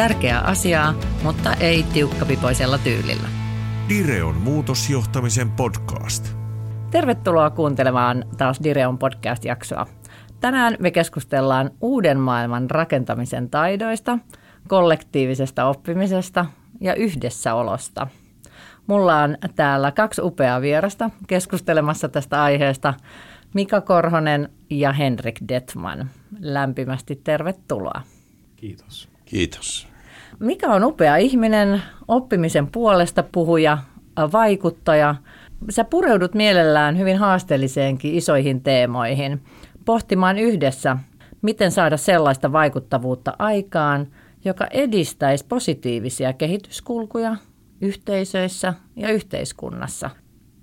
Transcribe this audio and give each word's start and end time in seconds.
Tärkeää 0.00 0.40
asiaa, 0.40 0.94
mutta 1.22 1.54
ei 1.54 1.82
tiukkapipoisella 1.82 2.78
tyylillä. 2.78 3.28
Direon 3.88 4.34
muutosjohtamisen 4.34 5.50
podcast. 5.50 6.28
Tervetuloa 6.90 7.50
kuuntelemaan 7.50 8.24
taas 8.38 8.60
Direon 8.62 8.98
podcast-jaksoa. 8.98 9.86
Tänään 10.40 10.76
me 10.78 10.90
keskustellaan 10.90 11.70
uuden 11.80 12.20
maailman 12.20 12.70
rakentamisen 12.70 13.50
taidoista, 13.50 14.18
kollektiivisesta 14.68 15.64
oppimisesta 15.64 16.46
ja 16.80 16.94
yhdessäolosta. 16.94 18.06
Mulla 18.86 19.22
on 19.22 19.36
täällä 19.56 19.92
kaksi 19.92 20.22
upeaa 20.22 20.60
vierasta 20.60 21.10
keskustelemassa 21.26 22.08
tästä 22.08 22.42
aiheesta. 22.42 22.94
Mika 23.54 23.80
Korhonen 23.80 24.48
ja 24.70 24.92
Henrik 24.92 25.40
Detman. 25.48 26.10
Lämpimästi 26.38 27.16
tervetuloa. 27.24 28.02
Kiitos. 28.56 29.08
Kiitos. 29.24 29.89
Mika 30.40 30.66
on 30.66 30.84
upea 30.84 31.16
ihminen, 31.16 31.82
oppimisen 32.08 32.66
puolesta 32.66 33.24
puhuja, 33.32 33.78
vaikuttaja. 34.32 35.14
Sä 35.70 35.84
pureudut 35.84 36.34
mielellään 36.34 36.98
hyvin 36.98 37.16
haasteelliseenkin 37.16 38.14
isoihin 38.14 38.62
teemoihin, 38.62 39.42
pohtimaan 39.84 40.38
yhdessä, 40.38 40.96
miten 41.42 41.70
saada 41.70 41.96
sellaista 41.96 42.52
vaikuttavuutta 42.52 43.34
aikaan, 43.38 44.06
joka 44.44 44.66
edistäisi 44.70 45.46
positiivisia 45.48 46.32
kehityskulkuja 46.32 47.36
yhteisöissä 47.80 48.74
ja 48.96 49.10
yhteiskunnassa. 49.10 50.10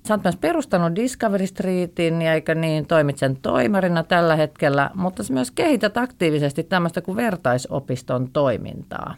Sä 0.08 0.14
oot 0.14 0.24
myös 0.24 0.36
perustanut 0.36 0.96
Discovery 0.96 1.48
Streetin 1.48 2.22
ja 2.22 2.34
eikä 2.34 2.56
niin 2.56 2.88
toimit 2.88 3.18
sen 3.18 3.38
toimarina 3.42 4.04
tällä 4.04 4.36
hetkellä, 4.36 4.92
mutta 4.94 5.24
sä 5.24 5.34
myös 5.34 5.52
kehität 5.52 5.98
aktiivisesti 5.98 6.64
tämmöistä 6.64 7.02
kuin 7.02 7.16
vertaisopiston 7.16 8.30
toimintaa. 8.34 9.16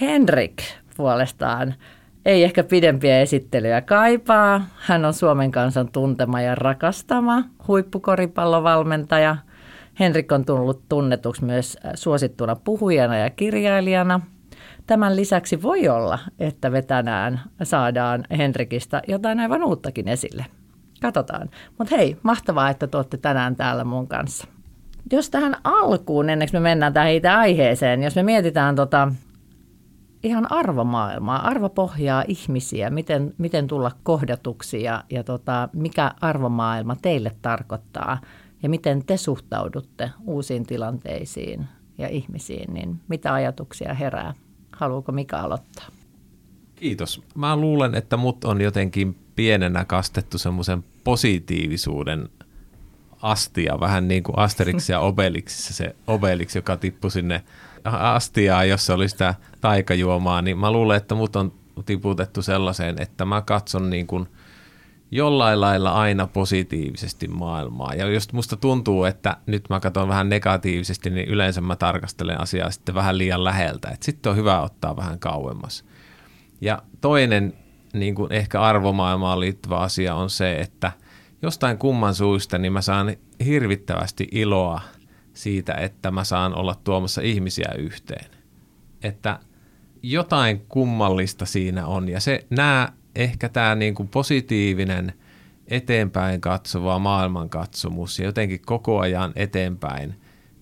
Henrik 0.00 0.62
puolestaan 0.96 1.74
ei 2.24 2.44
ehkä 2.44 2.64
pidempiä 2.64 3.20
esittelyjä 3.20 3.80
kaipaa. 3.80 4.66
Hän 4.78 5.04
on 5.04 5.14
Suomen 5.14 5.50
kansan 5.50 5.88
tuntema 5.92 6.40
ja 6.40 6.54
rakastama 6.54 7.44
huippukoripallovalmentaja. 7.68 9.36
Henrik 10.00 10.32
on 10.32 10.44
tullut 10.44 10.82
tunnetuksi 10.88 11.44
myös 11.44 11.78
suosittuna 11.94 12.56
puhujana 12.56 13.16
ja 13.16 13.30
kirjailijana. 13.30 14.20
Tämän 14.86 15.16
lisäksi 15.16 15.62
voi 15.62 15.88
olla, 15.88 16.18
että 16.38 16.70
me 16.70 16.82
tänään 16.82 17.40
saadaan 17.62 18.24
Henrikistä 18.38 19.02
jotain 19.08 19.40
aivan 19.40 19.64
uuttakin 19.64 20.08
esille. 20.08 20.46
Katsotaan. 21.02 21.50
Mutta 21.78 21.96
hei, 21.96 22.16
mahtavaa, 22.22 22.70
että 22.70 22.86
te 22.86 22.96
olette 22.96 23.16
tänään 23.16 23.56
täällä 23.56 23.84
mun 23.84 24.08
kanssa. 24.08 24.46
Jos 25.12 25.30
tähän 25.30 25.56
alkuun, 25.64 26.30
ennen 26.30 26.48
kuin 26.50 26.62
me 26.62 26.68
mennään 26.68 26.92
tähän 26.92 27.12
itse 27.12 27.28
aiheeseen, 27.28 28.02
jos 28.02 28.16
me 28.16 28.22
mietitään 28.22 28.76
tota 28.76 29.12
ihan 30.22 30.52
arvomaailmaa, 30.52 31.46
arvopohjaa 31.46 32.24
ihmisiä, 32.28 32.90
miten, 32.90 33.34
miten 33.38 33.66
tulla 33.66 33.90
kohdatuksi 34.02 34.82
ja, 34.82 35.04
ja 35.10 35.24
tota, 35.24 35.68
mikä 35.72 36.12
arvomaailma 36.20 36.96
teille 36.96 37.32
tarkoittaa 37.42 38.20
ja 38.62 38.68
miten 38.68 39.04
te 39.04 39.16
suhtaudutte 39.16 40.10
uusiin 40.26 40.66
tilanteisiin 40.66 41.66
ja 41.98 42.08
ihmisiin, 42.08 42.74
niin 42.74 43.00
mitä 43.08 43.34
ajatuksia 43.34 43.94
herää? 43.94 44.34
Haluuko 44.72 45.12
Mika 45.12 45.40
aloittaa? 45.40 45.86
Kiitos. 46.74 47.22
Mä 47.34 47.56
luulen, 47.56 47.94
että 47.94 48.16
mut 48.16 48.44
on 48.44 48.60
jotenkin 48.60 49.16
pienenä 49.36 49.84
kastettu 49.84 50.38
semmoisen 50.38 50.84
positiivisuuden 51.04 52.28
astia, 53.22 53.80
vähän 53.80 54.08
niin 54.08 54.22
kuin 54.22 54.38
Asterix 54.38 54.88
ja 54.88 55.00
Obelixissa 55.08 55.74
se 55.74 55.96
Obelix, 56.06 56.56
joka 56.56 56.76
tippui 56.76 57.10
sinne 57.10 57.44
astiaan, 57.84 58.68
jossa 58.68 58.94
oli 58.94 59.08
sitä 59.08 59.34
taikajuomaa, 59.60 60.42
niin 60.42 60.58
mä 60.58 60.70
luulen, 60.70 60.96
että 60.96 61.14
mut 61.14 61.36
on 61.36 61.52
tiputettu 61.86 62.42
sellaiseen, 62.42 63.02
että 63.02 63.24
mä 63.24 63.42
katson 63.42 63.90
niin 63.90 64.06
kuin 64.06 64.28
jollain 65.10 65.60
lailla 65.60 65.92
aina 65.92 66.26
positiivisesti 66.26 67.28
maailmaa. 67.28 67.94
Ja 67.94 68.08
jos 68.08 68.32
musta 68.32 68.56
tuntuu, 68.56 69.04
että 69.04 69.36
nyt 69.46 69.64
mä 69.70 69.80
katson 69.80 70.08
vähän 70.08 70.28
negatiivisesti, 70.28 71.10
niin 71.10 71.28
yleensä 71.28 71.60
mä 71.60 71.76
tarkastelen 71.76 72.40
asiaa 72.40 72.70
sitten 72.70 72.94
vähän 72.94 73.18
liian 73.18 73.44
läheltä. 73.44 73.88
Että 73.88 74.04
sitten 74.04 74.30
on 74.30 74.36
hyvä 74.36 74.60
ottaa 74.60 74.96
vähän 74.96 75.18
kauemmas. 75.18 75.84
Ja 76.60 76.82
toinen 77.00 77.54
niin 77.92 78.14
kuin 78.14 78.32
ehkä 78.32 78.60
arvomaailmaan 78.60 79.40
liittyvä 79.40 79.78
asia 79.78 80.14
on 80.14 80.30
se, 80.30 80.54
että 80.54 80.92
jostain 81.42 81.78
kumman 81.78 82.14
suista 82.14 82.58
niin 82.58 82.72
mä 82.72 82.82
saan 82.82 83.16
hirvittävästi 83.44 84.28
iloa– 84.32 84.80
siitä, 85.34 85.74
että 85.74 86.10
mä 86.10 86.24
saan 86.24 86.54
olla 86.54 86.74
tuomassa 86.84 87.20
ihmisiä 87.22 87.72
yhteen. 87.78 88.30
Että 89.02 89.38
jotain 90.02 90.64
kummallista 90.68 91.46
siinä 91.46 91.86
on 91.86 92.08
ja 92.08 92.20
se 92.20 92.46
nämä 92.50 92.88
ehkä 93.14 93.48
tämä 93.48 93.74
niin 93.74 93.94
kuin 93.94 94.08
positiivinen 94.08 95.12
eteenpäin 95.68 96.40
katsova 96.40 96.98
maailmankatsomus 96.98 98.18
ja 98.18 98.24
jotenkin 98.24 98.60
koko 98.66 99.00
ajan 99.00 99.32
eteenpäin 99.36 100.14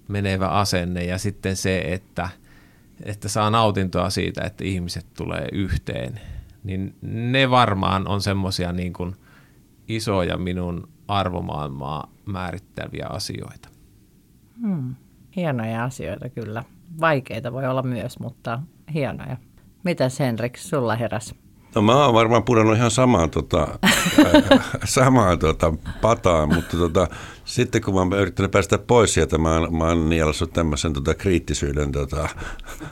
menevä 0.09 0.49
asenne 0.49 1.05
ja 1.05 1.19
sitten 1.19 1.57
se, 1.57 1.79
että, 1.79 2.29
että 3.03 3.29
saa 3.29 3.51
nautintoa 3.51 4.11
siitä, 4.11 4.45
että 4.45 4.65
ihmiset 4.65 5.07
tulee 5.17 5.49
yhteen, 5.53 6.21
niin 6.65 6.95
ne 7.03 7.51
varmaan 7.51 8.09
on 8.09 8.23
semmoisia 8.23 8.73
niin 8.73 8.93
kuin 8.93 9.17
isoja 9.89 10.37
minun 10.37 10.89
arvomaailmaa 11.09 12.13
määrittäviä 12.27 13.07
asioita. 13.11 13.70
Hmm. 14.63 14.95
Hienoja 15.37 15.85
asioita 15.85 16.29
kyllä. 16.29 16.65
Vaikeita 17.01 17.53
voi 17.53 17.67
olla 17.67 17.83
myös, 17.83 18.19
mutta 18.19 18.63
hienoja. 18.95 19.37
Mitäs 19.85 20.21
Henrik, 20.21 20.57
sulla 20.57 20.97
heräs? 20.97 21.35
No 21.75 21.83
mä 21.83 22.05
oon 22.05 22.15
varmaan 22.15 22.43
pudonnut 22.43 22.77
ihan 22.77 22.91
samaan, 22.91 23.31
tota, 23.31 23.79
samaan 24.85 25.39
tota, 25.39 25.73
pataan, 26.01 26.55
mutta 26.55 26.77
tota, 26.77 27.09
sitten 27.45 27.83
kun 27.83 27.95
mä 27.95 28.01
oon 28.01 28.13
yrittänyt 28.13 28.51
päästä 28.51 28.79
pois 28.79 29.15
sieltä, 29.15 29.39
mä 29.39 29.59
oon, 29.59 29.77
mä 29.77 29.85
oon 29.85 30.09
nielassa 30.09 30.47
tämmöisen 30.47 30.93
tota, 30.93 31.15
kriittisyyden 31.15 31.93
tota, 31.93 32.29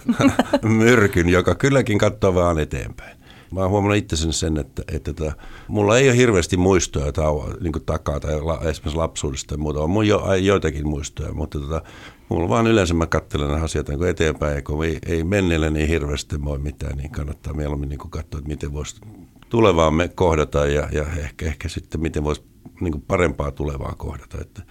myrkyn, 0.63 1.29
joka 1.29 1.55
kylläkin 1.55 1.99
katsoo 1.99 2.35
vaan 2.35 2.59
eteenpäin. 2.59 3.18
Mä 3.51 3.61
oon 3.61 3.71
huomannut 3.71 3.97
itse 3.97 4.33
sen, 4.33 4.57
että, 4.57 4.83
että, 4.93 5.11
että 5.11 5.33
mulla 5.69 5.99
ei 5.99 6.09
ole 6.09 6.17
hirveästi 6.17 6.57
muistoja 6.57 7.13
tauo, 7.13 7.55
niin 7.61 7.73
takaa 7.87 8.21
tai 8.21 8.41
la, 8.41 8.61
esimerkiksi 8.61 8.97
lapsuudesta 8.97 9.55
ja 9.55 9.59
muuta. 9.59 9.81
On 9.81 10.09
jo, 10.09 10.35
joitakin 10.35 10.89
muistoja, 10.89 11.33
mutta 11.33 11.61
tota, 11.61 11.83
mulla 12.29 12.49
vaan 12.49 12.67
yleensä 12.67 12.95
mä 12.95 13.07
katselen 13.07 13.63
asioita 13.63 13.93
niin 13.93 14.09
eteenpäin 14.09 14.55
ja 14.55 14.63
kun 14.63 14.85
ei, 14.85 14.99
ei 15.07 15.25
menneellä 15.25 15.71
niin 15.71 15.89
hirveästi 15.89 16.45
voi 16.45 16.59
mitään, 16.59 16.97
niin 16.97 17.11
kannattaa 17.11 17.53
mieluummin 17.53 17.89
niin 17.89 17.99
katsoa, 17.99 18.21
että 18.39 18.49
miten 18.49 18.73
voisi 18.73 19.01
tulevaa 19.49 19.91
me 19.91 20.09
kohdata 20.09 20.67
ja, 20.67 20.89
ja 20.93 21.05
ehkä, 21.19 21.47
ehkä 21.47 21.69
sitten 21.69 22.01
miten 22.01 22.25
voisi 22.25 22.43
niin 22.81 23.03
parempaa 23.03 23.51
tulevaa 23.51 23.95
kohdata. 23.99 24.39
Että, 24.41 24.63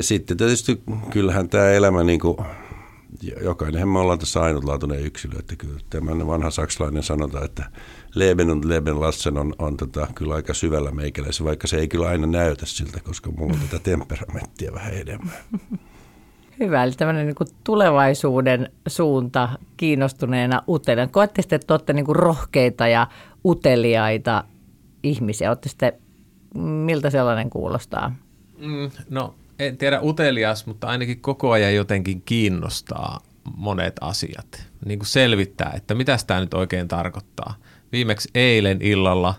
sitten 0.00 0.36
tietysti 0.36 0.82
kyllähän 1.10 1.48
tämä 1.48 1.70
elämä 1.70 2.04
niin 2.04 2.20
kuin, 2.20 2.36
jokainen 3.42 3.88
me 3.88 3.98
ollaan 3.98 4.18
tässä 4.18 4.42
ainutlaatuinen 4.42 5.00
yksilö, 5.00 5.38
että 5.38 5.56
kyllä 5.56 5.80
tämä 5.90 6.26
vanha 6.26 6.50
saksalainen 6.50 7.02
sanota, 7.02 7.44
että 7.44 7.64
Leben 8.14 8.50
und 8.50 8.64
Leben 8.64 9.00
Lassen 9.00 9.38
on, 9.38 9.54
on 9.58 9.76
tota, 9.76 10.06
kyllä 10.14 10.34
aika 10.34 10.54
syvällä 10.54 10.90
meikäläisen, 10.90 11.46
vaikka 11.46 11.66
se 11.66 11.76
ei 11.76 11.88
kyllä 11.88 12.08
aina 12.08 12.26
näytä 12.26 12.66
siltä, 12.66 13.00
koska 13.00 13.30
mulla 13.30 13.52
on 13.52 13.68
tätä 13.70 13.82
temperamenttia 13.82 14.72
vähän 14.72 14.94
enemmän. 14.94 15.34
Hyvä, 16.60 16.84
eli 16.84 16.92
tämmöinen 16.92 17.26
niin 17.26 17.54
tulevaisuuden 17.64 18.70
suunta 18.88 19.48
kiinnostuneena 19.76 20.62
uteliaana. 20.68 21.12
Koette 21.12 21.42
sitten, 21.42 21.56
että 21.56 21.74
olette 21.74 21.92
niin 21.92 22.16
rohkeita 22.16 22.88
ja 22.88 23.06
uteliaita 23.44 24.44
ihmisiä? 25.02 25.50
Olette 25.50 25.68
sitten, 25.68 25.92
miltä 26.54 27.10
sellainen 27.10 27.50
kuulostaa? 27.50 28.14
Mm, 28.58 28.90
no 29.10 29.34
en 29.58 29.76
tiedä 29.76 30.00
utelias, 30.02 30.66
mutta 30.66 30.86
ainakin 30.86 31.20
koko 31.20 31.50
ajan 31.50 31.74
jotenkin 31.74 32.22
kiinnostaa 32.22 33.20
monet 33.56 33.96
asiat. 34.00 34.66
Niin 34.84 34.98
kuin 34.98 35.06
selvittää, 35.06 35.72
että 35.76 35.94
mitä 35.94 36.18
tämä 36.26 36.40
nyt 36.40 36.54
oikein 36.54 36.88
tarkoittaa. 36.88 37.54
Viimeksi 37.92 38.30
eilen 38.34 38.78
illalla 38.82 39.34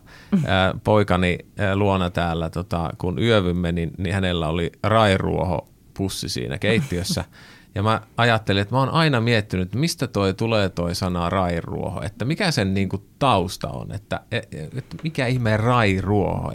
ää, 0.45 0.73
poikani 0.83 1.37
ää, 1.57 1.75
luona 1.75 2.09
täällä, 2.09 2.49
tota, 2.49 2.89
kun 2.97 3.19
yövymme, 3.19 3.71
niin, 3.71 3.91
niin 3.97 4.13
hänellä 4.13 4.47
oli 4.47 4.71
rairuoho 4.83 5.67
pussi 5.93 6.29
siinä 6.29 6.57
keittiössä. 6.57 7.25
Ja 7.75 7.83
mä 7.83 8.01
ajattelin, 8.17 8.61
että 8.61 8.75
mä 8.75 8.79
oon 8.79 8.89
aina 8.89 9.21
miettinyt, 9.21 9.65
että 9.65 9.77
mistä 9.77 10.07
toi 10.07 10.33
tulee 10.33 10.69
toi 10.69 10.95
sana 10.95 11.29
rairuoho, 11.29 12.01
että 12.01 12.25
mikä 12.25 12.51
sen 12.51 12.73
niin 12.73 12.89
kuin 12.89 13.03
tausta 13.19 13.67
on, 13.67 13.91
että, 13.91 14.19
että 14.31 14.97
mikä 15.03 15.27
ihmeen 15.27 15.59
rairuoho. 15.59 16.51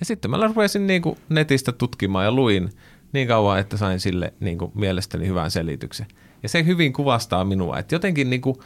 Ja 0.00 0.06
sitten 0.06 0.30
mä 0.30 0.46
rupesin 0.46 0.86
niin 0.86 1.02
kuin 1.02 1.18
netistä 1.28 1.72
tutkimaan 1.72 2.24
ja 2.24 2.32
luin 2.32 2.70
niin 3.12 3.28
kauan, 3.28 3.58
että 3.58 3.76
sain 3.76 4.00
sille 4.00 4.32
niin 4.40 4.58
kuin 4.58 4.72
mielestäni 4.74 5.26
hyvän 5.26 5.50
selityksen. 5.50 6.06
Ja 6.42 6.48
se 6.48 6.64
hyvin 6.66 6.92
kuvastaa 6.92 7.44
minua, 7.44 7.78
että 7.78 7.94
jotenkin 7.94 8.30
niin 8.30 8.40
kuin 8.40 8.56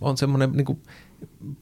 on 0.00 0.16
semmoinen 0.16 0.52
niin 0.52 0.64
kuin 0.64 0.78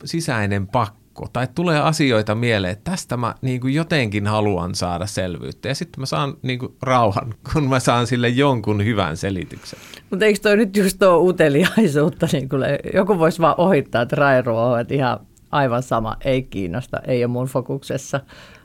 sisäinen 0.04 0.66
pakko 0.66 1.28
tai 1.32 1.48
tulee 1.54 1.80
asioita 1.80 2.34
mieleen, 2.34 2.72
että 2.72 2.90
tästä 2.90 3.16
mä 3.16 3.34
niin 3.42 3.60
kuin 3.60 3.74
jotenkin 3.74 4.26
haluan 4.26 4.74
saada 4.74 5.06
selvyyttä 5.06 5.69
ja 5.69 5.74
sitten 5.74 6.00
mä 6.00 6.06
saan 6.06 6.34
niin 6.42 6.58
kuin 6.58 6.74
rauhan, 6.82 7.34
kun 7.52 7.69
mä 7.69 7.80
saan 7.80 8.06
sille 8.06 8.28
jonkun 8.28 8.84
hyvän 8.84 9.16
selityksen. 9.16 9.78
Mutta 10.10 10.24
eikö 10.24 10.40
toi 10.42 10.56
nyt 10.56 10.76
just 10.76 10.98
tuo 10.98 11.19
uteliaisuutta, 11.19 12.26
niin 12.32 12.48
kuin 12.48 12.62
joku 12.94 13.19
voisi 13.19 13.40
vaan 13.40 13.54
ohittaa, 13.58 14.02
että 14.02 14.16
Rairo 14.16 14.72
on 14.72 14.86
ihan 14.90 15.20
aivan 15.50 15.82
sama, 15.82 16.16
ei 16.24 16.42
kiinnosta, 16.42 17.00
ei 17.06 17.24
ole 17.24 17.32
mun 17.32 17.46
fokuksessa. 17.46 18.20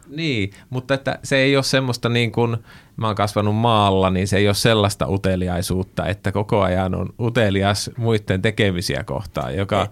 Niin, 0.10 0.52
mutta 0.70 0.94
että 0.94 1.20
se 1.24 1.38
ei 1.38 1.56
ole 1.56 1.64
semmoista 1.64 2.10
niin 2.10 2.32
kuin, 2.32 2.58
mä 2.98 3.08
oon 3.08 3.16
kasvanut 3.16 3.56
maalla, 3.56 4.10
niin 4.10 4.28
se 4.28 4.38
ei 4.38 4.48
ole 4.48 4.56
sellaista 4.56 5.08
uteliaisuutta, 5.10 6.06
että 6.06 6.32
koko 6.32 6.62
ajan 6.62 6.96
on 6.96 7.10
utelias 7.20 7.90
muiden 7.98 8.42
tekemisiä 8.42 9.04
kohtaan, 9.04 9.56
joka 9.56 9.88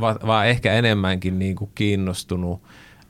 va, 0.00 0.16
vaan 0.26 0.46
ehkä 0.46 0.72
enemmänkin 0.72 1.38
niin 1.38 1.56
kuin 1.56 1.70
kiinnostunut 1.74 2.62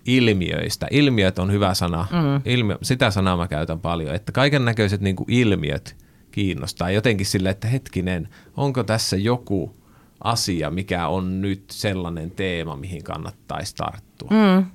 ilmiöistä. 0.06 0.87
Ilmiöt 0.91 1.38
on 1.38 1.52
hyvä 1.52 1.75
sana, 1.75 2.06
mm. 2.11 2.41
Ilmiö, 2.44 2.79
sitä 2.82 3.11
sanaa 3.11 3.37
mä 3.37 3.49
käytän 3.49 3.81
paljon, 3.81 4.14
että 4.14 4.32
kaiken 4.32 4.64
näköiset 4.64 5.00
niin 5.00 5.17
kuin 5.17 5.31
ilmiöt 5.31 5.96
kiinnostaa 6.31 6.91
jotenkin 6.91 7.26
sille, 7.26 7.50
että 7.50 7.69
hetkinen, 7.69 8.29
onko 8.56 8.85
tässä 8.85 9.17
joku 9.17 9.76
asia, 10.25 10.70
mikä 10.70 11.08
on 11.08 11.41
nyt 11.41 11.64
sellainen 11.70 12.31
teema, 12.31 12.76
mihin 12.76 13.05
kannattaisi 13.05 13.76
tarttua. 13.76 14.31
Mm. 14.31 14.67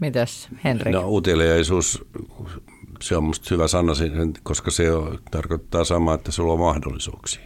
Mitäs 0.00 0.48
Henri? 0.64 0.92
No 0.92 1.08
uteliaisuus, 1.08 2.04
se 3.00 3.16
on 3.16 3.24
musta 3.24 3.48
hyvä 3.50 3.68
sana, 3.68 3.92
koska 4.42 4.70
se 4.70 4.92
on, 4.92 5.18
tarkoittaa 5.30 5.84
samaa, 5.84 6.14
että 6.14 6.32
sulla 6.32 6.52
on 6.52 6.58
mahdollisuuksia. 6.58 7.42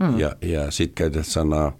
Mm. 0.00 0.18
Ja, 0.18 0.36
ja 0.42 0.70
sitten 0.70 0.94
käytät 0.94 1.26
sanaa 1.26 1.72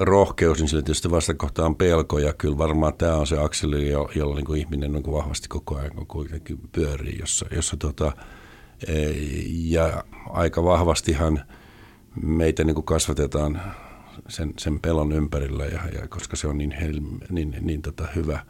rohkeus, 0.00 0.58
niin 0.58 0.68
sillä 0.68 0.82
tietysti 0.82 1.10
vastakohta 1.10 1.66
on 1.66 1.76
pelko, 1.76 2.18
ja 2.18 2.32
kyllä 2.32 2.58
varmaan 2.58 2.94
tämä 2.94 3.16
on 3.16 3.26
se 3.26 3.38
akseli, 3.38 3.90
jolla 3.90 4.34
niin 4.34 4.44
kuin 4.44 4.60
ihminen 4.60 4.96
on 4.96 5.02
vahvasti 5.12 5.48
koko 5.48 5.76
ajan 5.76 6.06
kuitenkin 6.08 6.60
pyörii, 6.72 7.18
jossa, 7.20 7.46
jossa 7.50 7.76
tota, 7.76 8.12
e, 8.86 9.10
ja 9.48 10.04
aika 10.30 10.64
vahvastihan 10.64 11.40
meitä 12.22 12.64
niin 12.64 12.74
kuin 12.74 12.84
kasvatetaan 12.84 13.62
sen, 14.28 14.52
sen 14.58 14.80
pelon 14.80 15.12
ympärillä, 15.12 15.64
ja, 15.64 15.80
ja 16.00 16.08
koska 16.08 16.36
se 16.36 16.48
on 16.48 16.58
niin, 16.58 16.74
niin, 16.80 17.20
niin, 17.30 17.56
niin 17.60 17.82
tota 17.82 18.06
hyvä– 18.16 18.40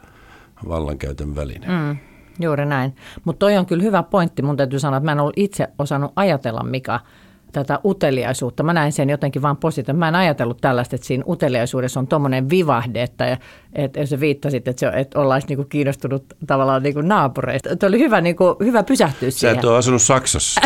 vallankäytön 0.67 1.35
väline. 1.35 1.67
Mm, 1.67 1.97
juuri 2.39 2.65
näin. 2.65 2.95
Mutta 3.23 3.39
toi 3.39 3.57
on 3.57 3.65
kyllä 3.65 3.83
hyvä 3.83 4.03
pointti. 4.03 4.41
Mun 4.41 4.57
täytyy 4.57 4.79
sanoa, 4.79 4.97
että 4.97 5.05
mä 5.05 5.11
en 5.11 5.19
ollut 5.19 5.37
itse 5.37 5.67
osannut 5.79 6.11
ajatella, 6.15 6.63
mikä 6.63 6.99
tätä 7.55 7.79
uteliaisuutta. 7.85 8.63
Mä 8.63 8.73
näin 8.73 8.91
sen 8.91 9.09
jotenkin 9.09 9.41
vaan 9.41 9.57
positiivisesti. 9.57 9.99
Mä 9.99 10.07
en 10.07 10.15
ajatellut 10.15 10.61
tällaista, 10.61 10.95
että 10.95 11.07
siinä 11.07 11.23
uteliaisuudessa 11.27 11.99
on 11.99 12.07
tuommoinen 12.07 12.49
vivahde, 12.49 13.03
että, 13.03 13.37
että 13.73 14.05
se 14.05 14.19
viittasit, 14.19 14.67
että, 14.67 14.79
se, 14.79 14.87
että 14.87 15.19
ollaan 15.19 15.41
niinku 15.47 15.63
kiinnostunut 15.63 16.25
tavallaan 16.47 16.83
niinku 16.83 17.01
naapureista. 17.01 17.75
Tuo 17.75 17.89
oli 17.89 17.99
hyvä, 17.99 18.21
niinku, 18.21 18.55
hyvä 18.63 18.83
pysähtyä 18.83 19.31
Sä 19.31 19.39
siihen. 19.39 19.55
Sä 19.55 19.59
et 19.59 19.65
ole 19.65 19.77
asunut 19.77 20.01
Saksassa. 20.01 20.61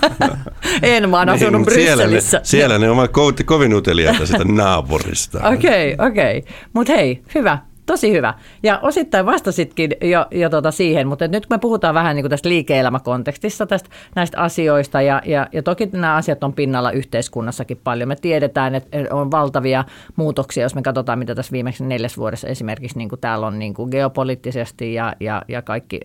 en, 0.82 1.10
mä 1.10 1.18
oon 1.18 1.26
niin, 1.26 1.34
asunut 1.34 1.64
Brysselissä. 1.64 2.40
Siellä 2.42 2.78
ne, 2.78 2.78
siellä 2.78 2.78
ne 2.78 2.90
ovat 2.90 3.10
kovin 3.44 3.74
uteliaita 3.74 4.26
sitä 4.26 4.44
naapurista. 4.54 5.38
Okei, 5.38 5.56
okei. 5.58 5.94
Okay, 5.94 6.08
okay. 6.08 6.42
Mutta 6.72 6.92
hei, 6.92 7.22
hyvä. 7.34 7.58
Tosi 7.86 8.12
hyvä. 8.12 8.34
Ja 8.62 8.78
osittain 8.82 9.26
vastasitkin 9.26 9.90
jo, 10.02 10.26
jo 10.30 10.50
tota 10.50 10.70
siihen, 10.70 11.08
mutta 11.08 11.28
nyt 11.28 11.46
kun 11.46 11.54
me 11.54 11.58
puhutaan 11.58 11.94
vähän 11.94 12.16
niin 12.16 12.22
kuin 12.22 12.30
tästä 12.30 12.48
liike-elämäkontekstissa 12.48 13.66
tästä, 13.66 13.90
näistä 14.14 14.40
asioista, 14.40 15.02
ja, 15.02 15.22
ja, 15.24 15.46
ja 15.52 15.62
toki 15.62 15.88
nämä 15.92 16.14
asiat 16.14 16.44
on 16.44 16.52
pinnalla 16.52 16.90
yhteiskunnassakin 16.90 17.80
paljon. 17.84 18.08
Me 18.08 18.16
tiedetään, 18.16 18.74
että 18.74 18.98
on 19.10 19.30
valtavia 19.30 19.84
muutoksia, 20.16 20.62
jos 20.62 20.74
me 20.74 20.82
katsotaan, 20.82 21.18
mitä 21.18 21.34
tässä 21.34 21.52
viimeksi 21.52 21.84
neljäs 21.84 22.18
vuodessa 22.18 22.48
esimerkiksi 22.48 22.98
niin 22.98 23.08
kuin 23.08 23.20
täällä 23.20 23.46
on 23.46 23.58
niin 23.58 23.74
kuin 23.74 23.90
geopoliittisesti 23.90 24.94
ja, 24.94 25.12
ja, 25.20 25.42
ja 25.48 25.62
kaikki 25.62 26.00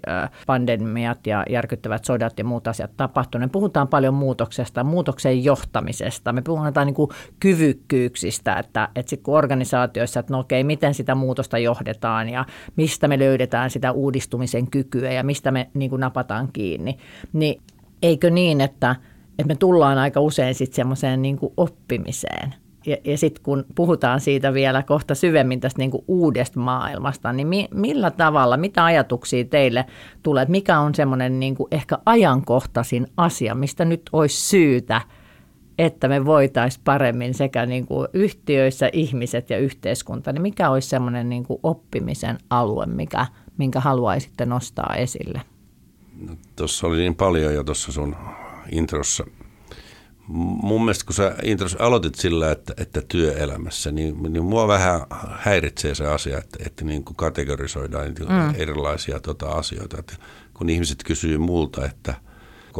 pandemiat 0.47 1.27
ja 1.27 1.45
järkyttävät 1.49 2.05
sodat 2.05 2.39
ja 2.39 2.43
muut 2.43 2.67
asiat 2.67 2.91
tapahtuneet. 2.97 3.51
Puhutaan 3.51 3.87
paljon 3.87 4.13
muutoksesta, 4.13 4.83
muutoksen 4.83 5.43
johtamisesta. 5.43 6.33
Me 6.33 6.41
puhutaan 6.41 6.87
niin 6.87 6.95
kuin 6.95 7.09
kyvykkyyksistä, 7.39 8.55
että, 8.55 8.89
että 8.95 9.09
sitten 9.09 9.23
kun 9.23 9.37
organisaatioissa, 9.37 10.19
että 10.19 10.33
no 10.33 10.39
okei, 10.39 10.63
miten 10.63 10.93
sitä 10.93 11.15
muutosta 11.15 11.57
johdetaan 11.69 12.29
ja 12.29 12.45
mistä 12.75 13.07
me 13.07 13.19
löydetään 13.19 13.69
sitä 13.69 13.91
uudistumisen 13.91 14.71
kykyä 14.71 15.11
ja 15.11 15.23
mistä 15.23 15.51
me 15.51 15.69
niin 15.73 15.89
kuin 15.89 15.99
napataan 15.99 16.49
kiinni. 16.53 16.97
Niin 17.33 17.61
eikö 18.03 18.29
niin, 18.29 18.61
että, 18.61 18.95
että 19.39 19.47
me 19.47 19.55
tullaan 19.55 19.97
aika 19.97 20.19
usein 20.19 20.55
sitten 20.55 20.75
semmoiseen 20.75 21.21
niin 21.21 21.39
oppimiseen. 21.57 22.55
Ja, 22.85 22.97
ja 23.03 23.17
sitten 23.17 23.43
kun 23.43 23.65
puhutaan 23.75 24.19
siitä 24.19 24.53
vielä 24.53 24.83
kohta 24.83 25.15
syvemmin 25.15 25.59
tästä 25.59 25.79
niin 25.79 25.91
uudesta 26.07 26.59
maailmasta, 26.59 27.33
niin 27.33 27.47
mi, 27.47 27.67
millä 27.73 28.11
tavalla, 28.11 28.57
mitä 28.57 28.85
ajatuksia 28.85 29.45
teille 29.45 29.85
tulee, 30.23 30.41
että 30.41 30.51
mikä 30.51 30.79
on 30.79 30.95
semmoinen 30.95 31.39
niin 31.39 31.55
ehkä 31.71 31.97
ajankohtaisin 32.05 33.07
asia, 33.17 33.55
mistä 33.55 33.85
nyt 33.85 34.01
olisi 34.13 34.41
syytä– 34.41 35.01
että 35.79 36.07
me 36.07 36.25
voitaisiin 36.25 36.81
paremmin 36.83 37.33
sekä 37.33 37.65
niin 37.65 37.85
kuin 37.87 38.07
yhtiöissä 38.13 38.89
ihmiset 38.93 39.49
ja 39.49 39.57
yhteiskunta, 39.57 40.33
niin 40.33 40.41
mikä 40.41 40.69
olisi 40.69 40.89
semmoinen 40.89 41.29
niin 41.29 41.43
kuin 41.43 41.59
oppimisen 41.63 42.37
alue, 42.49 42.85
mikä, 42.85 43.25
minkä 43.57 43.79
haluaisitte 43.79 44.45
nostaa 44.45 44.95
esille? 44.95 45.41
No, 46.27 46.35
tuossa 46.55 46.87
oli 46.87 46.97
niin 46.97 47.15
paljon 47.15 47.53
jo 47.53 47.63
tuossa 47.63 47.91
sun 47.91 48.15
introssa. 48.71 49.23
Mun 50.27 50.81
mielestä 50.81 51.05
kun 51.05 51.13
sä 51.15 51.35
intros 51.43 51.75
aloitit 51.75 52.15
sillä, 52.15 52.51
että, 52.51 52.73
että 52.77 53.01
työelämässä, 53.07 53.91
niin, 53.91 54.23
niin 54.23 54.45
mua 54.45 54.67
vähän 54.67 55.01
häiritsee 55.31 55.95
se 55.95 56.07
asia, 56.07 56.37
että, 56.37 56.59
että 56.65 56.85
niin 56.85 57.03
kuin 57.03 57.15
kategorisoidaan 57.15 58.07
mm. 58.07 58.55
erilaisia 58.57 59.19
tota, 59.19 59.49
asioita. 59.49 59.97
Että 59.99 60.13
kun 60.53 60.69
ihmiset 60.69 61.03
kysyy 61.03 61.37
multa, 61.37 61.85
että– 61.85 62.13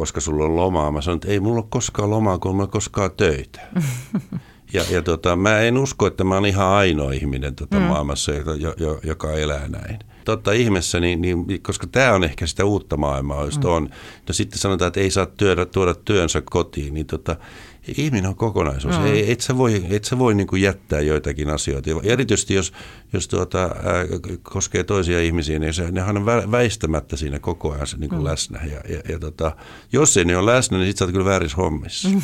koska 0.00 0.20
sulla 0.20 0.44
on 0.44 0.56
lomaa. 0.56 0.90
Mä 0.90 1.00
sanoin, 1.00 1.16
että 1.16 1.28
ei 1.28 1.40
mulla 1.40 1.60
ole 1.60 1.66
koskaan 1.70 2.10
lomaa, 2.10 2.38
kun 2.38 2.54
mulla 2.54 2.66
koskaan 2.66 3.10
töitä. 3.16 3.60
ja, 4.74 4.84
ja 4.90 5.02
tota, 5.02 5.36
mä 5.36 5.60
en 5.60 5.78
usko, 5.78 6.06
että 6.06 6.24
mä 6.24 6.34
oon 6.34 6.46
ihan 6.46 6.66
ainoa 6.66 7.12
ihminen 7.12 7.54
tota 7.54 7.76
mm. 7.76 7.82
maailmassa, 7.82 8.32
joka, 8.32 8.52
joka 9.02 9.32
elää 9.32 9.68
näin. 9.68 9.98
Totta 10.24 10.52
ihmeessä, 10.52 11.00
niin, 11.00 11.20
niin, 11.20 11.62
koska 11.62 11.86
tämä 11.86 12.12
on 12.12 12.24
ehkä 12.24 12.46
sitä 12.46 12.64
uutta 12.64 12.96
maailmaa, 12.96 13.44
jos 13.44 13.58
mm. 13.58 13.64
on. 13.64 13.88
No 14.28 14.34
sitten 14.34 14.58
sanotaan, 14.58 14.86
että 14.88 15.00
ei 15.00 15.10
saa 15.10 15.26
työdä, 15.26 15.66
tuoda 15.66 15.94
työnsä 15.94 16.42
kotiin, 16.44 16.94
niin 16.94 17.06
tota, 17.06 17.36
ihminen 17.96 18.26
on 18.26 18.36
kokonaisuus. 18.36 18.98
Mm. 18.98 19.06
Ei, 19.06 19.32
et 19.32 19.40
sä 19.40 19.56
voi, 19.56 19.86
et 19.90 20.04
sä 20.04 20.18
voi 20.18 20.34
niin 20.34 20.46
kuin 20.46 20.62
jättää 20.62 21.00
joitakin 21.00 21.50
asioita. 21.50 21.90
Ja 21.90 21.96
erityisesti 22.02 22.54
jos, 22.54 22.72
jos 23.12 23.28
tuota, 23.28 23.62
ää, 23.62 24.04
koskee 24.42 24.84
toisia 24.84 25.20
ihmisiä, 25.20 25.58
niin 25.58 25.74
se, 25.74 25.90
nehän 25.90 26.16
on 26.16 26.26
väistämättä 26.26 27.16
siinä 27.16 27.38
koko 27.38 27.72
ajan 27.72 27.86
niin 27.96 28.10
kuin 28.10 28.20
mm. 28.20 28.24
läsnä. 28.24 28.60
Ja, 28.64 28.80
ja, 28.94 29.00
ja 29.08 29.18
tota, 29.18 29.52
jos 29.92 30.16
ei 30.16 30.24
ne 30.24 30.36
ole 30.36 30.54
läsnä, 30.54 30.78
niin 30.78 30.86
sitten 30.86 30.98
sä 30.98 31.04
oot 31.04 31.12
kyllä 31.12 31.24
väärissä 31.24 31.56
hommissa. 31.56 32.08
Mm. 32.08 32.22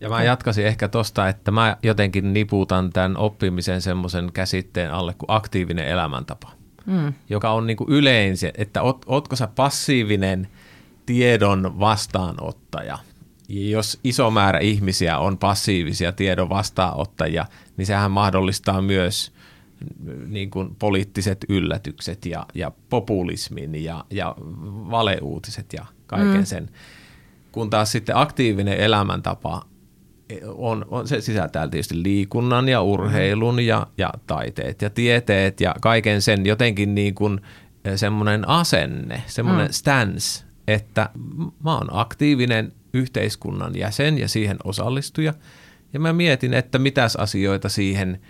Ja 0.00 0.08
mä 0.08 0.22
jatkasin 0.22 0.66
ehkä 0.66 0.88
tosta, 0.88 1.28
että 1.28 1.50
mä 1.50 1.76
jotenkin 1.82 2.32
niputan 2.32 2.90
tämän 2.90 3.16
oppimisen 3.16 3.82
semmoisen 3.82 4.32
käsitteen 4.32 4.90
alle 4.90 5.14
kuin 5.14 5.30
aktiivinen 5.30 5.86
elämäntapa, 5.86 6.50
mm. 6.86 7.12
joka 7.28 7.50
on 7.50 7.66
niin 7.66 7.76
kuin 7.76 7.90
yleensä, 7.90 8.52
että 8.58 8.82
oot, 8.82 9.04
ootko 9.06 9.36
sä 9.36 9.48
passiivinen 9.56 10.48
tiedon 11.06 11.80
vastaanottaja– 11.80 12.98
jos 13.48 14.00
iso 14.04 14.30
määrä 14.30 14.58
ihmisiä 14.58 15.18
on 15.18 15.38
passiivisia 15.38 16.12
tiedon 16.12 16.48
vastaanottajia, 16.48 17.46
niin 17.76 17.86
sehän 17.86 18.10
mahdollistaa 18.10 18.82
myös 18.82 19.32
niin 20.26 20.50
kuin 20.50 20.76
poliittiset 20.78 21.44
yllätykset 21.48 22.26
ja, 22.26 22.46
ja 22.54 22.72
populismin 22.90 23.84
ja, 23.84 24.04
ja 24.10 24.34
valeuutiset 24.90 25.72
ja 25.72 25.86
kaiken 26.06 26.36
mm. 26.36 26.44
sen. 26.44 26.70
Kun 27.52 27.70
taas 27.70 27.92
sitten 27.92 28.16
aktiivinen 28.16 28.78
elämäntapa 28.78 29.64
on, 30.46 30.86
on, 30.88 31.08
se 31.08 31.20
sisältää 31.20 31.68
tietysti 31.68 32.02
liikunnan 32.02 32.68
ja 32.68 32.82
urheilun 32.82 33.60
ja, 33.60 33.86
ja 33.98 34.12
taiteet 34.26 34.82
ja 34.82 34.90
tieteet 34.90 35.60
ja 35.60 35.74
kaiken 35.80 36.22
sen 36.22 36.46
jotenkin 36.46 36.94
niin 36.94 37.14
kuin 37.14 37.40
semmoinen 37.96 38.48
asenne, 38.48 39.22
semmoinen 39.26 39.66
mm. 39.66 39.72
stance, 39.72 40.44
että 40.66 41.10
mä 41.64 41.74
oon 41.74 41.88
aktiivinen 41.90 42.72
yhteiskunnan 42.92 43.76
jäsen 43.76 44.18
ja 44.18 44.28
siihen 44.28 44.56
osallistuja. 44.64 45.34
Ja 45.92 46.00
mä 46.00 46.12
mietin, 46.12 46.54
että 46.54 46.78
mitäs 46.78 47.16
asioita 47.16 47.68
siihen 47.68 48.20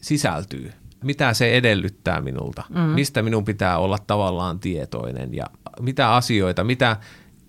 sisältyy. 0.00 0.72
Mitä 1.04 1.34
se 1.34 1.52
edellyttää 1.52 2.20
minulta, 2.20 2.64
mm. 2.68 2.80
mistä 2.80 3.22
minun 3.22 3.44
pitää 3.44 3.78
olla 3.78 3.98
tavallaan 4.06 4.60
tietoinen 4.60 5.34
ja 5.34 5.46
mitä 5.80 6.14
asioita, 6.14 6.64
mitä 6.64 6.96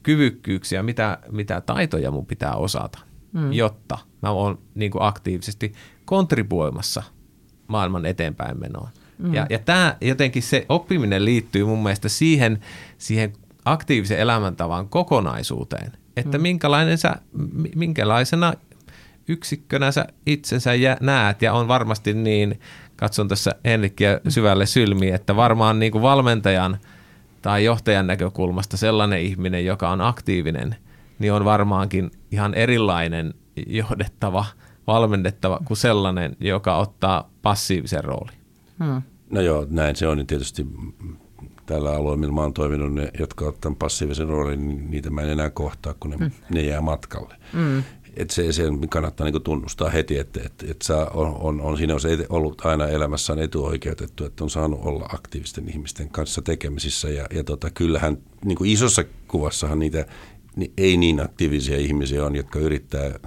kyvykkyyksiä, 0.04 0.84
mitä, 0.84 1.18
mitä 1.32 1.62
taitoja 1.62 2.12
mun 2.12 2.26
pitää 2.26 2.56
osata, 2.56 3.00
mm. 3.34 3.54
jotta 3.54 3.98
mä 4.22 4.30
oon 4.30 4.60
niin 4.76 4.92
kuin 4.92 5.04
aktiivisesti 5.04 5.74
kontribuoimassa 6.06 7.04
maailman 7.68 8.06
eteenpäin 8.06 8.60
menoon. 8.60 8.90
Mm. 9.18 9.34
Ja, 9.34 9.48
ja 9.50 9.60
tämä 9.60 9.98
jotenkin 10.02 10.44
se 10.44 10.66
oppiminen 10.70 11.26
liittyy 11.26 11.66
mun 11.66 11.84
mielestä 11.84 12.10
siihen, 12.10 12.60
siihen 12.98 13.34
aktiivisen 13.66 14.20
elämäntavan 14.20 14.90
kokonaisuuteen, 14.90 15.92
että 16.18 16.38
mm. 16.38 16.42
minkälainen 16.42 16.98
sä, 16.98 17.16
minkälaisena 17.76 18.54
yksikkönä 19.28 19.92
sä 19.92 20.06
itsensä 20.26 20.74
jä, 20.74 20.98
näet 21.02 21.42
ja 21.42 21.54
on 21.54 21.68
varmasti 21.68 22.14
niin, 22.14 22.60
katson 22.96 23.28
tässä 23.28 23.56
Henrikkiä 23.66 24.20
syvälle 24.28 24.66
sylmiin, 24.66 25.16
että 25.16 25.36
varmaan 25.36 25.80
niin 25.80 25.92
kuin 25.92 26.02
valmentajan 26.02 26.78
tai 27.42 27.66
johtajan 27.66 28.08
näkökulmasta 28.08 28.78
sellainen 28.78 29.22
ihminen, 29.22 29.66
joka 29.66 29.90
on 29.90 30.02
aktiivinen, 30.02 30.76
niin 31.20 31.34
on 31.34 31.46
varmaankin 31.46 32.12
ihan 32.32 32.54
erilainen 32.54 33.34
johdettava, 33.68 34.46
valmennettava 34.88 35.60
kuin 35.66 35.78
sellainen, 35.78 36.36
joka 36.40 36.78
ottaa 36.78 37.30
passiivisen 37.42 38.04
roolin. 38.04 38.38
Hmm. 38.84 39.02
No 39.30 39.42
joo, 39.42 39.68
näin 39.70 39.96
se 39.96 40.08
on, 40.08 40.18
niin 40.18 40.28
tietysti 40.28 40.68
tällä 41.70 41.92
alueella, 41.92 42.18
millä 42.18 42.34
mä 42.34 42.42
oon 42.42 42.54
toiminut, 42.54 42.94
ne, 42.94 43.12
jotka 43.20 43.46
ottavat 43.46 43.80
passiivisen 43.80 44.28
roolin, 44.28 44.68
niin 44.68 44.92
niitä 44.92 45.10
mä 45.10 45.22
en 45.22 45.30
enää 45.30 45.50
kohtaa, 45.50 45.94
kun 46.00 46.12
ne, 46.12 46.18
mm. 46.18 46.32
ne 46.54 46.62
jää 46.62 46.82
matkalle. 46.82 47.36
Mm. 47.54 47.84
Et 48.18 48.30
se, 48.30 48.52
se 48.52 48.64
kannattaa 48.90 49.30
niin 49.30 49.42
tunnustaa 49.42 49.90
heti, 49.90 50.18
että 50.18 50.40
et, 50.46 50.64
et 50.70 50.86
on, 51.14 51.36
on, 51.36 51.62
on, 51.62 51.78
siinä 51.78 51.94
on 51.94 52.02
se 52.02 52.26
ollut 52.30 52.66
aina 52.66 52.88
elämässään 52.88 53.40
etuoikeutettu, 53.40 54.26
että 54.26 54.44
on 54.44 54.50
saanut 54.50 54.80
olla 54.84 55.06
aktiivisten 55.14 55.70
ihmisten 55.70 56.10
kanssa 56.10 56.42
tekemisissä. 56.42 57.10
Ja, 57.10 57.26
ja 57.34 57.44
tota, 57.44 57.70
kyllähän 57.70 58.18
niin 58.46 58.66
isossa 58.66 59.04
kuvassahan 59.28 59.80
niitä 59.80 60.06
ei 60.78 60.98
niin 60.98 61.22
aktiivisia 61.22 61.78
ihmisiä 61.78 62.26
on, 62.26 62.36
jotka 62.36 62.60
yrittää 62.60 63.20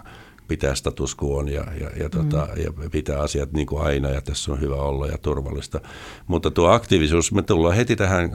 pitää 0.53 0.75
status 0.75 1.17
quo 1.23 1.43
ja, 1.43 1.65
ja, 1.81 1.91
ja, 1.97 2.09
tota, 2.09 2.49
mm. 2.57 2.63
ja 2.63 2.91
pitää 2.91 3.21
asiat 3.21 3.53
niin 3.53 3.67
kuin 3.67 3.83
aina 3.83 4.09
ja 4.09 4.21
tässä 4.21 4.53
on 4.53 4.61
hyvä 4.61 4.75
olla 4.75 5.07
ja 5.07 5.19
turvallista. 5.19 5.81
Mutta 6.27 6.51
tuo 6.51 6.69
aktiivisuus, 6.69 7.33
me 7.33 7.43
tullaan 7.43 7.77
heti 7.77 7.97
tähän, 7.97 8.33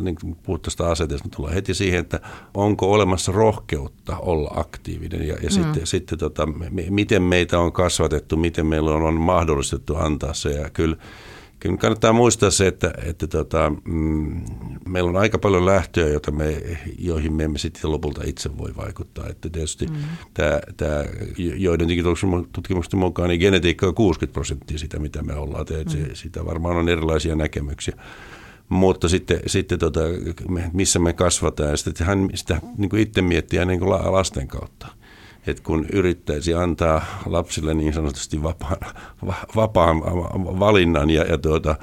niin 0.00 0.16
kuin 0.20 0.36
puhut 0.42 0.66
asetelmasta, 0.66 1.28
me 1.28 1.36
tullaan 1.36 1.54
heti 1.54 1.74
siihen, 1.74 2.00
että 2.00 2.20
onko 2.54 2.92
olemassa 2.92 3.32
rohkeutta 3.32 4.18
olla 4.18 4.50
aktiivinen 4.54 5.28
ja, 5.28 5.34
ja 5.34 5.48
mm. 5.48 5.50
sitten, 5.50 5.86
sitten 5.86 6.18
tota, 6.18 6.46
me, 6.46 6.84
miten 6.90 7.22
meitä 7.22 7.58
on 7.58 7.72
kasvatettu, 7.72 8.36
miten 8.36 8.66
meillä 8.66 8.90
on, 8.90 9.02
on 9.02 9.14
mahdollistettu 9.14 9.96
antaa 9.96 10.34
se 10.34 10.50
ja 10.50 10.70
kyllä 10.70 10.96
Kyllä 11.60 11.76
kannattaa 11.76 12.12
muistaa 12.12 12.50
se, 12.50 12.66
että, 12.66 12.94
että 13.02 13.26
tota, 13.26 13.72
mm, 13.84 14.40
meillä 14.88 15.10
on 15.10 15.16
aika 15.16 15.38
paljon 15.38 15.66
lähtöjä, 15.66 16.08
joita 16.08 16.30
me, 16.30 16.62
joihin 16.98 17.32
me 17.32 17.44
emme 17.44 17.58
sitten 17.58 17.90
lopulta 17.90 18.20
itse 18.24 18.58
voi 18.58 18.76
vaikuttaa. 18.76 19.28
Että 19.28 19.48
tietysti 19.50 19.86
mm. 19.86 19.94
tämä, 20.34 20.60
tämä, 20.76 21.04
joidenkin 21.56 22.04
tutkimusten 22.52 23.00
mukaan 23.00 23.28
niin 23.28 23.40
genetiikka 23.40 23.86
on 23.86 23.94
60 23.94 24.32
prosenttia 24.32 24.78
sitä, 24.78 24.98
mitä 24.98 25.22
me 25.22 25.34
ollaan. 25.34 25.66
Mm. 25.84 25.90
Se, 25.90 26.14
sitä 26.14 26.44
varmaan 26.44 26.76
on 26.76 26.88
erilaisia 26.88 27.34
näkemyksiä. 27.34 27.96
Mutta 28.68 29.08
sitten, 29.08 29.40
sitten 29.46 29.78
tota, 29.78 30.00
missä 30.72 30.98
me 30.98 31.12
kasvataan, 31.12 31.70
ja 31.70 31.76
sitten 31.76 32.06
hän 32.06 32.28
sitä 32.34 32.60
niin 32.76 32.90
kuin 32.90 33.02
itse 33.02 33.22
miettiä 33.22 33.64
niin 33.64 33.80
kuin 33.80 33.90
lasten 33.90 34.48
kautta 34.48 34.95
että 35.46 35.62
kun 35.62 35.86
yrittäisi 35.92 36.54
antaa 36.54 37.04
lapsille 37.26 37.74
niin 37.74 37.92
sanotusti 37.92 38.42
vapaan, 38.42 38.78
vapaan 39.56 40.00
valinnan 40.60 41.10
ja, 41.10 41.22
ja, 41.24 41.38
tuota, 41.38 41.76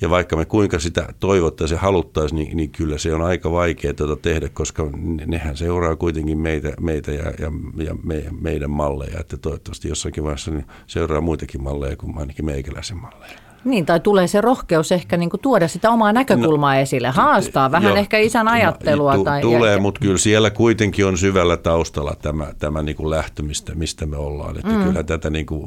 ja 0.00 0.10
vaikka 0.10 0.36
me 0.36 0.44
kuinka 0.44 0.78
sitä 0.78 1.08
toivottaisiin 1.20 1.76
ja 1.76 1.80
haluttaisiin, 1.80 2.38
niin, 2.38 2.56
niin 2.56 2.70
kyllä 2.70 2.98
se 2.98 3.14
on 3.14 3.22
aika 3.22 3.52
vaikea 3.52 3.94
tuota 3.94 4.16
tehdä, 4.16 4.48
koska 4.48 4.90
nehän 5.26 5.56
seuraa 5.56 5.96
kuitenkin 5.96 6.38
meitä, 6.38 6.72
meitä 6.80 7.12
ja, 7.12 7.32
ja, 7.38 7.52
ja 7.84 7.94
me, 8.02 8.24
meidän 8.40 8.70
malleja, 8.70 9.20
että 9.20 9.36
toivottavasti 9.36 9.88
jossakin 9.88 10.24
vaiheessa 10.24 10.50
niin 10.50 10.66
seuraa 10.86 11.20
muitakin 11.20 11.62
malleja 11.62 11.96
kuin 11.96 12.18
ainakin 12.18 12.44
meikäläisen 12.44 12.96
malleja. 12.96 13.43
Niin, 13.64 13.86
tai 13.86 14.00
tulee 14.00 14.26
se 14.26 14.40
rohkeus 14.40 14.92
ehkä 14.92 15.16
niin 15.16 15.30
kuin 15.30 15.40
tuoda 15.40 15.68
sitä 15.68 15.90
omaa 15.90 16.12
näkökulmaa 16.12 16.74
no, 16.74 16.80
esille, 16.80 17.08
haastaa 17.08 17.70
vähän 17.70 17.92
jo, 17.92 17.96
ehkä 17.96 18.18
isän 18.18 18.48
ajattelua. 18.48 19.14
Tu, 19.14 19.24
tai, 19.24 19.40
tulee, 19.40 19.72
ja, 19.72 19.80
mutta 19.80 20.00
kyllä 20.00 20.18
siellä 20.18 20.50
kuitenkin 20.50 21.06
on 21.06 21.18
syvällä 21.18 21.56
taustalla 21.56 22.16
tämä, 22.22 22.46
tämä 22.58 22.82
niin 22.82 22.96
kuin 22.96 23.10
lähtö, 23.10 23.42
mistä, 23.42 23.74
mistä 23.74 24.06
me 24.06 24.16
ollaan. 24.16 24.56
Että 24.56 24.72
mm. 24.72 24.84
Kyllä 24.84 25.02
tätä 25.02 25.30
niin 25.30 25.46
kuin, 25.46 25.66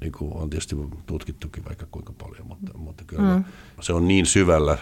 niin 0.00 0.12
kuin 0.12 0.32
on 0.34 0.50
tietysti 0.50 0.76
tutkittukin 1.06 1.64
vaikka 1.64 1.86
kuinka 1.90 2.12
paljon, 2.22 2.46
mutta, 2.46 2.78
mutta 2.78 3.04
kyllä 3.06 3.34
mm. 3.34 3.44
se 3.80 3.92
on 3.92 4.08
niin 4.08 4.26
syvällä 4.26 4.78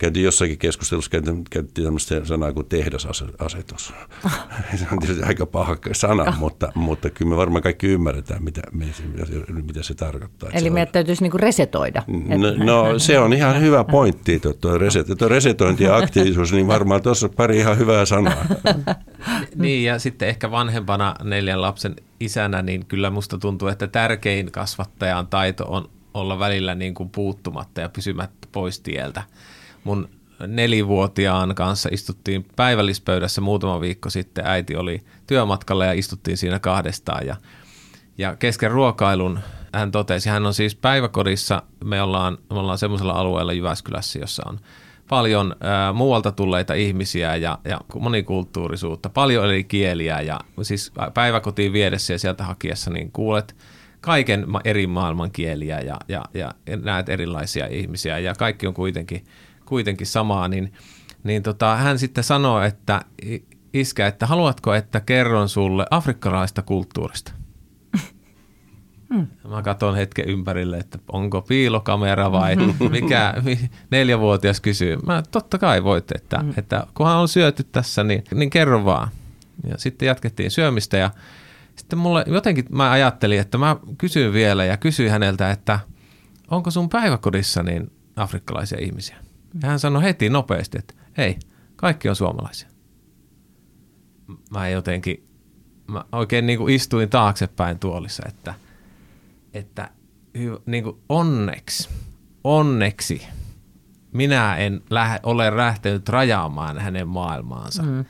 käytiin 0.00 0.24
jossakin 0.24 0.58
keskustelussa, 0.58 1.10
käytiin, 1.10 1.44
käytiin 1.50 1.84
tämmöistä 1.84 2.24
sanaa 2.24 2.52
kuin 2.52 2.66
tehdasasetus. 2.66 3.92
se 4.78 4.86
on 4.92 4.98
tietysti 4.98 5.22
aika 5.24 5.46
paha 5.46 5.76
sana, 5.92 6.36
mutta, 6.38 6.72
mutta 6.74 7.10
kyllä 7.10 7.30
me 7.30 7.36
varmaan 7.36 7.62
kaikki 7.62 7.86
ymmärretään, 7.86 8.44
mitä, 8.44 8.62
mitä 9.62 9.82
se 9.82 9.94
tarkoittaa. 9.94 10.50
Eli 10.52 10.70
meidän 10.70 10.92
täytyisi 10.92 11.22
niin 11.22 11.40
resetoida. 11.40 12.02
No, 12.06 12.64
no 12.64 12.98
se 12.98 13.18
on 13.18 13.32
ihan 13.32 13.60
hyvä 13.60 13.84
pointti, 13.84 14.40
tuo, 14.40 14.52
tuo, 14.52 14.78
reset, 14.78 15.06
tuo 15.18 15.28
resetointi 15.28 15.84
ja 15.84 15.96
aktiivisuus, 15.96 16.52
niin 16.52 16.66
varmaan 16.66 17.02
tuossa 17.02 17.28
pari 17.28 17.58
ihan 17.58 17.78
hyvää 17.78 18.04
sanaa. 18.04 18.44
niin 19.54 19.84
ja 19.84 19.98
sitten 19.98 20.28
ehkä 20.28 20.50
vanhempana 20.50 21.14
neljän 21.24 21.62
lapsen 21.62 21.96
isänä, 22.20 22.62
niin 22.62 22.86
kyllä 22.86 23.10
musta 23.10 23.38
tuntuu, 23.38 23.68
että 23.68 23.86
tärkein 23.86 24.52
kasvattajan 24.52 25.26
taito 25.26 25.64
on 25.68 25.88
olla 26.14 26.38
välillä 26.38 26.74
niin 26.74 26.94
kuin 26.94 27.10
puuttumatta 27.10 27.80
ja 27.80 27.88
pysymättä 27.88 28.48
pois 28.52 28.80
tieltä 28.80 29.22
mun 29.84 30.08
nelivuotiaan 30.46 31.54
kanssa 31.54 31.88
istuttiin 31.92 32.46
päivällispöydässä 32.56 33.40
muutama 33.40 33.80
viikko 33.80 34.10
sitten. 34.10 34.46
Äiti 34.46 34.76
oli 34.76 35.02
työmatkalla 35.26 35.84
ja 35.84 35.92
istuttiin 35.92 36.36
siinä 36.36 36.58
kahdestaan. 36.58 37.26
Ja, 37.26 37.36
ja 38.18 38.36
kesken 38.36 38.70
ruokailun 38.70 39.38
hän 39.74 39.90
totesi, 39.90 40.28
hän 40.28 40.46
on 40.46 40.54
siis 40.54 40.74
päiväkodissa, 40.74 41.62
me 41.84 42.02
ollaan, 42.02 42.38
me 42.50 42.58
ollaan 42.58 42.78
semmoisella 42.78 43.12
alueella 43.12 43.52
Jyväskylässä, 43.52 44.18
jossa 44.18 44.42
on 44.46 44.58
paljon 45.08 45.56
ää, 45.60 45.92
muualta 45.92 46.32
tulleita 46.32 46.74
ihmisiä 46.74 47.36
ja, 47.36 47.58
ja 47.64 47.80
monikulttuurisuutta, 47.98 49.08
paljon 49.08 49.44
eri 49.44 49.64
kieliä 49.64 50.20
ja 50.20 50.40
siis 50.62 50.92
päiväkotiin 51.14 51.72
viedessä 51.72 52.12
ja 52.12 52.18
sieltä 52.18 52.44
hakiessa 52.44 52.90
niin 52.90 53.12
kuulet 53.12 53.56
kaiken 54.00 54.46
eri 54.64 54.86
maailman 54.86 55.30
kieliä 55.30 55.80
ja, 55.80 55.96
ja, 56.08 56.24
ja 56.34 56.54
näet 56.82 57.08
erilaisia 57.08 57.66
ihmisiä. 57.66 58.18
Ja 58.18 58.34
kaikki 58.34 58.66
on 58.66 58.74
kuitenkin– 58.74 59.24
kuitenkin 59.70 60.06
samaa, 60.06 60.48
niin, 60.48 60.72
niin 61.24 61.42
tota, 61.42 61.76
hän 61.76 61.98
sitten 61.98 62.24
sanoi, 62.24 62.66
että 62.66 63.02
iskä, 63.74 64.06
että 64.06 64.26
haluatko, 64.26 64.74
että 64.74 65.00
kerron 65.00 65.48
sulle 65.48 65.86
afrikkalaista 65.90 66.62
kulttuurista? 66.62 67.32
Hmm. 69.14 69.26
Mä 69.48 69.62
katson 69.62 69.96
hetken 69.96 70.28
ympärille, 70.28 70.78
että 70.78 70.98
onko 71.12 71.42
piilokamera 71.42 72.32
vai 72.32 72.56
mikä 72.90 73.34
neljävuotias 73.90 74.60
kysyy. 74.60 74.96
Mä 75.06 75.22
totta 75.30 75.58
kai 75.58 75.84
voit, 75.84 76.12
että, 76.12 76.38
hmm. 76.38 76.52
että 76.56 76.86
kunhan 76.94 77.16
on 77.16 77.28
syöty 77.28 77.64
tässä, 77.64 78.04
niin, 78.04 78.24
niin 78.34 78.50
kerro 78.50 78.84
vaan. 78.84 79.08
Ja 79.68 79.78
sitten 79.78 80.06
jatkettiin 80.06 80.50
syömistä 80.50 80.96
ja 80.96 81.10
sitten 81.76 81.98
mulle 81.98 82.24
jotenkin 82.26 82.64
mä 82.70 82.90
ajattelin, 82.90 83.40
että 83.40 83.58
mä 83.58 83.76
kysyn 83.98 84.32
vielä 84.32 84.64
ja 84.64 84.76
kysyin 84.76 85.10
häneltä, 85.10 85.50
että 85.50 85.78
onko 86.50 86.70
sun 86.70 86.88
päiväkodissa 86.88 87.62
niin 87.62 87.90
afrikkalaisia 88.16 88.78
ihmisiä? 88.80 89.16
Ja 89.62 89.68
hän 89.68 89.78
sanoi 89.78 90.02
heti 90.02 90.30
nopeasti, 90.30 90.78
että 90.78 90.94
hei, 91.16 91.38
kaikki 91.76 92.08
on 92.08 92.16
suomalaisia. 92.16 92.68
Mä 94.50 94.68
jotenkin, 94.68 95.28
mä 95.86 96.04
oikein 96.12 96.46
niin 96.46 96.58
kuin 96.58 96.74
istuin 96.74 97.08
taaksepäin 97.08 97.78
tuolissa, 97.78 98.22
että, 98.28 98.54
että 99.54 99.90
niin 100.66 100.84
kuin 100.84 100.96
onneksi, 101.08 101.88
onneksi 102.44 103.22
minä 104.12 104.56
en 104.56 104.80
lähe, 104.90 105.20
ole 105.22 105.56
lähtenyt 105.56 106.08
rajaamaan 106.08 106.78
hänen 106.78 107.08
maailmaansa. 107.08 107.82
Mm. 107.82 108.04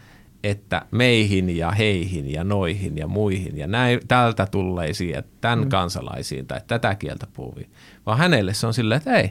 Että 0.45 0.87
meihin 0.91 1.57
ja 1.57 1.71
heihin 1.71 2.33
ja 2.33 2.45
noihin 2.45 2.99
ja 2.99 3.07
muihin 3.07 3.59
ja 3.59 3.67
näin, 3.67 4.01
tältä 4.09 4.47
tulleisiin 4.47 5.11
ja 5.11 5.23
tämän 5.41 5.59
mm. 5.59 5.69
kansalaisiin 5.69 6.47
tai 6.47 6.61
tätä 6.67 6.95
kieltä 6.95 7.27
puhuviin. 7.33 7.71
Vaan 8.07 8.19
hänelle 8.19 8.55
se 8.55 8.67
on 8.67 8.75
silleen, 8.75 8.97
että 8.97 9.17
ei, 9.17 9.31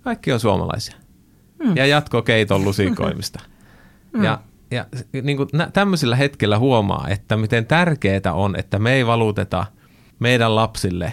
kaikki 0.00 0.32
on 0.32 0.40
suomalaisia 0.40 0.96
mm. 1.64 1.76
ja 1.76 1.86
jatko 1.86 2.22
keiton 2.22 2.64
lusikoimista. 2.64 3.40
Mm. 4.12 4.24
Ja, 4.24 4.40
ja 4.70 4.86
niin 5.22 5.36
kuin 5.36 5.48
tämmöisillä 5.72 6.16
hetkellä 6.16 6.58
huomaa, 6.58 7.06
että 7.08 7.36
miten 7.36 7.66
tärkeää 7.66 8.32
on, 8.32 8.56
että 8.56 8.78
me 8.78 8.92
ei 8.92 9.06
valuteta 9.06 9.66
meidän 10.18 10.54
lapsille 10.54 11.12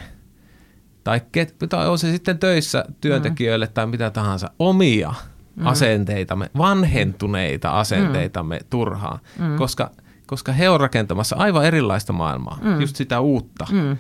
tai, 1.08 1.22
ket, 1.32 1.56
tai 1.70 1.88
on 1.88 2.00
se 2.00 2.12
sitten 2.12 2.40
töissä 2.40 2.86
työntekijöille 3.02 3.66
mm. 3.66 3.72
tai 3.74 3.88
mitä 3.88 4.10
tahansa, 4.10 4.52
omia 4.60 5.14
mm. 5.56 5.68
asenteitamme, 5.68 6.50
vanhentuneita 6.58 7.80
asenteitamme 7.80 8.58
mm. 8.58 8.66
turhaan, 8.70 9.20
mm. 9.40 9.56
koska, 9.58 9.92
koska 10.26 10.52
he 10.52 10.70
on 10.70 10.80
rakentamassa 10.80 11.36
aivan 11.36 11.66
erilaista 11.66 12.14
maailmaa, 12.14 12.60
mm. 12.62 12.82
just 12.82 12.96
sitä 12.96 13.20
uutta. 13.20 13.68
Mm. 13.72 13.98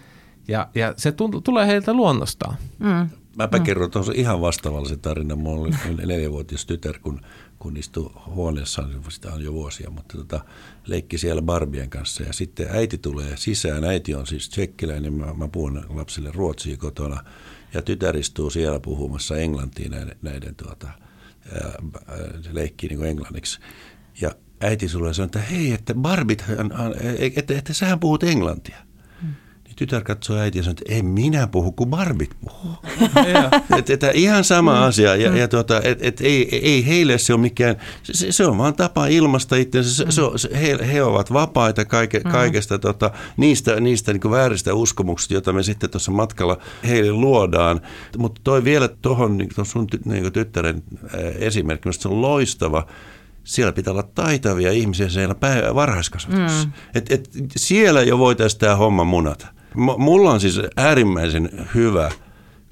Ja, 0.47 0.67
ja 0.75 0.93
se 0.97 1.09
tunt- 1.09 1.41
tulee 1.43 1.67
heiltä 1.67 1.93
luonnostaan. 1.93 2.55
Mm. 2.79 3.09
Mäpä 3.38 3.58
mm. 3.58 3.63
kerron 3.63 3.91
tuossa 3.91 4.12
ihan 4.15 4.41
vastaavallisen 4.41 5.00
tarinan. 5.00 5.38
Mulla 5.38 5.62
oli 5.62 6.06
neljävuotias 6.06 6.65
tytär, 6.65 7.00
kun, 7.00 7.22
kun 7.60 7.77
istui 7.77 8.12
huoneessaan, 8.25 9.03
sitä 9.10 9.34
on 9.34 9.44
jo 9.44 9.53
vuosia, 9.53 9.89
mutta 9.89 10.17
tota, 10.17 10.39
leikki 10.86 11.17
siellä 11.17 11.41
Barbien 11.41 11.89
kanssa. 11.89 12.24
Ja 12.24 12.34
sitten 12.34 12.67
äiti 12.72 12.98
tulee 12.98 13.38
sisään. 13.38 13.84
Äiti 13.84 14.15
on 14.15 14.27
siis 14.27 14.50
tsekkiläinen, 14.50 15.13
mä, 15.13 15.34
mä 15.34 15.48
puhun 15.48 15.86
lapsille 15.89 16.32
ruotsia 16.34 16.77
kotona. 16.77 17.24
Ja 17.74 17.82
tytär 17.82 18.17
istuu 18.17 18.50
siellä 18.50 18.79
puhumassa 18.79 19.38
englantia 19.38 19.89
näiden, 19.89 20.15
näiden 20.22 20.56
tuota, 20.56 20.88
ää, 21.53 21.72
se 22.41 22.50
leikkii 22.56 22.89
niin 22.89 23.00
kuin 23.00 23.10
englanniksi. 23.10 23.60
Ja 24.22 24.32
äiti 24.62 24.88
sulle 24.89 25.13
sanoi, 25.13 25.25
että 25.25 25.39
hei, 25.39 25.72
että 25.72 25.94
Barbit, 25.94 26.41
että, 26.50 27.36
että, 27.36 27.58
että 27.58 27.74
sähän 27.74 28.00
puhut 28.00 28.24
englantia 28.24 28.77
tytär 29.77 30.03
katsoi 30.03 30.39
äitiä 30.39 30.60
ja 30.60 30.63
sanoi, 30.63 30.75
että 30.81 30.93
en 30.96 31.05
minä 31.05 31.48
puhu, 31.48 31.72
kun 31.72 31.88
barbit 31.88 32.29
puhuu. 32.41 32.75
että, 33.77 33.93
että 33.93 34.12
ihan 34.13 34.43
sama 34.43 34.75
mm. 34.75 34.81
asia. 34.81 35.15
Ja, 35.15 35.38
ja 35.38 35.48
tuota, 35.48 35.81
et, 35.84 35.98
et, 36.01 36.22
ei, 36.22 36.60
ei 36.62 36.88
heille 36.88 37.17
se 37.17 37.34
ole 37.34 37.41
mikään, 37.41 37.75
se, 38.03 38.31
se 38.31 38.46
on 38.46 38.57
vaan 38.57 38.74
tapa 38.74 39.07
ilmasta 39.07 39.55
itsensä. 39.55 39.96
Se, 39.96 40.05
se, 40.12 40.22
se, 40.36 40.50
he, 40.62 40.77
he 40.93 41.03
ovat 41.03 41.34
vapaita 41.34 41.86
kaike, 41.86 42.19
mm. 42.19 42.31
kaikesta 42.31 42.79
tota, 42.79 43.12
niistä, 43.38 43.79
niistä 43.79 44.13
niin 44.13 44.31
vääristä 44.31 44.74
uskomuksista, 44.74 45.34
joita 45.34 45.53
me 45.53 45.63
sitten 45.63 45.89
tuossa 45.89 46.12
matkalla 46.12 46.57
heille 46.88 47.12
luodaan. 47.12 47.81
Mutta 48.17 48.41
toi 48.43 48.63
vielä 48.63 48.88
tuohon 48.88 49.38
niin 49.38 49.50
sun 49.63 49.88
niin 50.05 50.34
tyttären 50.34 50.84
esimerkki, 51.39 51.93
se 51.93 52.07
on 52.07 52.22
loistava 52.22 52.88
siellä 53.43 53.74
pitää 53.74 53.91
olla 53.91 54.03
taitavia 54.03 54.72
ihmisiä 54.72 55.10
siellä 55.10 55.36
varhaiskasvatuksessa. 55.75 56.67
Mm. 56.67 56.74
Et, 56.96 57.12
et 57.12 57.29
siellä 57.55 58.01
jo 58.01 58.17
voitaisiin 58.17 58.60
tämä 58.60 58.75
homma 58.75 59.03
munata. 59.03 59.56
M- 59.77 60.01
mulla 60.01 60.31
on 60.31 60.39
siis 60.39 60.62
äärimmäisen 60.77 61.67
hyvä 61.75 62.12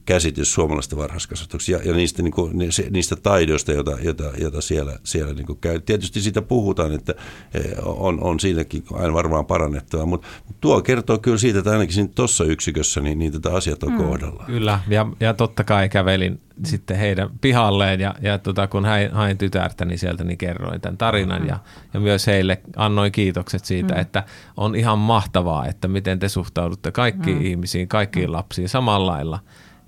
käsitys 0.05 0.53
suomalaisesta 0.53 0.97
varhaiskasvatuksesta 0.97 1.71
ja, 1.71 1.91
ja 1.91 1.97
niistä, 1.97 2.23
niin 2.23 2.33
kuin, 2.33 2.57
niistä 2.89 3.15
taidoista, 3.15 3.71
joita, 3.71 3.97
joita, 4.01 4.23
joita 4.37 4.61
siellä, 4.61 4.99
siellä 5.03 5.33
niin 5.33 5.45
kuin 5.45 5.59
käy. 5.61 5.79
Tietysti 5.79 6.21
siitä 6.21 6.41
puhutaan, 6.41 6.91
että 6.91 7.13
e, 7.53 7.59
on, 7.83 8.23
on 8.23 8.39
siitäkin 8.39 8.83
aina 8.93 9.13
varmaan 9.13 9.45
parannettava, 9.45 10.05
mutta 10.05 10.27
tuo 10.61 10.81
kertoo 10.81 11.17
kyllä 11.17 11.37
siitä, 11.37 11.59
että 11.59 11.71
ainakin 11.71 12.09
tuossa 12.09 12.43
yksikössä 12.43 13.01
niin, 13.01 13.19
niin 13.19 13.31
tätä 13.31 13.53
asiat 13.53 13.83
on 13.83 13.91
mm. 13.91 13.97
kohdallaan. 13.97 14.45
Kyllä, 14.45 14.79
ja, 14.87 15.07
ja 15.19 15.33
totta 15.33 15.63
kai 15.63 15.89
kävelin 15.89 16.39
sitten 16.63 16.97
heidän 16.97 17.29
pihalleen 17.41 17.99
ja, 17.99 18.15
ja 18.21 18.37
tota, 18.37 18.67
kun 18.67 18.85
hain, 18.85 19.11
hain 19.11 19.37
tytärtä, 19.37 19.85
niin 19.85 19.99
sieltä 19.99 20.23
niin 20.23 20.37
kerroin 20.37 20.81
tämän 20.81 20.97
tarinan 20.97 21.41
mm. 21.41 21.47
ja, 21.47 21.59
ja 21.93 21.99
myös 21.99 22.27
heille 22.27 22.61
annoin 22.75 23.11
kiitokset 23.11 23.65
siitä, 23.65 23.93
mm. 23.93 23.99
että 23.99 24.23
on 24.57 24.75
ihan 24.75 24.99
mahtavaa, 24.99 25.65
että 25.65 25.87
miten 25.87 26.19
te 26.19 26.29
suhtaudutte 26.29 26.91
kaikkiin 26.91 27.37
mm. 27.37 27.45
ihmisiin, 27.45 27.87
kaikkiin 27.87 28.31
lapsiin 28.31 28.69
samalla 28.69 29.11
lailla 29.11 29.39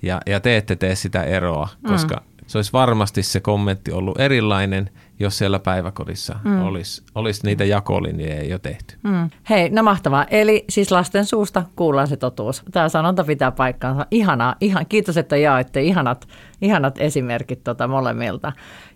ja, 0.01 0.21
ja 0.25 0.39
te 0.39 0.57
ette 0.57 0.75
tee 0.75 0.95
sitä 0.95 1.23
eroa, 1.23 1.69
koska 1.87 2.15
mm. 2.15 2.45
se 2.47 2.57
olisi 2.57 2.73
varmasti 2.73 3.23
se 3.23 3.39
kommentti 3.39 3.91
ollut 3.91 4.19
erilainen– 4.19 4.89
jos 5.19 5.37
siellä 5.37 5.59
päiväkodissa 5.59 6.35
mm. 6.43 6.63
olisi, 6.63 7.03
olisi 7.15 7.41
niitä 7.45 7.65
jakolinjoja 7.65 8.43
jo 8.43 8.59
tehty. 8.59 8.95
Mm. 9.03 9.29
Hei, 9.49 9.69
no 9.69 9.83
mahtavaa. 9.83 10.25
Eli 10.31 10.65
siis 10.69 10.91
lasten 10.91 11.25
suusta 11.25 11.63
kuullaan 11.75 12.07
se 12.07 12.17
totuus. 12.17 12.63
Tämä 12.71 12.89
sanonta 12.89 13.23
pitää 13.23 13.51
paikkaansa. 13.51 14.05
Ihanaa. 14.11 14.55
Ihan, 14.61 14.85
kiitos, 14.85 15.17
että 15.17 15.37
jaoitte 15.37 15.81
ihanat, 15.81 16.27
ihanat 16.61 16.95
esimerkit 17.01 17.63
tota 17.63 17.87
molemmilta. 17.87 18.51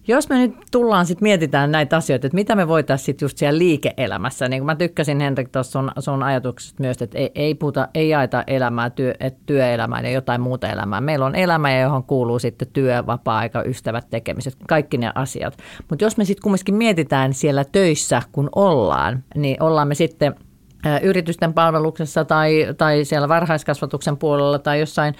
Jos 0.07 0.29
me 0.29 0.37
nyt 0.37 0.55
tullaan 0.71 1.05
sitten 1.05 1.23
mietitään 1.23 1.71
näitä 1.71 1.97
asioita, 1.97 2.27
että 2.27 2.35
mitä 2.35 2.55
me 2.55 2.67
voitaisiin 2.67 3.05
sitten 3.05 3.25
just 3.25 3.37
siellä 3.37 3.57
liike-elämässä, 3.57 4.47
niin 4.47 4.59
kuin 4.59 4.65
mä 4.65 4.75
tykkäsin 4.75 5.19
Henrik 5.19 5.49
tuossa 5.49 5.71
sun, 5.71 5.91
sun 5.99 6.23
ajatuksesta 6.23 6.83
myös, 6.83 7.01
että 7.01 7.17
ei, 7.17 7.31
ei, 7.35 7.55
puhuta, 7.55 7.87
ei 7.93 8.09
jaeta 8.09 8.43
elämää 8.47 8.89
työ, 8.89 9.13
että 9.19 9.39
työelämään 9.45 10.05
ja 10.05 10.11
jotain 10.11 10.41
muuta 10.41 10.69
elämää. 10.69 11.01
Meillä 11.01 11.25
on 11.25 11.35
elämä, 11.35 11.79
johon 11.79 12.03
kuuluu 12.03 12.39
sitten 12.39 12.67
työ, 12.73 13.03
vapaa-aika, 13.07 13.63
ystävät, 13.63 14.09
tekemiset, 14.09 14.55
kaikki 14.67 14.97
ne 14.97 15.11
asiat. 15.15 15.57
Mutta 15.89 16.05
jos 16.05 16.17
me 16.17 16.25
sitten 16.25 16.43
kumminkin 16.43 16.75
mietitään 16.75 17.33
siellä 17.33 17.65
töissä, 17.71 18.21
kun 18.31 18.49
ollaan, 18.55 19.23
niin 19.35 19.63
ollaan 19.63 19.87
me 19.87 19.95
sitten 19.95 20.35
yritysten 21.01 21.53
palveluksessa 21.53 22.25
tai, 22.25 22.67
tai 22.77 23.05
siellä 23.05 23.29
varhaiskasvatuksen 23.29 24.17
puolella 24.17 24.59
tai 24.59 24.79
jossain, 24.79 25.15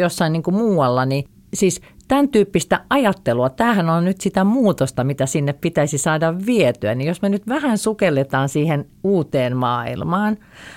jossain 0.00 0.32
niin 0.32 0.42
kuin 0.42 0.54
muualla, 0.54 1.04
niin 1.04 1.24
siis 1.54 1.80
tämän 2.12 2.28
tyyppistä 2.28 2.80
ajattelua, 2.90 3.50
tämähän 3.50 3.90
on 3.90 4.04
nyt 4.04 4.20
sitä 4.20 4.44
muutosta, 4.44 5.04
mitä 5.04 5.26
sinne 5.26 5.52
pitäisi 5.52 5.98
saada 5.98 6.34
vietyä. 6.46 6.94
Niin 6.94 7.08
jos 7.08 7.22
me 7.22 7.28
nyt 7.28 7.48
vähän 7.48 7.78
sukelletaan 7.78 8.48
siihen 8.48 8.84
uuteen 9.04 9.56
maailmaan, 9.56 10.36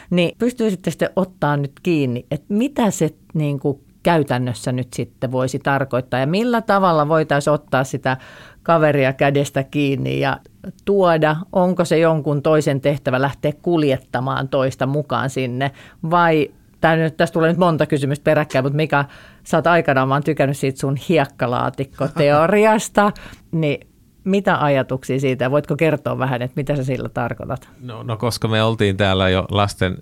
niin 0.10 0.36
pystyisitte 0.38 0.92
sitten 0.92 1.10
ottaa 1.16 1.58
nyt 1.58 1.72
kiinni, 1.84 2.26
että 2.32 2.46
mitä 2.50 2.92
se 2.92 3.10
niin 3.34 3.60
kuin 3.60 3.80
käytännössä 4.04 4.72
nyt 4.72 4.94
sitten 4.94 5.32
voisi 5.32 5.60
tarkoittaa 5.60 6.20
ja 6.20 6.28
millä 6.28 6.62
tavalla 6.62 7.08
voitaisiin 7.08 7.54
ottaa 7.54 7.84
sitä 7.84 8.18
kaveria 8.64 9.14
kädestä 9.14 9.64
kiinni 9.64 10.20
ja 10.20 10.40
tuoda, 10.86 11.36
onko 11.54 11.86
se 11.86 12.00
jonkun 12.00 12.42
toisen 12.42 12.82
tehtävä 12.82 13.22
lähteä 13.22 13.52
kuljettamaan 13.62 14.50
toista 14.50 14.86
mukaan 14.86 15.30
sinne 15.30 15.72
vai 16.10 16.52
Tämä 16.86 16.96
nyt, 16.96 17.18
tästä 17.18 17.34
tulee 17.34 17.50
nyt 17.50 17.58
monta 17.58 17.86
kysymystä 17.86 18.24
peräkkäin, 18.24 18.66
mutta 18.66 18.76
Mika, 18.76 19.06
sä 19.44 19.58
oot 19.58 19.68
aikanaan, 19.68 20.08
mä 20.08 20.16
oon 20.16 20.24
tykännyt 20.24 20.58
siitä 20.58 20.80
sun 20.80 20.96
hiekkalaatikkoteoriasta, 21.10 23.12
niin 23.52 23.88
mitä 24.24 24.64
ajatuksia 24.64 25.20
siitä? 25.20 25.52
Voitko 25.52 25.76
kertoa 25.76 26.20
vähän, 26.20 26.42
että 26.42 26.56
mitä 26.56 26.76
sä 26.76 26.84
sillä 26.84 27.10
tarkoitat? 27.10 27.70
No, 27.82 28.04
no 28.04 28.18
koska 28.18 28.48
me 28.48 28.64
oltiin 28.64 28.98
täällä 28.98 29.30
jo 29.30 29.46
lasten 29.52 29.98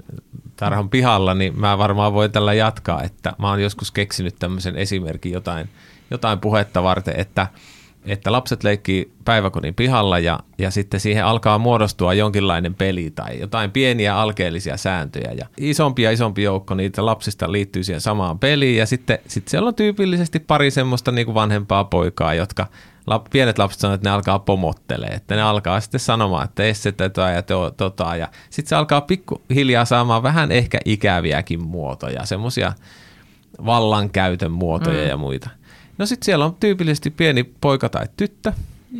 tarhan 0.55 0.89
pihalla, 0.89 1.33
niin 1.33 1.59
mä 1.59 1.77
varmaan 1.77 2.13
voin 2.13 2.31
tällä 2.31 2.53
jatkaa, 2.53 3.03
että 3.03 3.33
mä 3.37 3.49
oon 3.49 3.61
joskus 3.61 3.91
keksinyt 3.91 4.35
tämmöisen 4.39 4.75
esimerkin 4.75 5.31
jotain, 5.31 5.69
jotain 6.11 6.39
puhetta 6.39 6.83
varten, 6.83 7.19
että– 7.19 7.47
että 8.05 8.31
lapset 8.31 8.63
leikkii 8.63 9.11
päiväkodin 9.25 9.75
pihalla 9.75 10.19
ja, 10.19 10.39
ja 10.57 10.71
sitten 10.71 10.99
siihen 10.99 11.25
alkaa 11.25 11.57
muodostua 11.57 12.13
jonkinlainen 12.13 12.75
peli 12.75 13.11
tai 13.15 13.39
jotain 13.39 13.71
pieniä 13.71 14.17
alkeellisia 14.17 14.77
sääntöjä 14.77 15.31
ja 15.31 15.45
isompi 15.57 16.01
ja 16.01 16.11
isompi 16.11 16.43
joukko 16.43 16.75
niitä 16.75 17.05
lapsista 17.05 17.51
liittyy 17.51 17.83
siihen 17.83 18.01
samaan 18.01 18.39
peliin 18.39 18.77
ja 18.77 18.85
sitten 18.85 19.19
sit 19.27 19.47
siellä 19.47 19.67
on 19.67 19.75
tyypillisesti 19.75 20.39
pari 20.39 20.71
semmoista 20.71 21.11
niin 21.11 21.25
kuin 21.25 21.35
vanhempaa 21.35 21.83
poikaa, 21.83 22.33
jotka 22.33 22.67
lap, 23.07 23.25
pienet 23.29 23.57
lapset 23.57 23.79
sanoo, 23.79 23.95
että 23.95 24.09
ne 24.09 24.13
alkaa 24.13 24.39
pomottelee, 24.39 25.09
että 25.09 25.35
ne 25.35 25.41
alkaa 25.41 25.79
sitten 25.79 25.99
sanomaan, 25.99 26.43
että 26.43 26.55
tee 26.55 26.73
se 26.73 26.91
tätä 26.91 27.21
ja 27.21 27.41
to, 27.41 27.71
tota 27.71 28.15
ja 28.15 28.27
sitten 28.49 28.69
se 28.69 28.75
alkaa 28.75 29.01
pikkuhiljaa 29.01 29.85
saamaan 29.85 30.23
vähän 30.23 30.51
ehkä 30.51 30.79
ikäviäkin 30.85 31.63
muotoja, 31.63 32.25
semmoisia 32.25 32.73
vallankäytön 33.65 34.51
muotoja 34.51 35.03
mm. 35.03 35.09
ja 35.09 35.17
muita. 35.17 35.49
No 35.97 36.05
sitten 36.05 36.25
siellä 36.25 36.45
on 36.45 36.55
tyypillisesti 36.59 37.09
pieni 37.09 37.43
poika 37.61 37.89
tai 37.89 38.05
tyttö, 38.17 38.51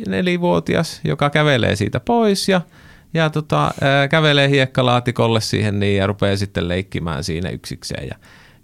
nelivuotias, 0.06 1.00
joka 1.04 1.30
kävelee 1.30 1.76
siitä 1.76 2.00
pois 2.00 2.48
ja, 2.48 2.60
ja 3.14 3.30
tota, 3.30 3.74
ää, 3.80 4.08
kävelee 4.08 4.48
hiekkalaatikolle 4.48 5.40
siihen 5.40 5.80
niin 5.80 5.96
ja 5.96 6.06
rupeaa 6.06 6.36
sitten 6.36 6.68
leikkimään 6.68 7.24
siinä 7.24 7.48
yksikseen. 7.48 8.08
Ja, 8.08 8.14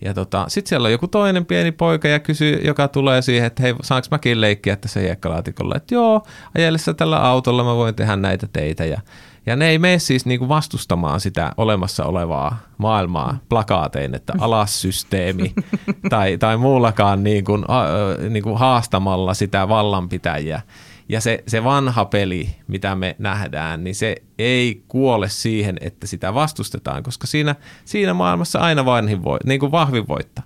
ja 0.00 0.14
tota, 0.14 0.44
sitten 0.48 0.68
siellä 0.68 0.86
on 0.86 0.92
joku 0.92 1.08
toinen 1.08 1.46
pieni 1.46 1.72
poika, 1.72 2.08
ja 2.08 2.18
kysyy, 2.18 2.60
joka 2.64 2.88
tulee 2.88 3.22
siihen, 3.22 3.46
että 3.46 3.62
hei, 3.62 3.74
saanko 3.82 4.08
mäkin 4.10 4.40
leikkiä 4.40 4.76
tässä 4.76 5.00
hiekkalaatikolla? 5.00 5.76
Että 5.76 5.94
joo, 5.94 6.26
ajellessa 6.54 6.94
tällä 6.94 7.18
autolla 7.18 7.64
mä 7.64 7.76
voin 7.76 7.94
tehdä 7.94 8.16
näitä 8.16 8.48
teitä. 8.52 8.84
Ja, 8.84 9.00
ja 9.46 9.56
ne 9.56 9.68
ei 9.68 9.78
mene 9.78 9.98
siis 9.98 10.26
niinku 10.26 10.48
vastustamaan 10.48 11.20
sitä 11.20 11.52
olemassa 11.56 12.04
olevaa 12.04 12.58
maailmaa 12.78 13.38
plakaatein, 13.48 14.14
että 14.14 14.32
alassysteemi 14.38 15.54
tai, 16.10 16.38
tai 16.38 16.56
muullakaan 16.56 17.22
niinku, 17.22 17.54
äh, 17.54 18.30
niinku 18.30 18.54
haastamalla 18.54 19.34
sitä 19.34 19.68
vallanpitäjiä. 19.68 20.62
Ja 21.08 21.20
se, 21.20 21.44
se 21.46 21.64
vanha 21.64 22.04
peli, 22.04 22.56
mitä 22.66 22.94
me 22.94 23.16
nähdään, 23.18 23.84
niin 23.84 23.94
se 23.94 24.16
ei 24.38 24.84
kuole 24.88 25.28
siihen, 25.28 25.76
että 25.80 26.06
sitä 26.06 26.34
vastustetaan, 26.34 27.02
koska 27.02 27.26
siinä, 27.26 27.54
siinä 27.84 28.14
maailmassa 28.14 28.58
aina 28.58 28.84
vanhin 28.84 29.24
voi, 29.24 29.38
niin 29.44 29.60
kuin 29.60 29.72
vahvin 29.72 30.08
voittaa 30.08 30.44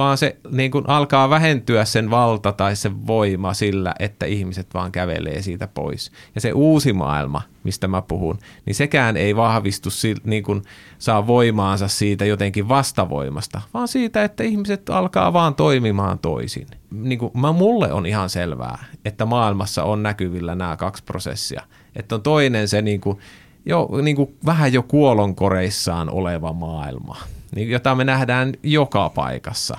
vaan 0.00 0.18
se 0.18 0.36
niin 0.50 0.70
kuin 0.70 0.84
alkaa 0.88 1.30
vähentyä 1.30 1.84
sen 1.84 2.10
valta 2.10 2.52
tai 2.52 2.76
se 2.76 2.90
voima 3.06 3.54
sillä, 3.54 3.94
että 3.98 4.26
ihmiset 4.26 4.74
vaan 4.74 4.92
kävelee 4.92 5.42
siitä 5.42 5.66
pois. 5.66 6.12
Ja 6.34 6.40
se 6.40 6.52
uusi 6.52 6.92
maailma, 6.92 7.42
mistä 7.64 7.88
mä 7.88 8.02
puhun, 8.02 8.38
niin 8.66 8.74
sekään 8.74 9.16
ei 9.16 9.36
vahvistu, 9.36 9.88
niin 10.24 10.42
kuin 10.42 10.62
saa 10.98 11.26
voimaansa 11.26 11.88
siitä 11.88 12.24
jotenkin 12.24 12.68
vastavoimasta, 12.68 13.60
vaan 13.74 13.88
siitä, 13.88 14.24
että 14.24 14.44
ihmiset 14.44 14.90
alkaa 14.90 15.32
vaan 15.32 15.54
toimimaan 15.54 16.18
toisin. 16.18 16.66
Niin 16.90 17.18
kuin 17.18 17.32
mä, 17.34 17.52
mulle 17.52 17.92
on 17.92 18.06
ihan 18.06 18.30
selvää, 18.30 18.84
että 19.04 19.26
maailmassa 19.26 19.84
on 19.84 20.02
näkyvillä 20.02 20.54
nämä 20.54 20.76
kaksi 20.76 21.04
prosessia. 21.04 21.62
Että 21.96 22.14
on 22.14 22.22
toinen 22.22 22.68
se 22.68 22.82
niin 22.82 23.00
kuin, 23.00 23.18
jo, 23.66 23.88
niin 24.02 24.16
kuin 24.16 24.36
vähän 24.46 24.72
jo 24.72 24.82
kuolonkoreissaan 24.82 26.10
oleva 26.10 26.52
maailma– 26.52 27.16
jota 27.56 27.94
me 27.94 28.04
nähdään 28.04 28.52
joka 28.62 29.08
paikassa. 29.08 29.78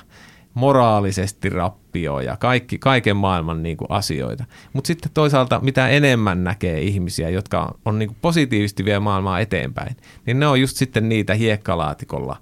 Moraalisesti 0.54 1.50
rappio 1.50 2.20
ja 2.20 2.38
kaikki, 2.38 2.78
kaiken 2.78 3.18
maailman 3.18 3.64
niin 3.64 3.78
kuin 3.78 3.92
asioita. 3.92 4.46
Mutta 4.74 4.88
sitten 4.88 5.12
toisaalta 5.14 5.60
mitä 5.60 5.90
enemmän 5.90 6.44
näkee 6.44 6.82
ihmisiä, 6.82 7.30
jotka 7.30 7.76
on 7.86 8.00
niin 8.00 8.10
kuin 8.10 8.18
positiivisesti 8.22 8.86
vie 8.86 9.00
maailmaa 9.00 9.40
eteenpäin, 9.40 9.98
niin 10.26 10.40
ne 10.40 10.48
on 10.48 10.62
just 10.62 10.78
sitten 10.78 11.10
niitä 11.10 11.34
hiekkalaatikolla 11.34 12.38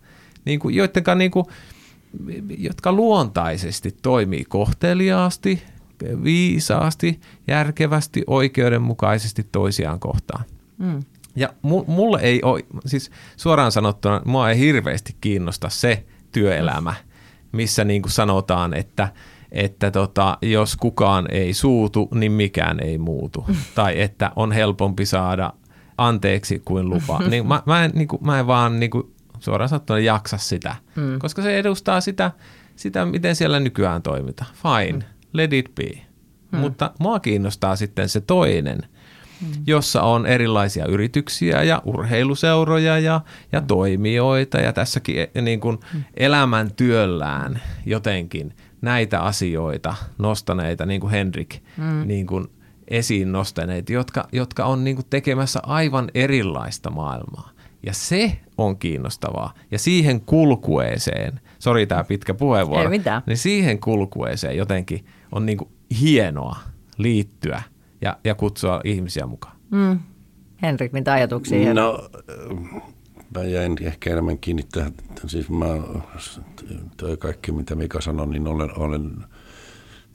niin 0.45 0.59
kuin, 0.59 0.75
joidenka, 0.75 1.15
niin 1.15 1.31
kuin, 1.31 1.45
jotka 2.57 2.91
luontaisesti 2.91 3.95
toimii 4.01 4.45
kohteliaasti, 4.45 5.63
viisaasti, 6.23 7.19
järkevästi, 7.47 8.23
oikeudenmukaisesti 8.27 9.47
toisiaan 9.51 9.99
kohtaan. 9.99 10.43
Mm. 10.77 11.03
Ja 11.39 11.49
mulle 11.87 12.19
ei 12.21 12.41
ole, 12.43 12.65
siis 12.85 13.11
suoraan 13.37 13.71
sanottuna, 13.71 14.21
mua 14.25 14.49
ei 14.49 14.59
hirveästi 14.59 15.15
kiinnosta 15.21 15.69
se 15.69 16.05
työelämä, 16.31 16.93
missä 17.51 17.83
niin 17.83 18.01
kuin 18.01 18.11
sanotaan, 18.11 18.73
että, 18.73 19.07
että 19.51 19.91
tota, 19.91 20.37
jos 20.41 20.75
kukaan 20.75 21.25
ei 21.31 21.53
suutu, 21.53 22.09
niin 22.13 22.31
mikään 22.31 22.79
ei 22.83 22.97
muutu. 22.97 23.45
Tai 23.75 24.01
että 24.01 24.31
on 24.35 24.51
helpompi 24.51 25.05
saada 25.05 25.53
anteeksi 25.97 26.61
kuin 26.65 26.89
lupa. 26.89 27.19
Niin 27.29 27.47
mä, 27.47 27.63
mä, 27.65 27.85
en, 27.85 27.91
niin 27.93 28.07
kuin, 28.07 28.25
mä 28.25 28.39
en 28.39 28.47
vaan 28.47 28.79
niin 28.79 28.91
kuin, 28.91 29.13
suoraan 29.39 29.69
sanottuna 29.69 29.99
jaksa 29.99 30.37
sitä, 30.37 30.75
mm. 30.95 31.19
koska 31.19 31.41
se 31.41 31.59
edustaa 31.59 32.01
sitä, 32.01 32.31
sitä, 32.75 33.05
miten 33.05 33.35
siellä 33.35 33.59
nykyään 33.59 34.01
toimitaan. 34.01 34.51
Fine, 34.53 34.99
mm. 34.99 35.03
let 35.33 35.53
it 35.53 35.75
be. 35.75 35.89
Mm. 36.51 36.59
Mutta 36.59 36.91
mua 36.99 37.19
kiinnostaa 37.19 37.75
sitten 37.75 38.09
se 38.09 38.21
toinen– 38.21 38.79
mm. 39.41 39.47
jossa 39.67 40.01
on 40.01 40.25
erilaisia 40.25 40.85
yrityksiä 40.85 41.63
ja 41.63 41.81
urheiluseuroja 41.85 42.99
ja, 42.99 43.21
ja 43.51 43.59
mm. 43.59 43.67
toimijoita 43.67 44.57
ja 44.57 44.73
tässäkin 44.73 45.27
e, 45.35 45.41
niin 45.41 45.59
kuin 45.59 45.79
mm. 45.93 46.03
elämäntyöllään 46.17 47.61
jotenkin 47.85 48.53
näitä 48.81 49.21
asioita 49.21 49.95
nostaneita, 50.17 50.85
niin 50.85 51.01
kuin 51.01 51.11
Henrik 51.11 51.55
mm. 51.77 52.07
niin 52.07 52.27
kuin 52.27 52.47
esiin 52.87 53.31
nostaneet, 53.31 53.89
jotka, 53.89 54.27
jotka 54.31 54.65
on 54.65 54.83
niin 54.83 54.95
kuin 54.95 55.05
tekemässä 55.09 55.59
aivan 55.63 56.11
erilaista 56.13 56.89
maailmaa. 56.89 57.51
Ja 57.85 57.93
se 57.93 58.39
on 58.57 58.77
kiinnostavaa. 58.77 59.53
Ja 59.71 59.79
siihen 59.79 60.21
kulkueeseen, 60.21 61.39
sori 61.59 61.87
tämä 61.87 62.03
pitkä 62.03 62.33
puheenvuoro, 62.33 62.89
niin 63.25 63.37
siihen 63.37 63.79
kulkueeseen 63.79 64.57
jotenkin 64.57 65.05
on 65.31 65.45
niin 65.45 65.57
kuin 65.57 65.69
hienoa 66.01 66.55
liittyä– 66.97 67.61
ja, 68.01 68.17
ja 68.23 68.35
kutsua 68.35 68.81
ihmisiä 68.83 69.25
mukaan. 69.25 69.55
Mm. 69.71 69.99
Henrik, 70.61 70.93
mitä 70.93 71.13
ajatuksia? 71.13 71.73
No, 71.73 72.09
mä 73.37 73.43
jäin 73.43 73.77
ehkä 73.81 74.09
enemmän 74.09 74.37
kiinni 74.37 74.63
tähän, 74.71 74.93
siis 75.27 75.49
mä, 75.49 75.65
toi 76.97 77.17
kaikki 77.17 77.51
mitä 77.51 77.75
Mika 77.75 78.01
sanoi, 78.01 78.27
niin 78.27 78.47
olen, 78.47 78.79
olen 78.79 79.11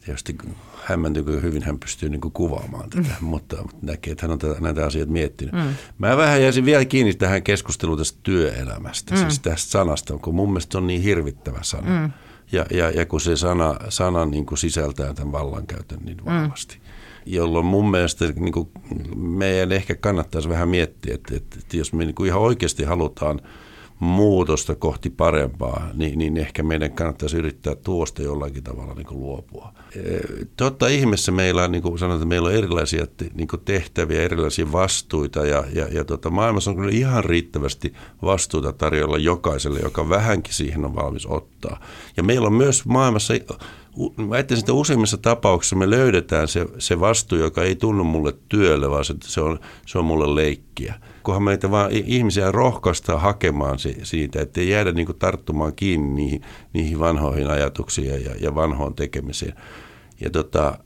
tietysti 0.05 0.37
hämmentynyt, 0.85 1.27
kun 1.27 1.43
hyvin 1.43 1.63
hän 1.63 1.79
pystyy 1.79 2.09
niin 2.09 2.21
kuin 2.21 2.33
kuvaamaan 2.33 2.91
tätä, 2.91 3.15
mm. 3.21 3.27
mutta 3.27 3.57
näkee, 3.83 4.13
että 4.13 4.27
hän 4.27 4.33
on 4.33 4.39
tätä, 4.39 4.61
näitä 4.61 4.87
asioita 4.87 5.13
miettinyt. 5.13 5.55
Mm. 5.55 5.75
Mä 5.99 6.17
vähän 6.17 6.43
jäisin 6.43 6.65
vielä 6.65 6.85
kiinni 6.85 7.15
tähän 7.15 7.43
keskusteluun 7.43 7.99
tästä 7.99 8.19
työelämästä, 8.23 9.15
mm. 9.15 9.21
siis 9.21 9.41
tästä 9.41 9.71
sanasta, 9.71 10.19
kun 10.19 10.35
mun 10.35 10.49
mielestä 10.49 10.73
se 10.73 10.79
on 10.79 10.87
niin 10.87 11.03
hirvittävä 11.03 11.59
sana. 11.63 12.01
Mm. 12.01 12.13
Ja, 12.53 12.67
ja, 12.71 12.91
ja 12.91 13.07
kun 13.07 13.21
se 13.21 13.37
sana, 13.37 13.77
sana 13.89 14.25
niin 14.25 14.47
kuin 14.47 14.59
sisältää 14.59 15.15
tämän 15.15 15.33
vallankäytön 15.33 15.99
niin 16.05 16.17
mm. 16.17 16.25
vahvasti. 16.25 16.77
Mm 16.77 16.84
jolloin 17.27 17.67
mun 17.67 17.91
mielestä 17.91 18.25
niin 18.37 18.53
kuin 18.53 18.69
meidän 19.17 19.73
ehkä 19.73 19.95
kannattaisi 19.95 20.49
vähän 20.49 20.69
miettiä, 20.69 21.15
että, 21.15 21.37
että, 21.37 21.57
että 21.59 21.77
jos 21.77 21.93
me 21.93 22.05
niin 22.05 22.15
kuin 22.15 22.27
ihan 22.27 22.41
oikeasti 22.41 22.85
halutaan 22.85 23.41
muutosta 23.99 24.75
kohti 24.75 25.11
parempaa, 25.11 25.89
niin, 25.95 26.19
niin 26.19 26.37
ehkä 26.37 26.63
meidän 26.63 26.93
kannattaisi 26.93 27.37
yrittää 27.37 27.75
tuosta 27.75 28.23
jollakin 28.23 28.63
tavalla 28.63 28.95
niin 28.95 29.07
kuin 29.07 29.21
luopua. 29.21 29.73
E, 29.97 30.01
totta 30.57 30.89
ihmeessä 30.89 31.33
meillä 31.33 31.65
on, 31.65 31.73
niin 31.73 31.83
kuin 31.83 31.99
sanotaan, 31.99 32.29
meillä 32.29 32.49
on 32.49 32.55
erilaisia 32.55 33.07
niin 33.35 33.49
kuin 33.49 33.63
tehtäviä, 33.65 34.23
erilaisia 34.23 34.73
vastuita 34.73 35.47
ja, 35.47 35.65
ja, 35.75 35.89
ja 35.93 36.05
tota, 36.05 36.31
maailmassa 36.31 36.71
on 36.71 36.77
kyllä 36.77 36.93
ihan 36.93 37.25
riittävästi 37.25 37.93
vastuuta 38.23 38.73
tarjolla 38.73 39.19
jokaiselle, 39.19 39.81
joka 39.81 40.09
vähänkin 40.09 40.55
siihen 40.55 40.85
on 40.85 40.95
valmis 40.95 41.27
ottaa. 41.27 41.81
Ja 42.17 42.23
meillä 42.23 42.47
on 42.47 42.55
myös 42.55 42.87
maailmassa 42.87 43.35
mä 44.17 44.39
että 44.39 44.73
useimmissa 44.73 45.19
tapauksissa 45.19 45.77
me 45.77 45.91
löydetään 45.91 46.49
se, 46.49 46.67
se 46.79 47.01
vastuu, 47.01 47.39
joka 47.39 47.63
ei 47.63 47.77
tunnu 47.77 48.05
mulle 48.05 48.35
työlle, 48.49 48.91
vaan 48.91 49.05
se, 49.05 49.15
se, 49.23 49.41
on, 49.41 49.61
se 49.87 49.99
on 49.99 50.05
mulle 50.05 50.35
leikkiä. 50.35 50.95
Kunhan 51.23 51.43
meitä 51.43 51.71
vaan 51.71 51.91
ihmisiä 51.91 52.53
rohkaistaan 52.53 53.21
hakemaan 53.21 53.79
si, 53.79 53.99
siitä, 54.03 54.43
että 54.43 54.61
ei 54.61 54.69
jäädä 54.69 54.93
niin 54.93 55.19
tarttumaan 55.19 55.75
kiinni 55.75 56.15
niihin, 56.15 56.43
niihin 56.73 56.99
vanhoihin 56.99 57.51
ajatuksiin 57.51 58.25
ja, 58.25 58.35
ja 58.41 58.55
vanhoon 58.55 58.95
tekemiseen. 58.95 59.55
Ja 60.25 60.31
tota, 60.31 60.79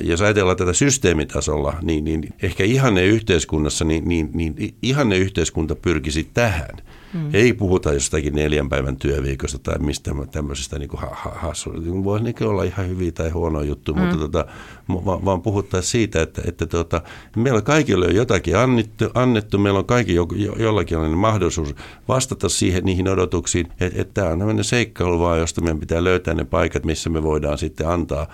jos 0.00 0.22
ajatellaan 0.22 0.56
tätä 0.56 0.72
systeemitasolla, 0.72 1.74
niin, 1.82 2.04
niin 2.04 2.28
ehkä 2.42 2.64
ihanne 2.64 3.04
yhteiskunnassa, 3.04 3.84
niin, 3.84 4.08
niin, 4.08 4.30
niin 4.34 4.74
ihanne 4.82 5.18
yhteiskunta 5.18 5.74
pyrkisi 5.74 6.30
tähän– 6.34 6.76
Mm. 7.14 7.30
Ei 7.32 7.52
puhuta 7.52 7.92
jostakin 7.92 8.34
neljän 8.34 8.68
päivän 8.68 8.96
työviikosta 8.96 9.58
tai 9.58 9.78
mistä 9.78 10.10
tämmöisestä 10.30 10.78
niin 10.78 10.88
kuin 10.88 11.00
hassuudesta. 11.34 12.04
Voi 12.04 12.20
niin 12.20 12.34
olla 12.42 12.62
ihan 12.62 12.88
hyviä 12.88 13.12
tai 13.12 13.30
huonoja 13.30 13.66
juttuja, 13.66 13.96
mm. 13.96 14.02
mutta 14.02 14.18
tota, 14.18 14.46
vaan, 14.88 15.24
vaan 15.24 15.42
puhutaan 15.42 15.82
siitä, 15.82 16.22
että, 16.22 16.42
että 16.46 16.66
tota, 16.66 17.02
meillä 17.36 17.62
kaikille 17.62 18.06
on 18.06 18.14
jotakin 18.14 18.56
annettu, 18.56 19.04
annettu 19.14 19.58
meillä 19.58 19.78
on 19.78 19.84
kaikki 19.84 20.14
jo, 20.14 20.26
jo, 20.34 20.52
jollakin 20.58 20.98
mahdollisuus 20.98 21.74
vastata 22.08 22.48
siihen 22.48 22.84
niihin 22.84 23.08
odotuksiin, 23.08 23.66
että, 23.80 24.00
että 24.00 24.14
tämä 24.14 24.32
on 24.32 24.38
tämmöinen 24.38 24.64
seikkailu 24.64 25.20
vaan, 25.20 25.38
josta 25.38 25.60
meidän 25.60 25.80
pitää 25.80 26.04
löytää 26.04 26.34
ne 26.34 26.44
paikat, 26.44 26.84
missä 26.84 27.10
me 27.10 27.22
voidaan 27.22 27.58
sitten 27.58 27.88
antaa. 27.88 28.26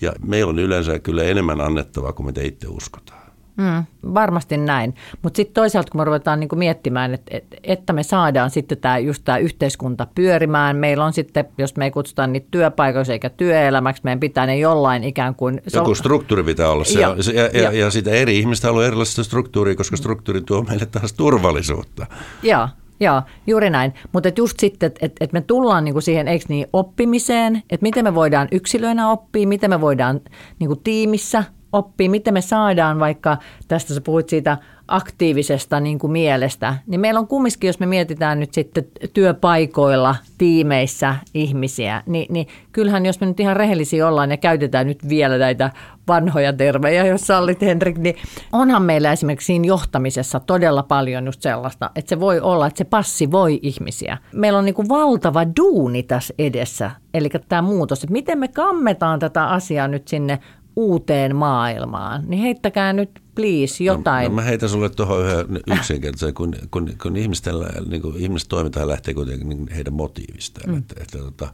Ja 0.00 0.12
meillä 0.26 0.50
on 0.50 0.58
yleensä 0.58 0.98
kyllä 0.98 1.22
enemmän 1.22 1.60
annettavaa 1.60 2.12
kuin 2.12 2.26
mitä 2.26 2.40
itse 2.42 2.68
uskotaan. 2.68 3.24
Mm, 3.56 3.84
varmasti 4.14 4.56
näin. 4.56 4.94
Mutta 5.22 5.36
sitten 5.36 5.54
toisaalta, 5.54 5.90
kun 5.90 6.00
me 6.00 6.04
ruvetaan 6.04 6.40
niinku 6.40 6.56
miettimään, 6.56 7.14
että, 7.14 7.36
et, 7.36 7.44
että 7.62 7.92
me 7.92 8.02
saadaan 8.02 8.50
sitten 8.50 8.78
tämä 8.78 8.98
just 8.98 9.22
tämä 9.24 9.38
yhteiskunta 9.38 10.06
pyörimään, 10.14 10.76
meillä 10.76 11.04
on 11.04 11.12
sitten, 11.12 11.44
jos 11.58 11.76
me 11.76 11.84
ei 11.84 11.90
kutsuta 11.90 12.26
niitä 12.26 12.48
työpaikoiksi 12.50 13.12
eikä 13.12 13.30
työelämäksi, 13.30 14.02
meidän 14.04 14.20
pitää 14.20 14.46
ne 14.46 14.58
jollain 14.58 15.04
ikään 15.04 15.34
kuin... 15.34 15.62
Joku 15.74 15.94
struktuuri 15.94 16.42
pitää 16.42 16.70
olla. 16.70 16.84
Se, 16.84 17.00
ja, 17.00 17.16
ja, 17.34 17.62
ja, 17.62 17.72
ja 17.72 17.90
sitä 17.90 18.10
eri 18.10 18.38
ihmistä 18.38 18.68
haluaa 18.68 18.86
erilaista 18.86 19.24
struktuuria, 19.24 19.74
koska 19.74 19.96
struktuuri 19.96 20.40
tuo 20.40 20.62
meille 20.62 20.86
taas 20.86 21.12
turvallisuutta. 21.12 22.06
Joo, 22.42 22.68
Joo, 23.04 23.22
juuri 23.46 23.70
näin. 23.70 23.94
Mutta 24.12 24.28
just 24.36 24.60
sitten, 24.60 24.86
että 24.86 25.06
et, 25.06 25.12
et 25.20 25.32
me 25.32 25.40
tullaan 25.40 25.84
niinku 25.84 26.00
siihen, 26.00 26.28
eikö 26.28 26.44
niin, 26.48 26.66
oppimiseen, 26.72 27.56
että 27.56 27.82
miten 27.84 28.04
me 28.04 28.14
voidaan 28.14 28.48
yksilöinä 28.52 29.10
oppia, 29.10 29.48
miten 29.48 29.70
me 29.70 29.80
voidaan 29.80 30.20
niinku 30.58 30.76
tiimissä 30.76 31.44
oppii, 31.72 32.08
miten 32.08 32.34
me 32.34 32.40
saadaan 32.40 32.98
vaikka, 33.00 33.36
tästä 33.68 33.94
sä 33.94 34.00
puhuit 34.00 34.28
siitä 34.28 34.58
aktiivisesta 34.88 35.80
niin 35.80 35.98
kuin 35.98 36.12
mielestä, 36.12 36.74
niin 36.86 37.00
meillä 37.00 37.20
on 37.20 37.26
kumminkin, 37.26 37.68
jos 37.68 37.78
me 37.78 37.86
mietitään 37.86 38.40
nyt 38.40 38.54
sitten 38.54 38.84
työpaikoilla, 39.14 40.16
tiimeissä 40.38 41.16
ihmisiä, 41.34 42.02
niin, 42.06 42.26
niin 42.30 42.46
kyllähän 42.72 43.06
jos 43.06 43.20
me 43.20 43.26
nyt 43.26 43.40
ihan 43.40 43.56
rehellisiä 43.56 44.08
ollaan 44.08 44.30
ja 44.30 44.36
käytetään 44.36 44.86
nyt 44.86 45.08
vielä 45.08 45.38
näitä 45.38 45.70
vanhoja 46.08 46.52
tervejä, 46.52 47.06
jos 47.06 47.26
sallit 47.26 47.60
Henrik, 47.60 47.98
niin 47.98 48.16
onhan 48.52 48.82
meillä 48.82 49.12
esimerkiksi 49.12 49.46
siinä 49.46 49.66
johtamisessa 49.66 50.40
todella 50.40 50.82
paljon 50.82 51.26
just 51.26 51.42
sellaista, 51.42 51.90
että 51.96 52.08
se 52.08 52.20
voi 52.20 52.40
olla, 52.40 52.66
että 52.66 52.78
se 52.78 52.84
passi 52.84 53.30
voi 53.30 53.58
ihmisiä. 53.62 54.18
Meillä 54.32 54.58
on 54.58 54.64
niin 54.64 54.74
kuin 54.74 54.88
valtava 54.88 55.44
duuni 55.56 56.02
tässä 56.02 56.34
edessä, 56.38 56.90
eli 57.14 57.28
tämä 57.48 57.62
muutos, 57.62 58.04
että 58.04 58.12
miten 58.12 58.38
me 58.38 58.48
kammetaan 58.48 59.18
tätä 59.18 59.46
asiaa 59.46 59.88
nyt 59.88 60.08
sinne 60.08 60.38
uuteen 60.76 61.36
maailmaan, 61.36 62.24
niin 62.26 62.42
heittäkää 62.42 62.92
nyt 62.92 63.10
please 63.34 63.84
jotain. 63.84 64.24
No, 64.24 64.28
no 64.28 64.34
mä 64.34 64.42
heitän 64.42 64.68
sulle 64.68 64.90
tuohon 64.90 65.26
yhden 65.26 65.60
yksinkertaisen, 65.76 66.34
kun, 66.34 66.54
kun, 66.70 66.92
kun 67.02 67.16
ihmisten, 67.16 67.54
niin 67.88 68.02
kuin, 68.02 68.16
ihmisten 68.16 68.58
lähtee 68.84 69.14
kuitenkin 69.14 69.48
niin 69.48 69.68
heidän 69.74 69.92
motiivistaan. 69.92 70.70
Mm. 70.70 70.78
Että, 70.78 70.94
että, 71.02 71.18
että, 71.28 71.48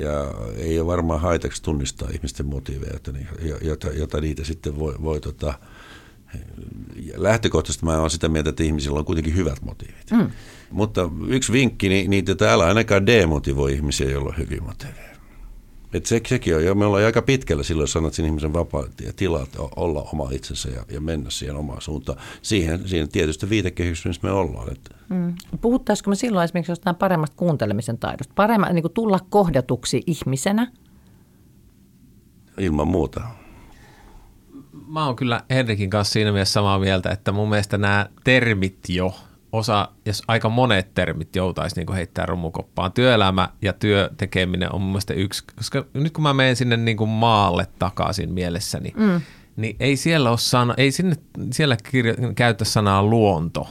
ja 0.00 0.12
ei 0.56 0.80
ole 0.80 0.86
varmaan 0.86 1.20
haitaksi 1.20 1.62
tunnistaa 1.62 2.08
ihmisten 2.12 2.46
motiiveja, 2.46 2.92
jota, 2.92 3.12
jota, 3.62 3.88
jota 3.88 4.20
niitä 4.20 4.44
sitten 4.44 4.78
voi, 4.78 4.94
voi 5.02 5.20
tota, 5.20 5.54
lähtökohtaisesti 7.16 7.84
mä 7.84 7.98
olen 7.98 8.10
sitä 8.10 8.28
mieltä, 8.28 8.50
että 8.50 8.64
ihmisillä 8.64 8.98
on 8.98 9.04
kuitenkin 9.04 9.36
hyvät 9.36 9.62
motiivit. 9.62 10.10
Mm. 10.10 10.30
Mutta 10.70 11.10
yksi 11.28 11.52
vinkki, 11.52 11.88
niin, 11.88 12.10
niin 12.10 12.24
täällä 12.24 12.66
ainakaan 12.66 13.06
demotivoi 13.06 13.72
ihmisiä, 13.72 14.10
joilla 14.10 14.28
on 14.28 14.38
hyviä 14.38 14.60
motiiveja. 14.60 15.15
Et 15.92 16.06
se, 16.06 16.20
sekin 16.26 16.56
on, 16.56 16.64
ja 16.64 16.74
me 16.74 16.84
ollaan 16.84 17.04
aika 17.04 17.22
pitkällä 17.22 17.62
silloin, 17.62 17.88
sanat 17.88 18.14
sinne 18.14 18.28
ihmisen 18.28 18.52
vapaa 18.52 18.84
tila 19.16 19.46
olla 19.76 20.08
oma 20.12 20.28
itsensä 20.30 20.68
ja, 20.68 20.84
ja 20.90 21.00
mennä 21.00 21.30
siihen 21.30 21.56
omaan 21.56 21.80
suuntaan. 21.80 22.18
Siihen, 22.42 22.88
siihen 22.88 23.08
tietysti 23.08 23.50
viitekehyksessä, 23.50 24.08
missä 24.08 24.26
me 24.26 24.32
ollaan. 24.32 24.72
Että. 24.72 24.94
Mm. 25.08 25.34
Puhuttaisiko 25.60 26.10
me 26.10 26.16
silloin 26.16 26.44
esimerkiksi 26.44 26.72
jostain 26.72 26.96
paremmasta 26.96 27.36
kuuntelemisen 27.36 27.98
taidosta? 27.98 28.32
Paremmin 28.36 28.74
niin 28.74 28.92
tulla 28.94 29.18
kohdatuksi 29.30 30.02
ihmisenä? 30.06 30.72
Ilman 32.58 32.88
muuta. 32.88 33.20
Mä 34.88 35.06
oon 35.06 35.16
kyllä 35.16 35.44
Henrikin 35.50 35.90
kanssa 35.90 36.12
siinä 36.12 36.32
mielessä 36.32 36.52
samaa 36.52 36.78
mieltä, 36.78 37.10
että 37.10 37.32
mun 37.32 37.48
mielestä 37.48 37.78
nämä 37.78 38.06
termit 38.24 38.78
jo– 38.88 39.14
osa, 39.56 39.88
jos 40.06 40.22
aika 40.28 40.48
monet 40.48 40.94
termit 40.94 41.36
joutaisi 41.36 41.76
niin 41.76 41.94
heittää 41.94 42.26
romukoppaan. 42.26 42.92
Työelämä 42.92 43.48
ja 43.62 43.72
työtekeminen 43.72 44.74
on 44.74 44.80
mun 44.80 44.90
mielestä 44.90 45.14
yksi, 45.14 45.44
koska 45.56 45.84
nyt 45.94 46.12
kun 46.12 46.22
mä 46.22 46.34
menen 46.34 46.56
sinne 46.56 46.76
niin 46.76 46.96
kuin 46.96 47.10
maalle 47.10 47.66
takaisin 47.78 48.32
mielessäni, 48.32 48.92
mm. 48.96 49.20
niin 49.56 49.76
ei 49.80 49.96
siellä 49.96 50.30
ole 50.30 50.38
sana, 50.38 50.74
ei 50.76 50.90
sinne, 50.92 51.16
siellä 51.52 51.76
kirjo, 51.90 52.14
käytä 52.34 52.64
sanaa 52.64 53.02
luonto 53.02 53.68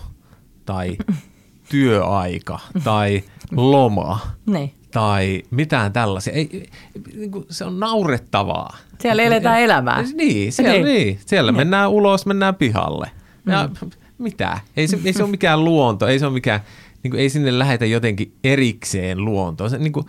tai 0.65 0.97
työaika 1.71 2.59
tai 2.83 3.23
loma 3.51 4.19
Niin. 4.45 4.73
tai 4.91 5.43
mitään 5.51 5.93
tällaisia. 5.93 6.33
Ei, 6.33 6.69
niin 7.15 7.31
kuin 7.31 7.45
se 7.49 7.65
on 7.65 7.79
naurettavaa. 7.79 8.77
Siellä 9.01 9.23
eletään 9.23 9.61
elämää. 9.61 10.03
Niin, 10.13 10.53
siellä, 10.53 10.71
Niin. 10.73 10.85
niin. 10.85 11.19
siellä 11.25 11.51
Niin. 11.51 11.57
mennään 11.57 11.89
ulos, 11.89 12.25
mennään 12.25 12.55
pihalle. 12.55 13.11
Ja 13.45 13.69
mitä? 14.17 14.59
Ei 14.77 14.87
se, 14.87 14.99
ei 15.05 15.13
se 15.13 15.23
ole 15.23 15.31
mikään 15.31 15.65
luonto, 15.65 16.07
ei 16.07 16.19
se 16.19 16.25
ole 16.25 16.33
mikään, 16.33 16.59
niin 17.03 17.11
kuin, 17.11 17.21
ei 17.21 17.29
sinne 17.29 17.59
lähetä 17.59 17.85
jotenkin 17.85 18.33
erikseen 18.43 19.25
luontoon. 19.25 19.69
Se, 19.69 19.77
niin 19.77 19.93
kuin, 19.93 20.05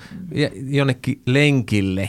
jonnekin 0.66 1.22
lenkille 1.26 2.08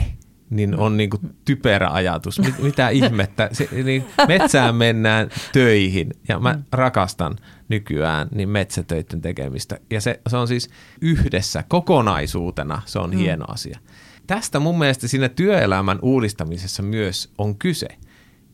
niin 0.49 0.79
on 0.79 0.97
niin 0.97 1.09
kuin 1.09 1.21
typerä 1.45 1.89
ajatus. 1.89 2.39
Mit, 2.39 2.59
mitä 2.59 2.89
ihmettä? 2.89 3.49
Se, 3.51 3.69
niin 3.83 4.05
metsään 4.27 4.75
mennään 4.75 5.29
töihin 5.53 6.09
ja 6.27 6.39
mä 6.39 6.59
rakastan 6.71 7.35
nykyään 7.69 8.27
niin 8.35 8.49
metsätöiden 8.49 9.21
tekemistä. 9.21 9.79
Ja 9.91 10.01
se, 10.01 10.19
se 10.29 10.37
on 10.37 10.47
siis 10.47 10.69
yhdessä 11.01 11.63
kokonaisuutena, 11.67 12.81
se 12.85 12.99
on 12.99 13.13
hieno 13.13 13.45
asia. 13.47 13.79
Tästä 14.27 14.59
mun 14.59 14.79
mielestä 14.79 15.07
siinä 15.07 15.29
työelämän 15.29 15.99
uudistamisessa 16.01 16.83
myös 16.83 17.29
on 17.37 17.57
kyse 17.57 17.87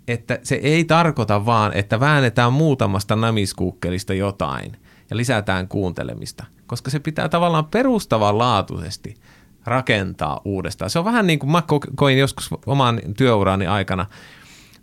että 0.07 0.39
se 0.43 0.55
ei 0.55 0.83
tarkoita 0.83 1.45
vaan, 1.45 1.73
että 1.73 1.99
väännetään 1.99 2.53
muutamasta 2.53 3.15
namiskuukkelista 3.15 4.13
jotain 4.13 4.77
ja 5.09 5.17
lisätään 5.17 5.67
kuuntelemista, 5.67 6.45
koska 6.67 6.91
se 6.91 6.99
pitää 6.99 7.29
tavallaan 7.29 7.65
perustavanlaatuisesti 7.65 9.13
rakentaa 9.65 10.41
uudestaan. 10.45 10.89
Se 10.89 10.99
on 10.99 11.05
vähän 11.05 11.27
niin 11.27 11.39
kuin 11.39 11.51
mä 11.51 11.63
ko- 11.71 11.91
koin 11.95 12.17
joskus 12.17 12.49
oman 12.65 13.01
työurani 13.17 13.67
aikana, 13.67 14.05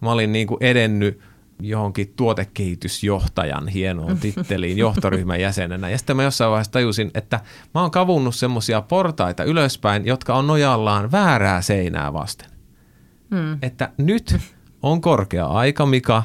mä 0.01 0.13
olin 0.13 0.33
niin 0.33 0.47
kuin 0.47 0.59
edennyt 0.61 1.21
johonkin 1.63 2.13
tuotekehitysjohtajan 2.17 3.69
hienoon 3.69 4.19
titteliin 4.21 4.79
johtoryhmän 4.79 5.41
jäsenenä. 5.41 5.91
Ja 5.91 5.99
sitten 5.99 6.17
mä 6.17 6.23
jossain 6.23 6.51
vaiheessa 6.51 6.73
tajusin, 6.73 7.11
että 7.15 7.41
mä 7.75 7.81
oon 7.81 7.91
kavunnut 7.91 8.35
semmoisia 8.35 8.83
portaita 8.83 9.45
ylöspäin, 9.45 10.07
jotka 10.07 10.35
on 10.35 10.47
nojallaan 10.47 11.13
väärää 11.13 11.63
seinää 11.63 12.13
vasten 12.13 12.51
Mm. 13.31 13.59
että 13.63 13.93
nyt 13.97 14.37
on 14.83 15.01
korkea 15.01 15.47
aika, 15.47 15.87
Mika, 15.87 16.23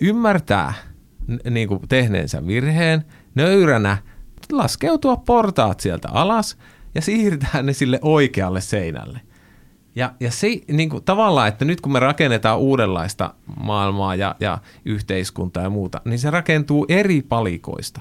ymmärtää 0.00 0.72
niin 1.50 1.68
kuin 1.68 1.80
tehneensä 1.88 2.46
virheen, 2.46 3.04
nöyränä 3.34 3.98
laskeutua 4.52 5.16
portaat 5.16 5.80
sieltä 5.80 6.08
alas 6.08 6.58
ja 6.94 7.02
siirtää 7.02 7.62
ne 7.62 7.72
sille 7.72 7.98
oikealle 8.02 8.60
seinälle. 8.60 9.20
Ja, 9.96 10.12
ja 10.20 10.30
se 10.30 10.48
niin 10.72 10.90
kuin, 10.90 11.04
tavallaan, 11.04 11.48
että 11.48 11.64
nyt 11.64 11.80
kun 11.80 11.92
me 11.92 12.00
rakennetaan 12.00 12.58
uudenlaista 12.58 13.34
maailmaa 13.62 14.14
ja, 14.14 14.34
ja 14.40 14.58
yhteiskuntaa 14.84 15.62
ja 15.62 15.70
muuta, 15.70 16.00
niin 16.04 16.18
se 16.18 16.30
rakentuu 16.30 16.86
eri 16.88 17.22
palikoista 17.22 18.00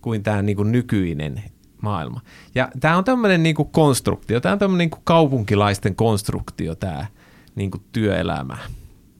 kuin 0.00 0.22
tämä 0.22 0.42
niin 0.42 0.56
kuin 0.56 0.72
nykyinen 0.72 1.42
maailma. 1.82 2.20
Ja 2.54 2.68
tämä 2.80 2.96
on 2.96 3.04
tämmöinen 3.04 3.42
niin 3.42 3.54
kuin 3.54 3.68
konstruktio, 3.68 4.40
tämä 4.40 4.52
on 4.52 4.58
tämmöinen 4.58 4.78
niin 4.78 4.90
kuin 4.90 5.02
kaupunkilaisten 5.04 5.94
konstruktio, 5.94 6.74
tämä 6.74 7.06
niin 7.54 7.70
kuin 7.70 7.82
työelämä. 7.92 8.58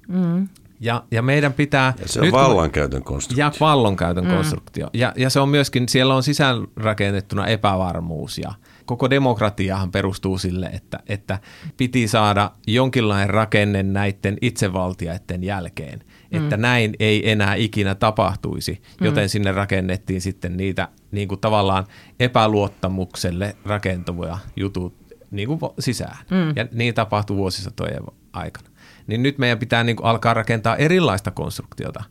Mm. 0.09 0.49
Ja, 0.81 1.05
ja 1.11 1.23
meidän 1.23 1.53
pitää... 1.53 1.95
Ja 2.01 2.09
se 2.09 2.21
on 2.21 2.25
nyt 2.25 2.33
vallankäytön 2.33 3.03
konstruktio. 3.03 3.45
ja 3.45 3.53
vallonkäytön 3.61 4.25
mm. 4.25 4.31
konstruktio. 4.31 4.91
Ja, 4.93 5.13
ja 5.17 5.31
se 5.31 5.41
on 5.41 5.49
myöskin, 5.49 5.89
siellä 5.89 6.15
on 6.15 6.23
sisäänrakennettuna 6.23 7.47
epävarmuus 7.47 8.39
ja 8.39 8.53
koko 8.85 9.11
demokratiahan 9.11 9.91
perustuu 9.91 10.39
sille, 10.39 10.67
että, 10.67 11.01
että 11.07 11.39
piti 11.77 12.09
saada 12.09 12.51
jonkinlainen 12.67 13.31
rakenne 13.31 13.83
näiden 13.83 14.37
itsevaltiaiden 14.41 15.45
jälkeen, 15.45 16.01
että 16.33 16.57
näin 16.57 16.95
ei 17.01 17.31
enää 17.31 17.55
ikinä 17.55 17.95
tapahtuisi, 17.95 18.83
joten 19.01 19.29
sinne 19.29 19.53
rakennettiin 19.53 20.21
sitten 20.21 20.57
niitä 20.57 20.89
niin 21.11 21.29
kuin 21.29 21.41
tavallaan 21.41 21.87
epäluottamukselle 22.21 23.57
rakentuvia 23.65 24.39
jutut 24.57 24.95
niin 25.31 25.49
kuin 25.49 25.61
sisään. 25.79 26.17
Mm. 26.31 26.53
Ja 26.57 26.67
niin 26.73 26.95
tapahtui 26.95 27.37
vuosisatojen 27.37 28.03
aikana. 28.33 28.69
Niin 29.07 29.23
nyt 29.23 29.39
meidän 29.39 29.59
pitää 29.59 29.85
niin 29.85 29.97
kuin 29.97 30.07
alkaa 30.07 30.35
rakentaa 30.35 30.77
erilaista 30.77 31.31
konstruktiota, 31.31 32.05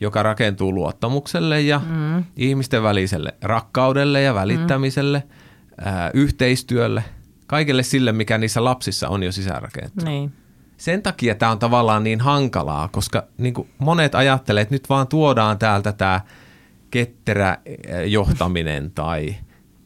joka 0.00 0.22
rakentuu 0.22 0.74
luottamukselle 0.74 1.60
ja 1.60 1.80
mm. 1.90 2.24
ihmisten 2.36 2.82
väliselle 2.82 3.34
rakkaudelle 3.42 4.22
ja 4.22 4.34
välittämiselle, 4.34 5.22
mm. 5.26 5.32
ää, 5.84 6.10
yhteistyölle, 6.14 7.04
kaikelle 7.46 7.82
sille, 7.82 8.12
mikä 8.12 8.38
niissä 8.38 8.64
lapsissa 8.64 9.08
on 9.08 9.22
jo 9.22 9.32
sisäänrakennettu. 9.32 10.04
Niin. 10.04 10.32
Sen 10.76 11.02
takia 11.02 11.34
tämä 11.34 11.52
on 11.52 11.58
tavallaan 11.58 12.04
niin 12.04 12.20
hankalaa, 12.20 12.88
koska 12.88 13.26
niin 13.38 13.54
kuin 13.54 13.68
monet 13.78 14.14
ajattelee, 14.14 14.62
että 14.62 14.74
nyt 14.74 14.88
vaan 14.88 15.06
tuodaan 15.06 15.58
täältä 15.58 15.92
tämä 15.92 16.20
ketterä 16.90 17.58
johtaminen 18.06 18.90
tai 18.90 19.36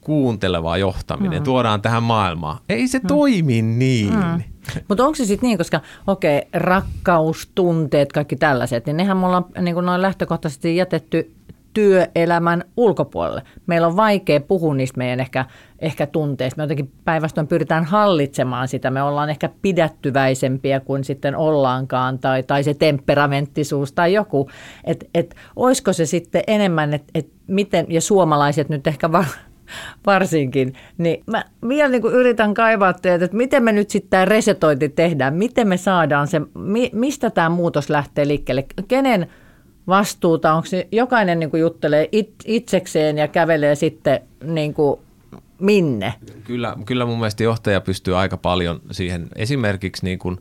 kuunteleva 0.04 0.76
johtaminen, 0.76 1.40
mm. 1.40 1.44
tuodaan 1.44 1.82
tähän 1.82 2.02
maailmaan. 2.02 2.58
Ei 2.68 2.88
se 2.88 2.98
mm. 2.98 3.06
toimi 3.06 3.62
niin. 3.62 4.14
Mm. 4.14 4.42
Mutta 4.88 5.04
onko 5.04 5.14
se 5.14 5.24
sitten 5.24 5.46
niin, 5.46 5.58
koska 5.58 5.80
okei, 6.06 6.38
okay, 6.38 6.60
rakkaus, 6.60 7.50
tunteet, 7.54 8.12
kaikki 8.12 8.36
tällaiset, 8.36 8.86
niin 8.86 8.96
nehän 8.96 9.16
me 9.16 9.26
ollaan 9.26 9.44
niin 9.60 9.74
kuin 9.74 9.86
noin 9.86 10.02
lähtökohtaisesti 10.02 10.76
jätetty 10.76 11.34
työelämän 11.74 12.64
ulkopuolelle. 12.76 13.42
Meillä 13.66 13.86
on 13.86 13.96
vaikea 13.96 14.40
puhua 14.40 14.74
niistä 14.74 14.98
meidän 14.98 15.20
ehkä, 15.20 15.44
ehkä 15.78 16.06
tunteista. 16.06 16.58
Me 16.58 16.62
jotenkin 16.62 16.92
päinvastoin 17.04 17.46
pyritään 17.46 17.84
hallitsemaan 17.84 18.68
sitä. 18.68 18.90
Me 18.90 19.02
ollaan 19.02 19.30
ehkä 19.30 19.50
pidättyväisempiä 19.62 20.80
kuin 20.80 21.04
sitten 21.04 21.36
ollaankaan 21.36 22.18
tai, 22.18 22.42
tai 22.42 22.64
se 22.64 22.74
temperamenttisuus 22.74 23.92
tai 23.92 24.12
joku. 24.12 24.50
Että 24.84 25.06
et, 25.14 25.34
olisiko 25.56 25.92
se 25.92 26.06
sitten 26.06 26.42
enemmän, 26.46 26.94
että 26.94 27.10
et 27.14 27.28
miten, 27.46 27.86
ja 27.88 28.00
suomalaiset 28.00 28.68
nyt 28.68 28.86
ehkä 28.86 29.12
var, 29.12 29.24
varsinkin, 30.06 30.74
niin 30.98 31.22
mä 31.26 31.44
vielä 31.68 31.88
niin 31.88 32.02
kuin 32.02 32.14
yritän 32.14 32.54
kaivaa 32.54 32.92
teitä, 32.92 33.24
että 33.24 33.36
miten 33.36 33.62
me 33.62 33.72
nyt 33.72 33.90
sitten 33.90 34.10
tämä 34.10 34.24
resetointi 34.24 34.88
tehdään, 34.88 35.34
miten 35.34 35.68
me 35.68 35.76
saadaan 35.76 36.26
se, 36.26 36.40
mi, 36.54 36.90
mistä 36.92 37.30
tämä 37.30 37.48
muutos 37.48 37.90
lähtee 37.90 38.28
liikkeelle, 38.28 38.66
kenen 38.88 39.26
vastuuta, 39.86 40.54
onko 40.54 40.66
se 40.66 40.88
jokainen 40.92 41.40
niin 41.40 41.50
kuin 41.50 41.60
juttelee 41.60 42.08
it, 42.12 42.34
itsekseen 42.44 43.18
ja 43.18 43.28
kävelee 43.28 43.74
sitten 43.74 44.20
niin 44.44 44.74
kuin 44.74 45.00
minne? 45.60 46.14
Kyllä, 46.44 46.76
kyllä 46.86 47.06
mun 47.06 47.18
mielestä 47.18 47.42
johtaja 47.42 47.80
pystyy 47.80 48.18
aika 48.18 48.36
paljon 48.36 48.80
siihen 48.90 49.28
esimerkiksi 49.36 50.04
niin 50.04 50.18
kuin 50.18 50.38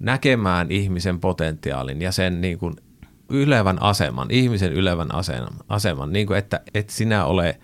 näkemään 0.00 0.70
ihmisen 0.70 1.20
potentiaalin 1.20 2.02
ja 2.02 2.12
sen 2.12 2.40
niin 2.40 2.58
kuin 2.58 2.74
ylevän 3.28 3.82
aseman, 3.82 4.30
ihmisen 4.30 4.72
ylevän 4.72 5.14
aseman, 5.14 5.52
aseman. 5.68 6.12
Niin 6.12 6.26
kuin 6.26 6.38
että 6.38 6.60
et 6.74 6.90
sinä 6.90 7.24
ole 7.24 7.58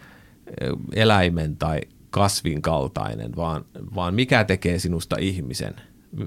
eläimen 0.94 1.56
tai 1.56 1.80
kasvin 2.10 2.62
kaltainen, 2.62 3.36
vaan, 3.36 3.64
vaan 3.94 4.14
mikä 4.14 4.44
tekee 4.44 4.78
sinusta 4.78 5.16
ihmisen. 5.18 5.74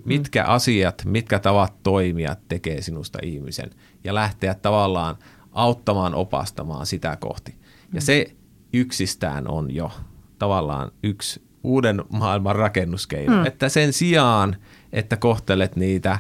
Mitkä 0.06 0.44
mm. 0.44 0.50
asiat, 0.50 1.02
mitkä 1.06 1.40
tavat 1.40 1.84
toimia 1.84 2.36
tekee 2.48 2.82
sinusta 2.82 3.20
ihmisen 3.24 3.70
ja 4.04 4.16
lähteä 4.16 4.54
tavallaan 4.54 5.16
auttamaan, 5.52 6.16
opastamaan 6.16 6.86
sitä 6.86 7.18
kohti. 7.20 7.56
Ja 7.94 8.02
se 8.02 8.26
yksistään 8.74 9.48
on 9.48 9.76
jo 9.76 9.92
tavallaan 10.40 10.92
yksi 11.04 11.42
uuden 11.64 12.04
maailman 12.10 12.56
rakennuskeino, 12.56 13.38
mm. 13.38 13.46
että 13.46 13.70
sen 13.70 13.94
sijaan, 13.94 14.56
että 14.94 15.18
kohtelet 15.18 15.76
niitä 15.76 16.20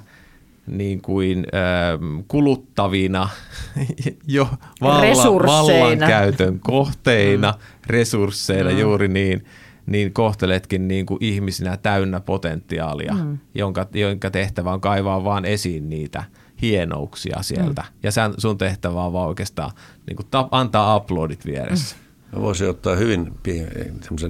niin 0.67 1.01
kuin 1.01 1.39
ö, 1.39 2.23
kuluttavina 2.27 3.29
jo 4.27 4.47
valla, 4.81 5.45
vallankäytön 5.45 6.59
kohteina, 6.59 7.51
mm. 7.51 7.57
resursseina 7.87 8.69
mm. 8.69 8.79
juuri 8.79 9.07
niin, 9.07 9.45
niin 9.85 10.13
kohteletkin 10.13 10.87
niin 10.87 11.05
kuin 11.05 11.17
ihmisinä 11.21 11.77
täynnä 11.77 12.19
potentiaalia, 12.19 13.13
mm. 13.13 13.37
jonka, 13.55 13.87
jonka 13.93 14.31
tehtävä 14.31 14.73
on 14.73 14.81
kaivaa 14.81 15.23
vaan 15.23 15.45
esiin 15.45 15.89
niitä 15.89 16.23
hienouksia 16.61 17.41
sieltä. 17.41 17.81
Mm. 17.81 17.99
Ja 18.03 18.11
sen, 18.11 18.33
sun 18.37 18.57
tehtävä 18.57 19.03
on 19.03 19.13
vaan 19.13 19.27
oikeastaan 19.27 19.71
niin 20.07 20.15
kuin 20.15 20.27
ta, 20.31 20.47
antaa 20.51 20.95
uploadit 20.95 21.45
vieressä. 21.45 21.95
Mm. 21.95 22.07
Mä 22.35 22.41
voisin 22.41 22.69
ottaa 22.69 22.95
hyvin 22.95 23.33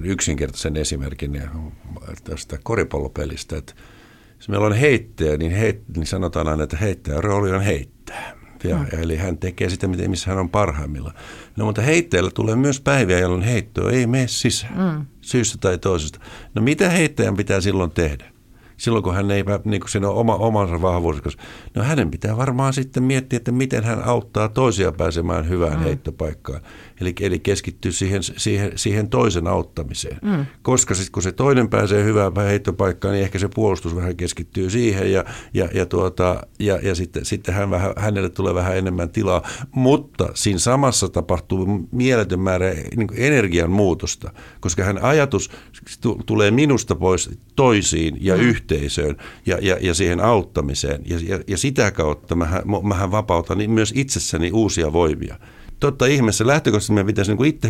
yksinkertaisen 0.04 0.78
esimerkin 0.78 1.42
tästä 2.24 2.58
koripallopelistä, 2.64 3.58
että 3.58 3.74
jos 4.38 4.50
meillä 4.50 4.66
on 4.66 4.74
heittäjä, 4.74 5.38
niin, 5.38 5.52
heit, 5.52 5.82
niin 5.96 6.06
sanotaan 6.06 6.48
aina, 6.48 6.64
että 6.64 6.78
heittäjän 6.78 7.24
rooli 7.24 7.52
on 7.52 7.62
heittää. 7.62 8.38
Ja, 8.64 8.78
mm. 8.78 8.86
Eli 9.02 9.16
hän 9.16 9.38
tekee 9.38 9.70
sitä, 9.70 9.88
missä 9.88 10.30
hän 10.30 10.40
on 10.40 10.50
parhaimmillaan. 10.50 11.16
No 11.56 11.66
mutta 11.66 11.82
heittäjällä 11.82 12.32
tulee 12.34 12.56
myös 12.56 12.82
päiviä, 12.82 13.20
jolloin 13.20 13.42
heitto 13.42 13.90
ei 13.90 14.08
mene 14.08 14.28
sisään, 14.28 14.96
mm. 14.98 15.06
syystä 15.22 15.58
tai 15.62 15.78
toisesta. 15.78 16.20
No 16.56 16.62
mitä 16.62 16.90
heittäjän 16.90 17.36
pitää 17.36 17.62
silloin 17.62 17.92
tehdä? 17.92 18.26
silloin 18.78 19.04
kun 19.04 19.16
hän 19.16 19.32
ei 19.32 19.44
niin 19.66 19.82
kuin 19.82 19.90
siinä 19.90 20.10
on 20.10 20.16
oma, 20.16 20.36
omansa 20.36 20.82
vahvuus, 20.82 21.22
koska 21.22 21.44
no 21.76 21.84
hänen 21.84 22.12
pitää 22.12 22.38
varmaan 22.38 22.74
sitten 22.74 23.04
miettiä, 23.04 23.38
että 23.38 23.52
miten 23.52 23.84
hän 23.84 24.04
auttaa 24.04 24.50
toisia 24.50 24.92
pääsemään 24.92 25.50
hyvään 25.50 25.78
mm. 25.78 25.84
heittopaikkaan. 25.84 26.62
Eli, 27.02 27.14
eli 27.22 27.40
keskittyy 27.40 27.92
siihen, 27.92 28.24
siihen, 28.24 28.72
siihen 28.76 29.10
toisen 29.10 29.48
auttamiseen. 29.48 30.18
Mm. 30.22 30.46
Koska 30.62 30.96
sitten 30.96 31.12
kun 31.12 31.24
se 31.24 31.32
toinen 31.32 31.70
pääsee 31.70 32.04
hyvään 32.04 32.34
heittopaikkaan, 32.36 33.14
niin 33.14 33.24
ehkä 33.24 33.40
se 33.40 33.50
puolustus 33.56 33.96
vähän 33.96 34.16
keskittyy 34.16 34.70
siihen 34.70 35.12
ja, 35.12 35.26
ja, 35.54 35.70
ja, 35.74 35.86
tuota, 35.86 36.48
ja, 36.60 36.80
ja 36.84 36.96
sitten, 36.96 37.26
sitten 37.26 37.56
hän 37.56 37.70
vähän, 37.70 37.94
hänelle 37.98 38.30
tulee 38.30 38.54
vähän 38.54 38.78
enemmän 38.78 39.10
tilaa. 39.10 39.42
Mutta 39.72 40.30
siinä 40.34 40.60
samassa 40.60 41.10
tapahtuu 41.10 41.88
mieletön 41.92 42.40
määrä 42.40 42.74
niin 42.96 43.08
energian 43.16 43.72
muutosta, 43.72 44.32
koska 44.60 44.84
hän 44.84 45.04
ajatus 45.04 45.52
tulee 46.26 46.52
minusta 46.52 46.96
pois 46.96 47.30
toisiin 47.56 48.18
ja 48.22 48.36
mm. 48.36 48.42
yhteisöön 48.42 49.18
ja, 49.46 49.58
ja, 49.62 49.78
ja 49.82 49.94
siihen 49.94 50.20
auttamiseen. 50.20 51.02
Ja, 51.06 51.20
ja, 51.24 51.40
ja 51.48 51.58
sitä 51.58 51.92
kautta 51.92 52.36
mähän, 52.36 52.64
mähän 52.84 53.12
vapautan 53.12 53.70
myös 53.70 53.94
itsessäni 53.96 54.52
uusia 54.52 54.94
voimia 54.94 55.40
totta 55.80 56.06
ihmeessä 56.06 56.48
lähtökohtaisesti 56.48 56.94
meidän 56.94 57.08
pitäisi 57.08 57.32
niin 57.32 57.38
kuin 57.38 57.50
itse 57.50 57.68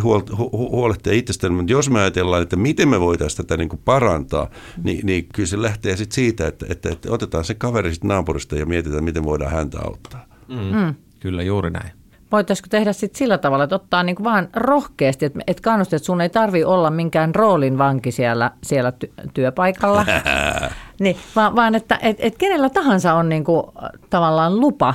huolehtia 0.52 1.12
itsestämme, 1.12 1.56
mutta 1.56 1.72
jos 1.72 1.90
me 1.90 2.00
ajatellaan, 2.00 2.42
että 2.42 2.56
miten 2.56 2.88
me 2.88 3.00
voitaisiin 3.00 3.46
tätä 3.46 3.56
niin 3.56 3.68
kuin 3.68 3.80
parantaa, 3.84 4.50
niin, 4.82 5.06
niin 5.06 5.26
kyllä 5.34 5.46
se 5.46 5.62
lähtee 5.62 5.96
sitten 5.96 6.14
siitä, 6.14 6.46
että, 6.46 6.66
että, 6.68 6.88
että 6.92 7.12
otetaan 7.12 7.44
se 7.44 7.54
kaveri 7.54 7.94
sitten 7.94 8.08
naapurista 8.08 8.56
ja 8.56 8.66
mietitään, 8.66 9.04
miten 9.04 9.24
voidaan 9.24 9.52
häntä 9.52 9.78
auttaa. 9.84 10.26
Mm. 10.48 10.78
Mm. 10.78 10.94
Kyllä, 11.20 11.42
juuri 11.42 11.70
näin. 11.70 11.90
Voitaisiko 12.32 12.68
tehdä 12.70 12.92
sitten 12.92 13.18
sillä 13.18 13.38
tavalla, 13.38 13.64
että 13.64 13.76
ottaa 13.76 14.02
niin 14.02 14.16
vaan 14.24 14.48
rohkeasti, 14.56 15.24
että, 15.24 15.40
että 15.46 15.62
kannustat, 15.62 15.94
että 15.94 16.06
sun 16.06 16.20
ei 16.20 16.28
tarvi 16.28 16.64
olla 16.64 16.90
minkään 16.90 17.34
roolin 17.34 17.78
vanki 17.78 18.12
siellä, 18.12 18.50
siellä 18.62 18.92
ty- 19.04 19.30
työpaikalla, 19.34 20.06
niin, 21.00 21.16
vaan, 21.36 21.56
vaan 21.56 21.74
että 21.74 21.98
et, 22.02 22.16
et 22.20 22.38
kenellä 22.38 22.70
tahansa 22.70 23.14
on 23.14 23.28
niin 23.28 23.44
kuin, 23.44 23.62
tavallaan 24.10 24.60
lupa, 24.60 24.94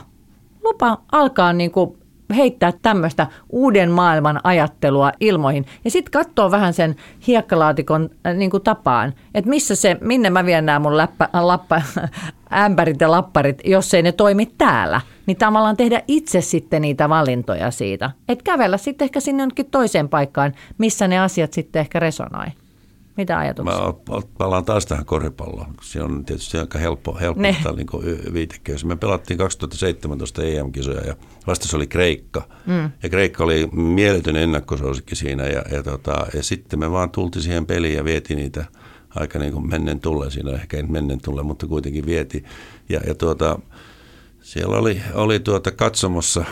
lupa 0.64 0.98
alkaa 1.12 1.54
niin 1.54 1.72
kuin 1.72 1.98
heittää 2.36 2.74
tämmöistä 2.82 3.28
uuden 3.50 3.92
maailman 3.92 4.40
ajattelua 4.44 5.12
ilmoihin. 5.20 5.66
Ja 5.86 5.92
sitten 5.92 6.12
katsoa 6.12 6.52
vähän 6.52 6.74
sen 6.74 6.96
hiekkalaatikon 7.28 8.10
äh, 8.28 8.36
niin 8.36 8.52
kuin 8.52 8.64
tapaan, 8.64 9.14
että 9.34 9.50
missä 9.50 9.76
se, 9.76 9.98
minne 10.02 10.30
mä 10.30 10.46
vien 10.46 10.66
nämä 10.66 10.80
mun 10.80 10.98
läppä, 10.98 11.30
lappa, 11.34 11.82
ämpärit 12.66 13.02
ja 13.02 13.12
lapparit, 13.12 13.62
jos 13.66 13.94
ei 13.94 14.02
ne 14.02 14.12
toimi 14.12 14.46
täällä. 14.46 15.02
Niin 15.26 15.38
tavallaan 15.38 15.78
tehdä 15.78 16.02
itse 16.08 16.42
sitten 16.42 16.82
niitä 16.82 17.10
valintoja 17.10 17.72
siitä. 17.72 18.12
Että 18.30 18.44
kävellä 18.44 18.78
sitten 18.78 19.06
ehkä 19.06 19.20
sinne 19.20 19.44
jonnekin 19.44 19.72
toiseen 19.72 20.10
paikkaan, 20.10 20.54
missä 20.78 21.08
ne 21.08 21.20
asiat 21.20 21.54
sitten 21.54 21.80
ehkä 21.80 22.00
resonoi. 22.00 22.48
Mitä 23.18 23.38
ajatuksia? 23.38 23.78
Mä 23.78 24.22
palaan 24.38 24.66
taas 24.66 24.86
tähän 24.86 25.06
koripalloon. 25.06 25.74
Se 25.82 26.04
on 26.04 26.26
tietysti 26.26 26.58
aika 26.58 26.80
helppo, 26.80 27.18
helppo 27.20 27.42
niin 27.42 28.34
viitekeys. 28.34 28.86
Me 28.86 28.96
pelattiin 28.96 29.38
2017 29.38 30.44
EM-kisoja 30.44 31.08
ja 31.08 31.16
vasta 31.48 31.78
oli 31.78 31.88
Kreikka. 31.88 32.48
Mm. 32.66 32.92
Ja 33.04 33.10
Kreikka 33.10 33.44
oli 33.44 33.70
mieletön 33.72 34.36
ennakkosuosikki 34.36 35.16
siinä 35.16 35.44
ja, 35.44 35.64
ja, 35.72 35.84
tota, 35.84 36.28
ja 36.34 36.44
sitten 36.44 36.80
me 36.80 36.92
vaan 36.92 37.10
tultiin 37.10 37.44
siihen 37.44 37.66
peliin 37.66 37.96
ja 37.96 38.06
vietiin 38.06 38.38
niitä 38.38 38.66
aika 39.16 39.40
niin 39.40 39.54
kuin 39.54 39.70
mennen 39.70 40.00
tulle. 40.00 40.32
Siinä 40.32 40.52
ehkä 40.52 40.78
ei 40.78 40.84
mennen 40.84 41.22
tulle, 41.22 41.44
mutta 41.44 41.68
kuitenkin 41.68 42.06
vieti. 42.06 42.44
Ja, 42.90 43.00
ja 43.08 43.16
tuota, 43.16 43.60
siellä 44.42 44.78
oli, 44.78 45.02
oli 45.14 45.40
tuota 45.40 45.72
katsomossa 45.72 46.46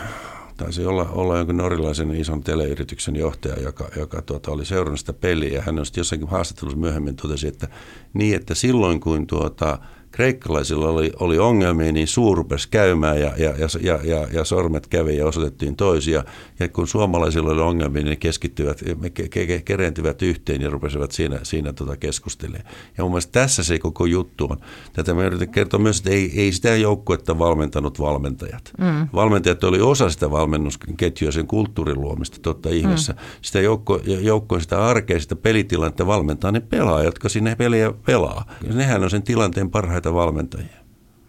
taisi 0.64 0.86
olla, 0.86 1.10
olla 1.10 1.38
jonkun 1.38 1.58
norjalaisen 1.58 2.16
ison 2.16 2.44
teleyrityksen 2.44 3.16
johtaja, 3.16 3.60
joka, 3.62 3.90
joka 3.96 4.22
tuota, 4.22 4.52
oli 4.52 4.66
seurannut 4.66 5.00
sitä 5.00 5.14
peliä. 5.14 5.62
Hän 5.62 5.80
on 5.80 5.86
jossakin 5.98 6.28
haastattelussa 6.28 6.80
myöhemmin 6.80 7.16
totesi, 7.16 7.48
että 7.48 7.68
niin, 8.14 8.36
että 8.36 8.56
silloin 8.56 9.00
kun 9.00 9.28
tuota, 9.28 9.78
kreikkalaisilla 10.12 10.90
oli, 10.90 11.12
oli 11.20 11.40
ongelmia, 11.40 11.92
niin 11.92 12.08
suu 12.08 12.36
rupesi 12.36 12.70
käymään 12.70 13.20
ja, 13.20 13.32
ja, 13.38 13.54
ja, 13.82 14.00
ja, 14.04 14.28
ja 14.32 14.44
sormet 14.44 14.88
kävi 14.88 15.18
ja 15.18 15.28
osoitettiin 15.28 15.76
toisia. 15.76 16.24
Ja 16.60 16.68
kun 16.68 16.88
suomalaisilla 16.88 17.52
oli 17.52 17.62
ongelmia, 17.62 18.04
niin 18.04 18.10
ne 18.10 18.16
keskittyvät, 18.16 18.84
ke, 19.14 19.28
ke, 19.28 19.62
kerentyvät 19.66 20.22
yhteen 20.22 20.62
ja 20.62 20.70
rupesivat 20.70 21.12
siinä, 21.12 21.40
siinä 21.44 21.74
tota 21.74 21.98
keskustelemaan. 21.98 22.66
Ja 22.98 23.04
mun 23.04 23.12
mielestä 23.12 23.32
tässä 23.32 23.64
se 23.64 23.80
koko 23.80 24.06
juttu 24.06 24.48
on. 24.50 24.58
Tätä 24.94 25.14
me 25.14 25.26
yritän 25.26 25.50
kertoa 25.50 25.80
myös, 25.80 25.98
että 25.98 26.10
ei, 26.10 26.32
ei 26.36 26.52
sitä 26.52 26.76
joukkuetta 26.76 27.40
valmentanut 27.40 28.00
valmentajat. 28.00 28.72
Mm. 28.78 29.08
Valmentajat 29.14 29.64
oli 29.64 29.82
osa 29.82 30.10
sitä 30.10 30.32
valmennusketjua, 30.32 31.32
sen 31.32 31.48
kulttuurin 31.48 32.02
luomista 32.02 32.38
totta 32.42 32.70
ihmeessä. 32.70 33.14
Mm. 33.14 33.20
Sitä 33.42 33.62
joukko, 33.62 34.00
joukkoa, 34.06 34.60
sitä 34.60 34.86
arkea, 34.86 35.20
sitä 35.20 35.36
pelitilannetta 35.36 36.08
valmentaa 36.08 36.52
ne 36.52 36.60
pelaajat, 36.60 37.06
jotka 37.06 37.30
sinne 37.30 37.56
peliä 37.56 37.94
pelaa. 38.06 38.46
Ja 38.68 38.74
nehän 38.74 39.04
on 39.04 39.10
sen 39.10 39.24
tilanteen 39.24 39.70
parhaita 39.70 40.01
parhaita 40.02 40.14
valmentajia. 40.14 40.82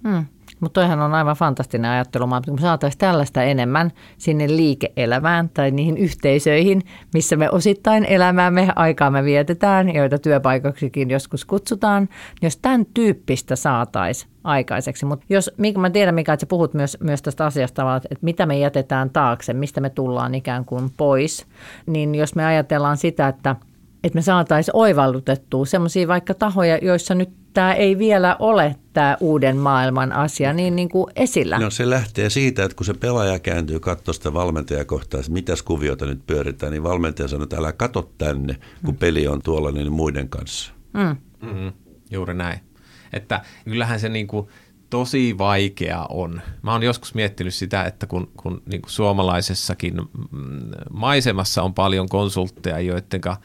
Hmm. 0.09 0.27
Mutta 0.61 0.81
toihan 0.81 1.01
on 1.01 1.15
aivan 1.15 1.37
fantastinen 1.37 1.91
ajattelu, 1.91 2.29
kun 2.45 2.55
me 2.55 2.61
saataisiin 2.61 2.99
tällaista 2.99 3.43
enemmän 3.43 3.91
sinne 4.19 4.49
liike-elämään 4.49 5.49
tai 5.49 5.71
niihin 5.71 5.97
yhteisöihin, 5.97 6.83
missä 7.15 7.37
me 7.37 7.51
osittain 7.51 8.05
elämäämme, 8.05 8.69
aikaa 8.77 9.11
me 9.11 9.25
vietetään, 9.25 9.95
joita 9.95 10.19
työpaikaksikin 10.19 11.11
joskus 11.11 11.45
kutsutaan, 11.45 12.09
jos 12.43 12.57
tämän 12.57 12.87
tyyppistä 12.95 13.57
saataisiin 13.57 14.31
aikaiseksi. 14.45 15.07
Mutta 15.07 15.27
jos, 15.29 15.51
mä 15.79 15.91
tiedän 15.91 16.15
Mika, 16.15 16.33
että 16.33 16.43
sä 16.43 16.47
puhut 16.47 16.75
myös, 16.75 16.97
myös 17.01 17.23
tästä 17.23 17.47
asiasta, 17.47 17.97
että 17.97 18.25
mitä 18.25 18.47
me 18.47 18.59
jätetään 18.59 19.11
taakse, 19.11 19.53
mistä 19.53 19.81
me 19.81 19.91
tullaan 19.91 20.35
ikään 20.35 20.65
kuin 20.65 20.91
pois, 20.97 21.47
niin 21.87 22.15
jos 22.15 22.35
me 22.35 22.45
ajatellaan 22.45 22.97
sitä, 22.97 23.29
että 23.29 23.57
että 24.05 24.17
me 24.19 24.23
saataisiin 24.23 24.77
oivallutettua 24.77 25.67
sellaisia 25.67 26.09
vaikka 26.09 26.35
tahoja, 26.35 26.79
joissa 26.83 27.15
nyt 27.15 27.31
tämä 27.53 27.75
ei 27.75 27.99
vielä 27.99 28.37
ole 28.39 28.77
tämä 28.93 29.17
uuden 29.21 29.57
maailman 29.57 30.13
asia 30.13 30.53
niin, 30.53 30.77
niin 30.77 30.89
kuin 30.89 31.13
esillä. 31.17 31.59
No 31.59 31.71
se 31.71 31.91
lähtee 31.91 32.31
siitä, 32.31 32.65
että 32.65 32.77
kun 32.77 32.87
se 32.87 32.95
pelaaja 32.95 33.39
kääntyy 33.39 33.81
katsoa 33.81 34.15
sitä 34.15 34.35
valmentajakohtaa, 34.35 35.21
että 35.21 35.33
mitäs 35.33 35.63
kuviota 35.63 36.07
nyt 36.07 36.27
pyöritään, 36.27 36.73
niin 36.73 36.83
valmentaja 36.83 37.29
sanoo, 37.29 37.43
että 37.43 37.57
älä 37.57 37.73
katso 37.73 38.11
tänne, 38.19 38.57
kun 38.85 38.95
mm. 38.95 38.99
peli 38.99 39.29
on 39.29 39.43
tuolla 39.43 39.71
niin 39.71 39.93
muiden 39.93 40.29
kanssa. 40.29 40.73
Mm. 40.93 41.17
Mm-hmm. 41.49 41.73
Juuri 42.11 42.35
näin. 42.35 42.61
Että 43.13 43.41
kyllähän 43.65 44.01
se 44.01 44.09
niin 44.09 44.27
kuin 44.27 44.49
tosi 44.91 45.39
vaikea 45.39 46.07
on. 46.09 46.41
Mä 46.63 46.73
oon 46.73 46.83
joskus 46.83 47.15
miettinyt 47.15 47.55
sitä, 47.55 47.85
että 47.85 48.07
kun, 48.07 48.31
kun 48.37 48.63
niin 48.67 48.83
kuin 48.83 48.91
suomalaisessakin 48.91 49.95
maisemassa 50.91 51.63
on 51.63 51.75
paljon 51.75 52.09
konsultteja, 52.09 52.81
joidenka 52.81 53.37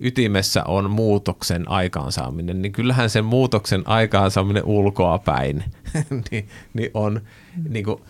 ytimessä 0.00 0.64
on 0.64 0.90
muutoksen 0.90 1.68
aikaansaaminen, 1.70 2.62
niin 2.62 2.72
kyllähän 2.72 3.10
sen 3.10 3.24
muutoksen 3.24 3.82
aikaansaaminen 3.84 4.64
ulkoa 4.64 5.18
päin 5.18 5.64
niin, 6.30 6.48
niin 6.74 6.90
on 6.94 7.20
niin 7.68 7.84
kuin, 7.84 8.00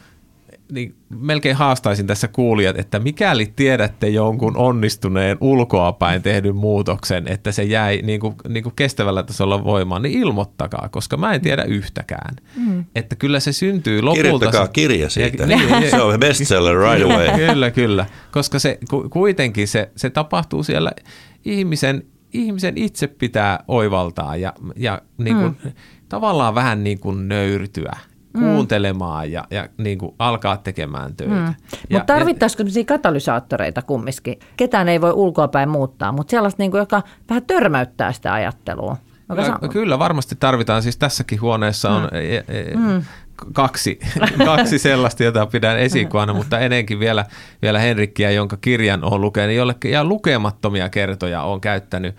niin 0.73 0.95
melkein 1.09 1.57
haastaisin 1.57 2.07
tässä 2.07 2.29
kuulijat, 2.29 2.79
että 2.79 2.99
mikäli 2.99 3.53
tiedätte 3.57 4.09
jonkun 4.09 4.57
onnistuneen 4.57 5.39
ulkoapäin 5.41 6.23
tehdyn 6.23 6.57
muutoksen, 6.57 7.29
että 7.29 7.53
se 7.53 7.63
jäi 7.63 8.01
niin 8.03 8.21
kuin, 8.21 8.35
niin 8.49 8.63
kuin 8.63 8.73
kestävällä 8.77 9.23
tasolla 9.23 9.65
voimaan, 9.65 10.03
niin 10.03 10.19
ilmoittakaa, 10.19 10.89
koska 10.93 11.17
mä 11.17 11.35
en 11.35 11.41
tiedä 11.41 11.63
yhtäkään. 11.63 12.37
Mm. 12.57 12.85
Että 12.95 13.17
kyllä 13.17 13.41
se 13.41 13.53
syntyy 13.53 14.03
lopulta. 14.03 14.23
Kirjoittakaa 14.23 14.69
kirja 14.69 15.11
siitä, 15.11 15.43
ja, 15.43 15.47
niin, 15.57 15.91
se 15.91 16.03
on 16.03 16.21
bestseller 16.21 16.77
right 16.79 17.11
away. 17.11 17.37
Kyllä, 17.37 17.71
kyllä, 17.71 18.07
koska 18.33 18.59
se 18.59 18.79
kuitenkin 19.11 19.69
se, 19.69 19.91
se 19.97 20.11
tapahtuu 20.11 20.63
siellä 20.63 20.93
ihmisen, 21.47 22.03
ihmisen 22.33 22.79
itse 22.79 23.07
pitää 23.07 23.65
oivaltaa 23.69 24.37
ja, 24.37 24.53
ja 24.77 25.03
niin 25.19 25.37
kuin, 25.37 25.57
mm. 25.65 25.73
tavallaan 26.09 26.55
vähän 26.55 26.85
niin 26.85 27.01
kuin 27.01 27.29
nöyrtyä 27.29 27.97
mm. 28.35 28.41
kuuntelemaan 28.41 29.33
ja, 29.33 29.45
ja 29.51 29.69
niin 29.79 29.99
kuin 29.99 30.15
alkaa 30.19 30.57
tekemään 30.57 31.17
töitä. 31.17 31.35
Mm. 31.35 31.55
Mutta 31.91 32.15
tarvittaisiko 32.15 32.59
sellaisia 32.59 32.85
katalysaattoreita 32.85 33.83
kumminkin? 33.83 34.39
Ketään 34.57 34.89
ei 34.89 35.01
voi 35.01 35.13
ulkoapäin 35.13 35.69
muuttaa, 35.69 36.13
mutta 36.13 36.31
sellaista, 36.31 36.63
niin 36.63 36.71
kuin, 36.71 36.79
joka 36.79 37.03
vähän 37.29 37.47
törmäyttää 37.47 38.13
sitä 38.13 38.33
ajattelua. 38.33 38.97
Kyllä, 39.29 39.69
kyllä, 39.73 39.99
varmasti 39.99 40.37
tarvitaan. 40.41 40.83
Siis 40.83 40.97
tässäkin 40.97 41.41
huoneessa 41.41 41.91
on 41.91 42.03
mm. 42.03 42.09
E, 42.13 42.37
e, 42.37 42.77
mm 42.77 43.03
kaksi, 43.53 43.99
kaksi 44.45 44.79
sellaista, 44.79 45.25
jota 45.25 45.47
pidän 45.47 45.79
esikuvana, 45.79 46.33
mutta 46.33 46.59
enenkin 46.59 47.01
vielä, 47.01 47.25
vielä 47.63 47.79
Henrikkiä, 47.79 48.31
jonka 48.31 48.57
kirjan 48.61 49.05
on 49.05 49.21
lukenut, 49.21 49.57
jollekin 49.57 49.91
ja 49.93 50.05
lukemattomia 50.05 50.89
kertoja 50.89 51.43
on 51.43 51.61
käyttänyt 51.61 52.17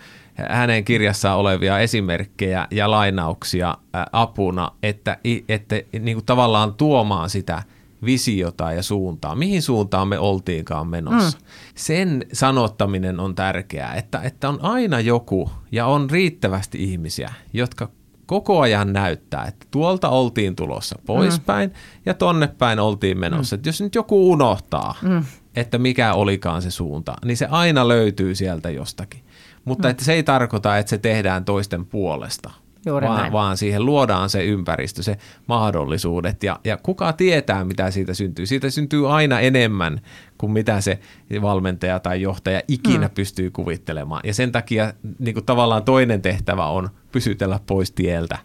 hänen 0.49 0.83
kirjassaan 0.83 1.37
olevia 1.37 1.79
esimerkkejä 1.79 2.67
ja 2.71 2.91
lainauksia 2.91 3.77
apuna, 4.11 4.71
että, 4.83 5.17
että 5.49 5.75
niin 5.99 6.17
kuin 6.17 6.25
tavallaan 6.25 6.73
tuomaan 6.73 7.29
sitä 7.29 7.63
visiota 8.05 8.71
ja 8.71 8.83
suuntaa, 8.83 9.35
mihin 9.35 9.61
suuntaan 9.61 10.07
me 10.07 10.19
oltiinkaan 10.19 10.87
menossa. 10.87 11.37
Mm. 11.37 11.45
Sen 11.75 12.25
sanottaminen 12.33 13.19
on 13.19 13.35
tärkeää, 13.35 13.93
että, 13.93 14.21
että 14.23 14.49
on 14.49 14.59
aina 14.61 14.99
joku 14.99 15.49
ja 15.71 15.85
on 15.85 16.09
riittävästi 16.09 16.83
ihmisiä, 16.83 17.33
jotka 17.53 17.89
koko 18.27 18.61
ajan 18.61 18.93
näyttää, 18.93 19.45
että 19.45 19.65
tuolta 19.71 20.09
oltiin 20.09 20.55
tulossa 20.55 20.99
poispäin 21.05 21.69
mm. 21.69 21.75
ja 22.05 22.13
tonne 22.13 22.47
päin 22.47 22.79
oltiin 22.79 23.19
menossa. 23.19 23.55
Mm. 23.55 23.57
Että 23.57 23.69
jos 23.69 23.81
nyt 23.81 23.95
joku 23.95 24.31
unohtaa, 24.31 24.95
mm. 25.01 25.23
että 25.55 25.77
mikä 25.77 26.13
olikaan 26.13 26.61
se 26.61 26.71
suunta, 26.71 27.13
niin 27.25 27.37
se 27.37 27.45
aina 27.45 27.87
löytyy 27.87 28.35
sieltä 28.35 28.69
jostakin. 28.69 29.23
Mutta 29.65 29.87
mm. 29.87 29.91
että 29.91 30.05
se 30.05 30.13
ei 30.13 30.23
tarkoita, 30.23 30.77
että 30.77 30.89
se 30.89 30.97
tehdään 30.97 31.45
toisten 31.45 31.85
puolesta. 31.85 32.49
Juuri 32.85 33.07
vaan, 33.07 33.19
näin. 33.19 33.33
vaan 33.33 33.57
siihen 33.57 33.85
luodaan 33.85 34.29
se 34.29 34.45
ympäristö, 34.45 35.03
se 35.03 35.17
mahdollisuudet 35.47 36.43
ja, 36.43 36.59
ja 36.63 36.77
kuka 36.77 37.13
tietää, 37.13 37.65
mitä 37.65 37.91
siitä 37.91 38.13
syntyy. 38.13 38.45
Siitä 38.45 38.69
syntyy 38.69 39.13
aina 39.13 39.39
enemmän 39.39 40.01
kuin 40.37 40.51
mitä 40.51 40.81
se 40.81 40.99
valmentaja 41.41 41.99
tai 41.99 42.21
johtaja 42.21 42.61
ikinä 42.67 43.07
hmm. 43.07 43.15
pystyy 43.15 43.51
kuvittelemaan. 43.51 44.21
Ja 44.23 44.33
sen 44.33 44.51
takia 44.51 44.93
niin 45.19 45.33
kuin 45.33 45.45
tavallaan 45.45 45.83
toinen 45.83 46.21
tehtävä 46.21 46.65
on 46.65 46.89
pysytellä 47.17 47.59
pois 47.67 47.91
tieltä, 47.91 48.37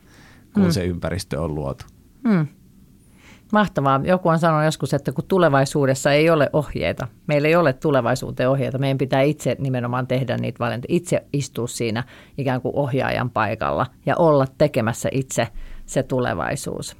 kun 0.54 0.62
hmm. 0.62 0.72
se 0.72 0.84
ympäristö 0.84 1.40
on 1.40 1.54
luotu. 1.54 1.84
Hmm. 2.28 2.46
Mahtavaa. 3.52 4.00
Joku 4.04 4.28
on 4.28 4.38
sanonut 4.38 4.64
joskus, 4.64 4.94
että 4.94 5.12
kun 5.12 5.24
tulevaisuudessa 5.28 6.12
ei 6.12 6.30
ole 6.30 6.50
ohjeita, 6.52 7.08
meillä 7.26 7.48
ei 7.48 7.56
ole 7.56 7.72
tulevaisuuteen 7.72 8.48
ohjeita, 8.48 8.78
meidän 8.78 8.98
pitää 8.98 9.22
itse 9.22 9.56
nimenomaan 9.58 10.06
tehdä 10.06 10.36
niitä 10.36 10.58
valintoja, 10.58 10.96
itse 10.96 11.24
istua 11.32 11.66
siinä 11.66 12.04
ikään 12.38 12.60
kuin 12.60 12.76
ohjaajan 12.76 13.30
paikalla 13.30 13.86
ja 14.06 14.16
olla 14.16 14.46
tekemässä 14.58 15.08
itse 15.12 15.48
se 15.86 16.02
tulevaisuus. 16.02 16.96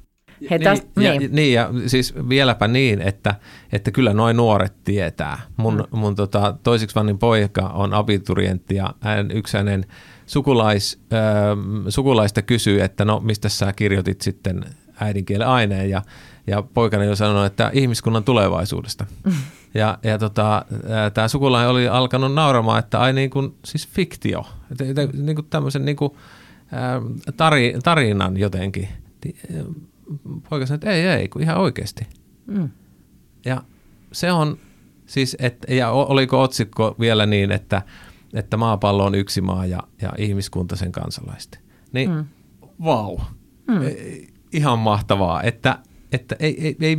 Hei, 0.49 0.59
niin, 0.59 0.63
tästä, 0.63 1.01
ja, 1.01 1.19
niin. 1.19 1.35
niin, 1.35 1.53
ja 1.53 1.69
siis 1.87 2.13
vieläpä 2.29 2.67
niin, 2.67 3.01
että, 3.01 3.35
että 3.71 3.91
kyllä 3.91 4.13
noin 4.13 4.37
nuoret 4.37 4.73
tietää. 4.83 5.39
Mun, 5.57 5.75
mm. 5.75 5.99
mun 5.99 6.15
tota, 6.15 6.55
toisiksi 6.63 6.95
vannin 6.95 7.19
poika 7.19 7.61
on 7.61 7.93
abiturientti 7.93 8.75
ja 8.75 8.93
hän, 8.99 9.31
yksi 9.31 9.57
hänen 9.57 9.85
sukulais, 10.25 10.99
äh, 11.13 11.19
sukulaista 11.89 12.41
kysyy, 12.41 12.81
että 12.81 13.05
no 13.05 13.19
mistä 13.19 13.49
sä 13.49 13.73
kirjoitit 13.73 14.21
sitten 14.21 14.65
äidinkielen 14.99 15.47
aineen 15.47 15.89
ja 15.89 16.01
ja 16.47 16.61
poikani 16.61 17.05
jo 17.05 17.15
sanonut, 17.15 17.45
että 17.45 17.71
ihmiskunnan 17.73 18.23
tulevaisuudesta. 18.23 19.05
Ja, 19.75 19.97
ja 20.03 20.17
tota, 20.17 20.65
tämä 21.13 21.27
sukulainen 21.27 21.69
oli 21.69 21.87
alkanut 21.87 22.33
nauramaan, 22.33 22.79
että 22.79 22.99
ai 22.99 23.13
niin 23.13 23.29
kuin, 23.29 23.55
siis 23.65 23.87
fiktio, 23.87 24.45
että, 24.71 24.83
että, 24.83 25.17
niin 25.17 25.35
kuin 25.35 25.47
tämmöisen 25.49 25.85
niin 25.85 25.95
kuin, 25.95 26.11
tari, 27.37 27.75
tarinan 27.83 28.37
jotenkin. 28.37 28.87
Poika 30.49 30.65
sanoi, 30.65 30.75
että 30.75 30.91
ei, 30.91 31.07
ei, 31.07 31.27
kun 31.27 31.41
ihan 31.41 31.57
oikeasti. 31.57 32.07
Mm. 32.47 32.69
Ja 33.45 33.63
se 34.11 34.31
on 34.31 34.57
siis, 35.05 35.37
että, 35.39 35.73
ja 35.73 35.91
oliko 35.91 36.41
otsikko 36.41 36.95
vielä 36.99 37.25
niin, 37.25 37.51
että, 37.51 37.81
että 38.33 38.57
maapallo 38.57 39.05
on 39.05 39.15
yksi 39.15 39.41
maa 39.41 39.65
ja, 39.65 39.79
ja 40.01 40.13
ihmiskunta 40.17 40.75
sen 40.75 40.91
kansalaisten. 40.91 41.61
Niin 41.91 42.11
mm. 42.11 42.25
vau, 42.83 43.17
mm. 43.67 43.79
ihan 44.51 44.79
mahtavaa, 44.79 45.43
että 45.43 45.79
että 46.13 46.35
ei, 46.39 46.65
ei, 46.65 46.77
ei, 46.81 46.97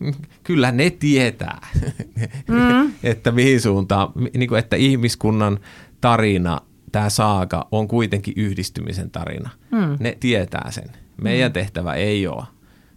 kyllä 0.44 0.72
ne 0.72 0.90
tietää, 0.90 1.68
mm. 2.48 2.92
että 3.02 3.32
mihin 3.32 3.60
suuntaan, 3.60 4.12
niin 4.34 4.48
kuin, 4.48 4.58
että 4.58 4.76
ihmiskunnan 4.76 5.58
tarina, 6.00 6.60
tämä 6.92 7.10
saaka 7.10 7.68
on 7.72 7.88
kuitenkin 7.88 8.34
yhdistymisen 8.36 9.10
tarina. 9.10 9.50
Mm. 9.70 9.96
Ne 10.00 10.16
tietää 10.20 10.70
sen. 10.70 10.90
Meidän 11.22 11.50
mm. 11.50 11.52
tehtävä 11.52 11.94
ei 11.94 12.26
ole 12.26 12.44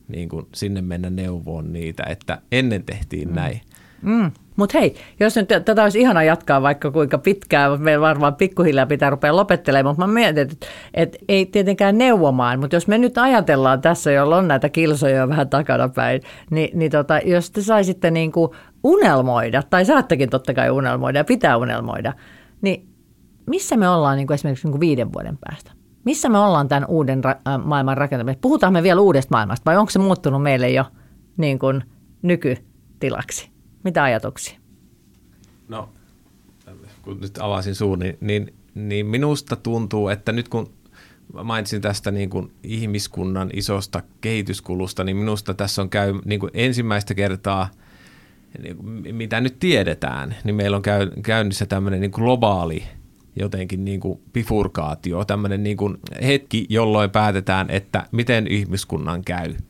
niin 0.08 0.30
kuin 0.30 0.48
sinne 0.54 0.82
mennä 0.82 1.10
neuvoon 1.10 1.74
niitä, 1.74 2.04
että 2.10 2.42
ennen 2.52 2.84
tehtiin 2.84 3.30
mm. 3.30 3.36
näin. 3.36 3.62
Mm. 4.02 4.32
Mutta 4.56 4.78
hei, 4.80 4.96
jos 5.20 5.36
nyt 5.36 5.48
tätä 5.48 5.84
olisi 5.84 6.00
ihana 6.00 6.24
jatkaa 6.24 6.62
vaikka 6.62 6.92
kuinka 6.92 7.18
pitkään, 7.18 7.82
meillä 7.82 8.02
varmaan 8.02 8.36
pikkuhiljaa 8.36 8.86
pitää 8.86 9.10
rupea 9.10 9.36
lopettelemaan, 9.36 9.96
mutta 9.96 10.08
mä 10.08 10.14
mietin, 10.14 10.42
että, 10.42 10.68
että 10.94 11.18
ei 11.28 11.46
tietenkään 11.46 11.98
neuvomaan, 11.98 12.60
mutta 12.60 12.76
jos 12.76 12.88
me 12.88 12.98
nyt 12.98 13.18
ajatellaan 13.18 13.82
tässä, 13.82 14.12
jolla 14.12 14.38
on 14.38 14.48
näitä 14.48 14.70
kilsoja 14.70 15.30
vähän 15.30 15.50
takana 15.50 15.90
päin, 15.90 16.22
niin, 16.50 16.80
niin 16.80 16.92
tota, 16.92 17.20
jos 17.26 17.52
te 17.52 17.62
saisitte 17.62 18.12
niin 18.12 18.32
kuin 18.32 18.52
unelmoida, 18.84 19.64
tai 19.70 19.86
saattekin 19.86 20.30
totta 20.30 20.54
kai 20.54 20.70
unelmoida 20.70 21.20
ja 21.20 21.24
pitää 21.24 21.58
unelmoida, 21.58 22.14
niin 22.62 22.90
missä 23.46 23.78
me 23.78 23.90
ollaan 23.90 24.18
niin 24.18 24.28
kuin 24.28 24.36
esimerkiksi 24.36 24.68
niin 24.68 24.72
kuin 24.72 24.82
viiden 24.82 25.14
vuoden 25.14 25.38
päästä? 25.38 25.72
Missä 26.06 26.30
me 26.30 26.38
ollaan 26.38 26.68
tämän 26.68 26.86
uuden 26.90 27.22
ra- 27.26 27.52
äh, 27.52 27.66
maailman 27.66 27.98
rakentamisessa? 27.98 28.42
Puhutaan 28.42 28.74
me 28.74 28.84
vielä 28.84 29.02
uudesta 29.02 29.36
maailmasta 29.36 29.66
vai 29.66 29.78
onko 29.78 29.90
se 29.90 30.00
muuttunut 30.00 30.42
meille 30.42 30.70
jo 30.70 30.86
niin 31.38 31.60
kuin 31.60 31.84
nykytilaksi? 32.22 33.53
Mitä 33.84 34.04
ajatuksia? 34.04 34.60
No, 35.68 35.90
kun 37.02 37.20
nyt 37.22 37.38
avasin 37.38 37.76
suun, 37.76 38.00
niin, 38.00 38.18
niin, 38.22 38.54
niin 38.76 39.06
minusta 39.06 39.56
tuntuu, 39.56 40.10
että 40.10 40.32
nyt 40.32 40.50
kun 40.50 40.74
mainitsin 41.44 41.82
tästä 41.82 42.12
niin 42.12 42.30
kuin 42.30 42.52
ihmiskunnan 42.64 43.50
isosta 43.54 44.04
kehityskulusta, 44.22 45.04
niin 45.04 45.18
minusta 45.18 45.54
tässä 45.54 45.82
on 45.82 45.90
käy 45.90 46.14
niin 46.26 46.40
kuin 46.40 46.52
ensimmäistä 46.54 47.14
kertaa, 47.14 47.70
niin 48.64 49.16
mitä 49.16 49.42
nyt 49.42 49.60
tiedetään, 49.60 50.36
niin 50.44 50.56
meillä 50.56 50.78
on 50.78 50.84
käy, 50.84 51.10
käynnissä 51.24 51.66
tämmöinen 51.66 52.02
niin 52.02 52.12
kuin 52.12 52.24
globaali 52.24 52.84
jotenkin 53.36 53.86
niin 53.86 54.00
kuin 54.00 54.20
bifurkaatio, 54.34 55.26
tämmöinen 55.26 55.64
niin 55.64 55.78
kuin 55.78 55.98
hetki, 56.22 56.66
jolloin 56.70 57.10
päätetään, 57.10 57.70
että 57.70 58.06
miten 58.12 58.48
ihmiskunnan 58.48 59.24
käy– 59.24 59.56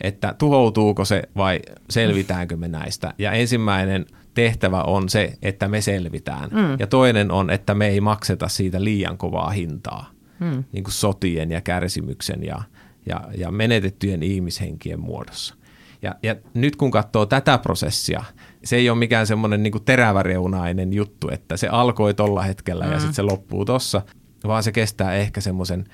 että 0.00 0.34
tuhoutuuko 0.38 1.04
se 1.04 1.22
vai 1.36 1.60
selvitäänkö 1.90 2.56
me 2.56 2.68
näistä. 2.68 3.14
Ja 3.18 3.32
ensimmäinen 3.32 4.06
tehtävä 4.34 4.82
on 4.82 5.08
se, 5.08 5.38
että 5.42 5.68
me 5.68 5.80
selvitään. 5.80 6.50
Mm. 6.50 6.76
Ja 6.78 6.86
toinen 6.86 7.30
on, 7.30 7.50
että 7.50 7.74
me 7.74 7.88
ei 7.88 8.00
makseta 8.00 8.48
siitä 8.48 8.84
liian 8.84 9.18
kovaa 9.18 9.50
hintaa, 9.50 10.10
mm. 10.40 10.64
niin 10.72 10.84
kuin 10.84 10.94
sotien 10.94 11.50
ja 11.50 11.60
kärsimyksen 11.60 12.44
ja, 12.44 12.62
ja, 13.06 13.20
ja 13.36 13.50
menetettyjen 13.50 14.22
ihmishenkien 14.22 15.00
muodossa. 15.00 15.54
Ja, 16.02 16.14
ja 16.22 16.36
nyt 16.54 16.76
kun 16.76 16.90
katsoo 16.90 17.26
tätä 17.26 17.58
prosessia, 17.58 18.24
se 18.64 18.76
ei 18.76 18.90
ole 18.90 18.98
mikään 18.98 19.26
semmoinen 19.26 19.62
niin 19.62 19.84
teräväreunainen 19.84 20.92
juttu, 20.92 21.28
että 21.32 21.56
se 21.56 21.68
alkoi 21.68 22.14
tuolla 22.14 22.42
hetkellä 22.42 22.84
mm. 22.84 22.92
ja 22.92 22.98
sitten 22.98 23.14
se 23.14 23.22
loppuu 23.22 23.64
tuossa, 23.64 24.02
vaan 24.46 24.62
se 24.62 24.72
kestää 24.72 25.14
ehkä 25.14 25.40
semmoisen 25.40 25.84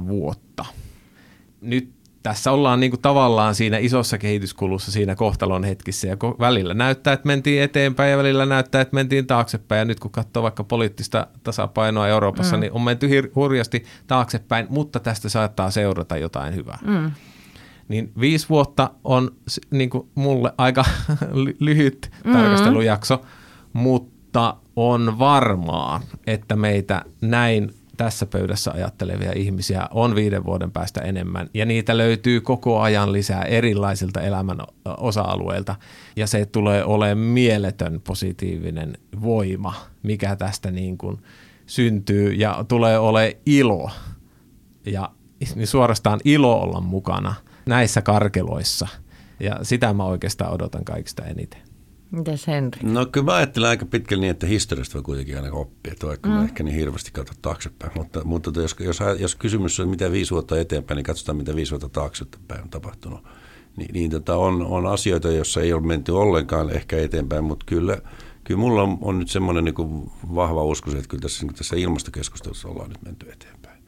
150-250 0.00 0.08
vuotta 0.08 0.64
nyt 1.60 1.96
tässä 2.26 2.52
ollaan 2.52 2.80
niin 2.80 2.90
kuin 2.90 3.02
tavallaan 3.02 3.54
siinä 3.54 3.78
isossa 3.78 4.18
kehityskulussa 4.18 4.92
siinä 4.92 5.14
kohtalon 5.14 5.64
hetkissä 5.64 6.08
ja 6.08 6.16
välillä 6.38 6.74
näyttää, 6.74 7.12
että 7.12 7.26
mentiin 7.26 7.62
eteenpäin 7.62 8.10
ja 8.10 8.18
välillä 8.18 8.46
näyttää, 8.46 8.80
että 8.80 8.94
mentiin 8.94 9.26
taaksepäin 9.26 9.78
ja 9.78 9.84
nyt 9.84 10.00
kun 10.00 10.10
katsoo 10.10 10.42
vaikka 10.42 10.64
poliittista 10.64 11.26
tasapainoa 11.42 12.08
Euroopassa, 12.08 12.56
mm. 12.56 12.60
niin 12.60 12.72
on 12.72 12.82
menty 12.82 13.08
hir- 13.08 13.30
hurjasti 13.34 13.84
taaksepäin, 14.06 14.66
mutta 14.70 15.00
tästä 15.00 15.28
saattaa 15.28 15.70
seurata 15.70 16.16
jotain 16.16 16.54
hyvää. 16.54 16.78
Mm. 16.84 17.10
Niin 17.88 18.12
viisi 18.20 18.48
vuotta 18.48 18.90
on 19.04 19.30
niin 19.70 19.90
kuin 19.90 20.08
mulle 20.14 20.52
aika 20.58 20.84
lyhyt 21.60 22.10
mm. 22.24 22.32
tarkastelujakso, 22.32 23.24
mutta 23.72 24.56
on 24.76 25.18
varmaa, 25.18 26.00
että 26.26 26.56
meitä 26.56 27.02
näin 27.20 27.74
tässä 27.96 28.26
pöydässä 28.26 28.70
ajattelevia 28.72 29.32
ihmisiä 29.32 29.88
on 29.90 30.14
viiden 30.14 30.44
vuoden 30.44 30.72
päästä 30.72 31.00
enemmän. 31.00 31.50
Ja 31.54 31.66
niitä 31.66 31.98
löytyy 31.98 32.40
koko 32.40 32.80
ajan 32.80 33.12
lisää 33.12 33.42
erilaisilta 33.42 34.20
elämän 34.20 34.58
osa-alueilta. 34.84 35.76
Ja 36.16 36.26
se 36.26 36.46
tulee 36.46 36.84
olemaan 36.84 37.18
mieletön 37.18 38.00
positiivinen 38.06 38.98
voima, 39.22 39.74
mikä 40.02 40.36
tästä 40.36 40.70
niin 40.70 40.98
kuin 40.98 41.18
syntyy. 41.66 42.32
Ja 42.32 42.64
tulee 42.68 42.98
olemaan 42.98 43.32
ilo. 43.46 43.90
Ja 44.86 45.10
niin 45.54 45.66
suorastaan 45.66 46.20
ilo 46.24 46.60
olla 46.60 46.80
mukana 46.80 47.34
näissä 47.66 48.02
karkeloissa. 48.02 48.88
Ja 49.40 49.58
sitä 49.62 49.92
mä 49.92 50.04
oikeastaan 50.04 50.52
odotan 50.52 50.84
kaikista 50.84 51.24
eniten. 51.24 51.65
Mitäs 52.10 52.46
Henri? 52.46 52.80
No 52.82 53.06
kyllä 53.06 53.24
mä 53.24 53.34
ajattelen 53.34 53.68
aika 53.68 53.86
pitkälle 53.86 54.20
niin, 54.20 54.30
että 54.30 54.46
historiasta 54.46 54.94
voi 54.94 55.02
kuitenkin 55.02 55.36
aina 55.36 55.52
oppia, 55.52 55.92
että 55.92 56.06
vaikka 56.06 56.28
mm. 56.28 56.34
mä 56.34 56.44
ehkä 56.44 56.62
niin 56.62 56.76
hirveästi 56.76 57.10
katso 57.12 57.34
taaksepäin. 57.42 57.92
Mutta, 57.94 58.24
mutta 58.24 58.60
jos, 58.60 58.76
jos, 58.80 58.98
jos 59.18 59.34
kysymys 59.34 59.80
on 59.80 59.88
mitä 59.88 60.12
viisi 60.12 60.30
vuotta 60.30 60.60
eteenpäin, 60.60 60.96
niin 60.96 61.04
katsotaan 61.04 61.36
mitä 61.36 61.56
viisi 61.56 61.70
vuotta 61.70 61.88
taaksepäin 61.88 62.62
on 62.62 62.70
tapahtunut. 62.70 63.20
Niin, 63.76 63.90
niin 63.92 64.10
tota 64.10 64.36
on, 64.36 64.62
on 64.62 64.86
asioita, 64.86 65.30
joissa 65.30 65.60
ei 65.60 65.72
ole 65.72 65.86
menty 65.86 66.12
ollenkaan 66.12 66.70
ehkä 66.70 66.96
eteenpäin, 66.98 67.44
mutta 67.44 67.66
kyllä, 67.68 67.98
kyllä 68.44 68.60
mulla 68.60 68.82
on, 68.82 68.98
on 69.00 69.18
nyt 69.18 69.30
semmoinen 69.30 69.64
niin 69.64 70.10
vahva 70.34 70.64
usko, 70.64 70.90
että 70.90 71.08
kyllä 71.08 71.22
tässä, 71.22 71.46
niin 71.46 71.54
tässä 71.54 71.76
ilmastokeskustelussa 71.76 72.68
ollaan 72.68 72.88
nyt 72.88 73.02
menty 73.02 73.30
eteenpäin. 73.30 73.78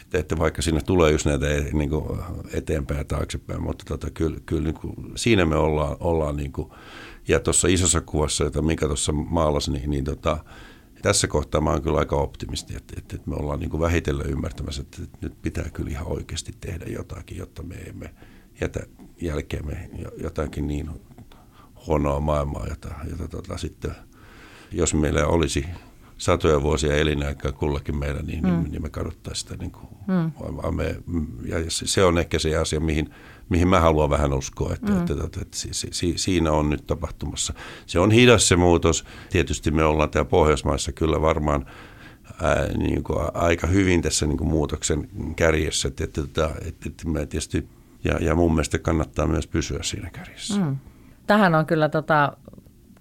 Että, 0.00 0.18
että 0.18 0.38
vaikka 0.38 0.62
sinne 0.62 0.80
tulee 0.80 1.12
just 1.12 1.26
näitä 1.26 1.46
niin 1.72 1.90
kuin 1.90 2.20
eteenpäin 2.52 2.98
ja 2.98 3.04
taaksepäin, 3.04 3.62
mutta 3.62 3.84
tota, 3.88 4.10
kyllä, 4.10 4.38
kyllä 4.46 4.62
niin 4.62 4.74
kuin, 4.74 4.94
siinä 5.16 5.44
me 5.44 5.56
ollaan, 5.56 5.96
ollaan 6.00 6.36
niin 6.36 6.52
kuin, 6.52 6.70
ja 7.30 7.40
tuossa 7.40 7.68
isossa 7.68 8.00
kuvassa, 8.00 8.44
jota 8.44 8.62
Mika 8.62 8.86
tuossa 8.86 9.12
maalasi, 9.12 9.70
niin, 9.70 9.90
niin 9.90 10.04
tota, 10.04 10.44
tässä 11.02 11.26
kohtaa 11.26 11.60
mä 11.60 11.70
oon 11.70 11.82
kyllä 11.82 11.98
aika 11.98 12.16
optimisti, 12.16 12.76
että, 12.76 12.94
että, 12.98 13.16
että 13.16 13.30
me 13.30 13.36
ollaan 13.36 13.60
niin 13.60 13.70
kuin 13.70 13.80
vähitellen 13.80 14.30
ymmärtämässä, 14.30 14.82
että, 14.82 15.02
että 15.02 15.18
nyt 15.20 15.42
pitää 15.42 15.70
kyllä 15.72 15.90
ihan 15.90 16.06
oikeasti 16.06 16.52
tehdä 16.60 16.84
jotakin, 16.88 17.36
jotta 17.36 17.62
me 17.62 17.74
emme 17.74 18.14
jätä 18.60 18.80
jälkeemme 19.20 19.90
jotakin 20.22 20.66
niin 20.66 20.90
huonoa 21.86 22.20
maailmaa, 22.20 22.66
jota, 22.66 22.88
jota 23.10 23.28
tota, 23.28 23.58
sitten, 23.58 23.94
jos 24.72 24.94
meillä 24.94 25.26
olisi 25.26 25.66
satoja 26.20 26.62
vuosia 26.62 26.96
elinaikaa 26.96 27.52
kullakin 27.52 27.96
meillä, 27.96 28.22
niin, 28.22 28.44
mm. 28.44 28.50
niin, 28.50 28.72
niin 28.72 28.82
me 28.82 28.88
kadottaisiin 28.88 29.48
sitä. 29.48 29.56
Niin 29.56 29.70
kuin, 29.70 29.88
mm. 30.06 30.74
me, 30.74 30.96
ja 31.44 31.56
se 31.68 32.04
on 32.04 32.18
ehkä 32.18 32.38
se 32.38 32.56
asia, 32.56 32.80
mihin 32.80 33.10
mihin 33.50 33.68
mä 33.68 33.80
haluan 33.80 34.10
vähän 34.10 34.32
uskoa, 34.32 34.72
että, 34.72 34.92
mm. 34.92 34.98
että, 34.98 35.12
että, 35.12 35.24
että, 35.24 35.40
että 35.42 35.56
si, 35.56 35.68
si, 35.72 36.12
siinä 36.16 36.52
on 36.52 36.70
nyt 36.70 36.86
tapahtumassa. 36.86 37.54
Se 37.86 37.98
on 37.98 38.10
hidas 38.10 38.48
se 38.48 38.56
muutos. 38.56 39.04
Tietysti 39.30 39.70
me 39.70 39.84
ollaan 39.84 40.10
täällä 40.10 40.28
Pohjoismaissa 40.28 40.92
kyllä 40.92 41.20
varmaan 41.20 41.66
ää, 42.42 42.68
niin 42.78 43.04
kuin 43.04 43.18
aika 43.34 43.66
hyvin 43.66 44.02
tässä 44.02 44.26
niin 44.26 44.38
kuin 44.38 44.50
muutoksen 44.50 45.08
kärjessä. 45.36 45.88
Että, 45.88 46.04
että, 46.04 46.20
että, 46.20 46.50
että, 46.64 46.88
että 46.88 47.08
mä 47.08 47.18
tietysti, 47.18 47.68
ja, 48.04 48.18
ja 48.20 48.34
mun 48.34 48.52
mielestä 48.52 48.78
kannattaa 48.78 49.26
myös 49.26 49.46
pysyä 49.46 49.78
siinä 49.82 50.10
kärjessä. 50.10 50.60
Mm. 50.60 50.76
Tähän 51.26 51.54
on 51.54 51.66
kyllä 51.66 51.88
tota, 51.88 52.36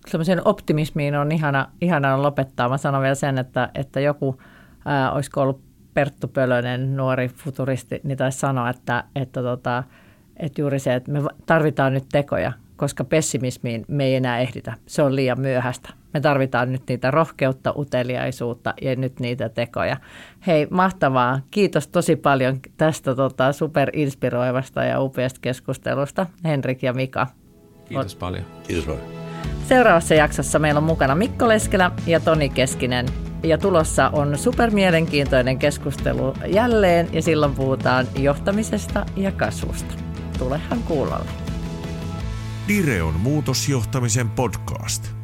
semmoisen 0.09 0.47
optimismiin 0.47 1.15
on 1.15 1.31
ihana, 1.31 1.67
ihana 1.81 2.21
lopettaa. 2.21 2.69
Mä 2.69 2.77
sanon 2.77 3.01
vielä 3.01 3.15
sen, 3.15 3.37
että, 3.37 3.69
että 3.75 3.99
joku, 3.99 4.41
ää, 4.85 5.11
olisiko 5.11 5.41
ollut 5.41 5.61
Perttu 5.93 6.27
Pölönen, 6.27 6.97
nuori 6.97 7.27
futuristi, 7.27 8.01
niin 8.03 8.17
taisi 8.17 8.39
sanoa, 8.39 8.69
että, 8.69 9.03
että, 9.15 9.41
tota, 9.41 9.83
että 10.37 10.61
juuri 10.61 10.79
se, 10.79 10.95
että 10.95 11.11
me 11.11 11.19
tarvitaan 11.45 11.93
nyt 11.93 12.05
tekoja, 12.11 12.51
koska 12.75 13.03
pessimismiin 13.03 13.85
me 13.87 14.05
ei 14.05 14.15
enää 14.15 14.39
ehditä. 14.39 14.73
Se 14.85 15.01
on 15.01 15.15
liian 15.15 15.41
myöhäistä. 15.41 15.89
Me 16.13 16.19
tarvitaan 16.19 16.71
nyt 16.71 16.81
niitä 16.89 17.11
rohkeutta, 17.11 17.73
uteliaisuutta 17.77 18.73
ja 18.81 18.95
nyt 18.95 19.19
niitä 19.19 19.49
tekoja. 19.49 19.97
Hei, 20.47 20.67
mahtavaa. 20.69 21.39
Kiitos 21.51 21.87
tosi 21.87 22.15
paljon 22.15 22.59
tästä 22.77 23.15
tota, 23.15 23.53
superinspiroivasta 23.53 24.83
ja 24.83 25.01
upeasta 25.01 25.39
keskustelusta, 25.41 26.25
Henrik 26.43 26.83
ja 26.83 26.93
Mika. 26.93 27.27
Kiitos 27.85 28.15
paljon. 28.15 28.45
Kiitos 28.67 28.85
paljon. 28.85 29.28
Seuraavassa 29.67 30.15
jaksossa 30.15 30.59
meillä 30.59 30.77
on 30.77 30.83
mukana 30.83 31.15
Mikko 31.15 31.47
Leskelä 31.47 31.91
ja 32.07 32.19
Toni 32.19 32.49
Keskinen. 32.49 33.05
Ja 33.43 33.57
tulossa 33.57 34.09
on 34.09 34.37
supermielenkiintoinen 34.37 35.59
keskustelu 35.59 36.33
jälleen 36.47 37.09
ja 37.13 37.21
silloin 37.21 37.55
puhutaan 37.55 38.07
johtamisesta 38.17 39.05
ja 39.15 39.31
kasvusta. 39.31 39.93
Tulehan 40.39 40.83
kuulolle. 40.83 41.29
Direon 42.67 43.13
muutosjohtamisen 43.13 44.29
podcast. 44.29 45.18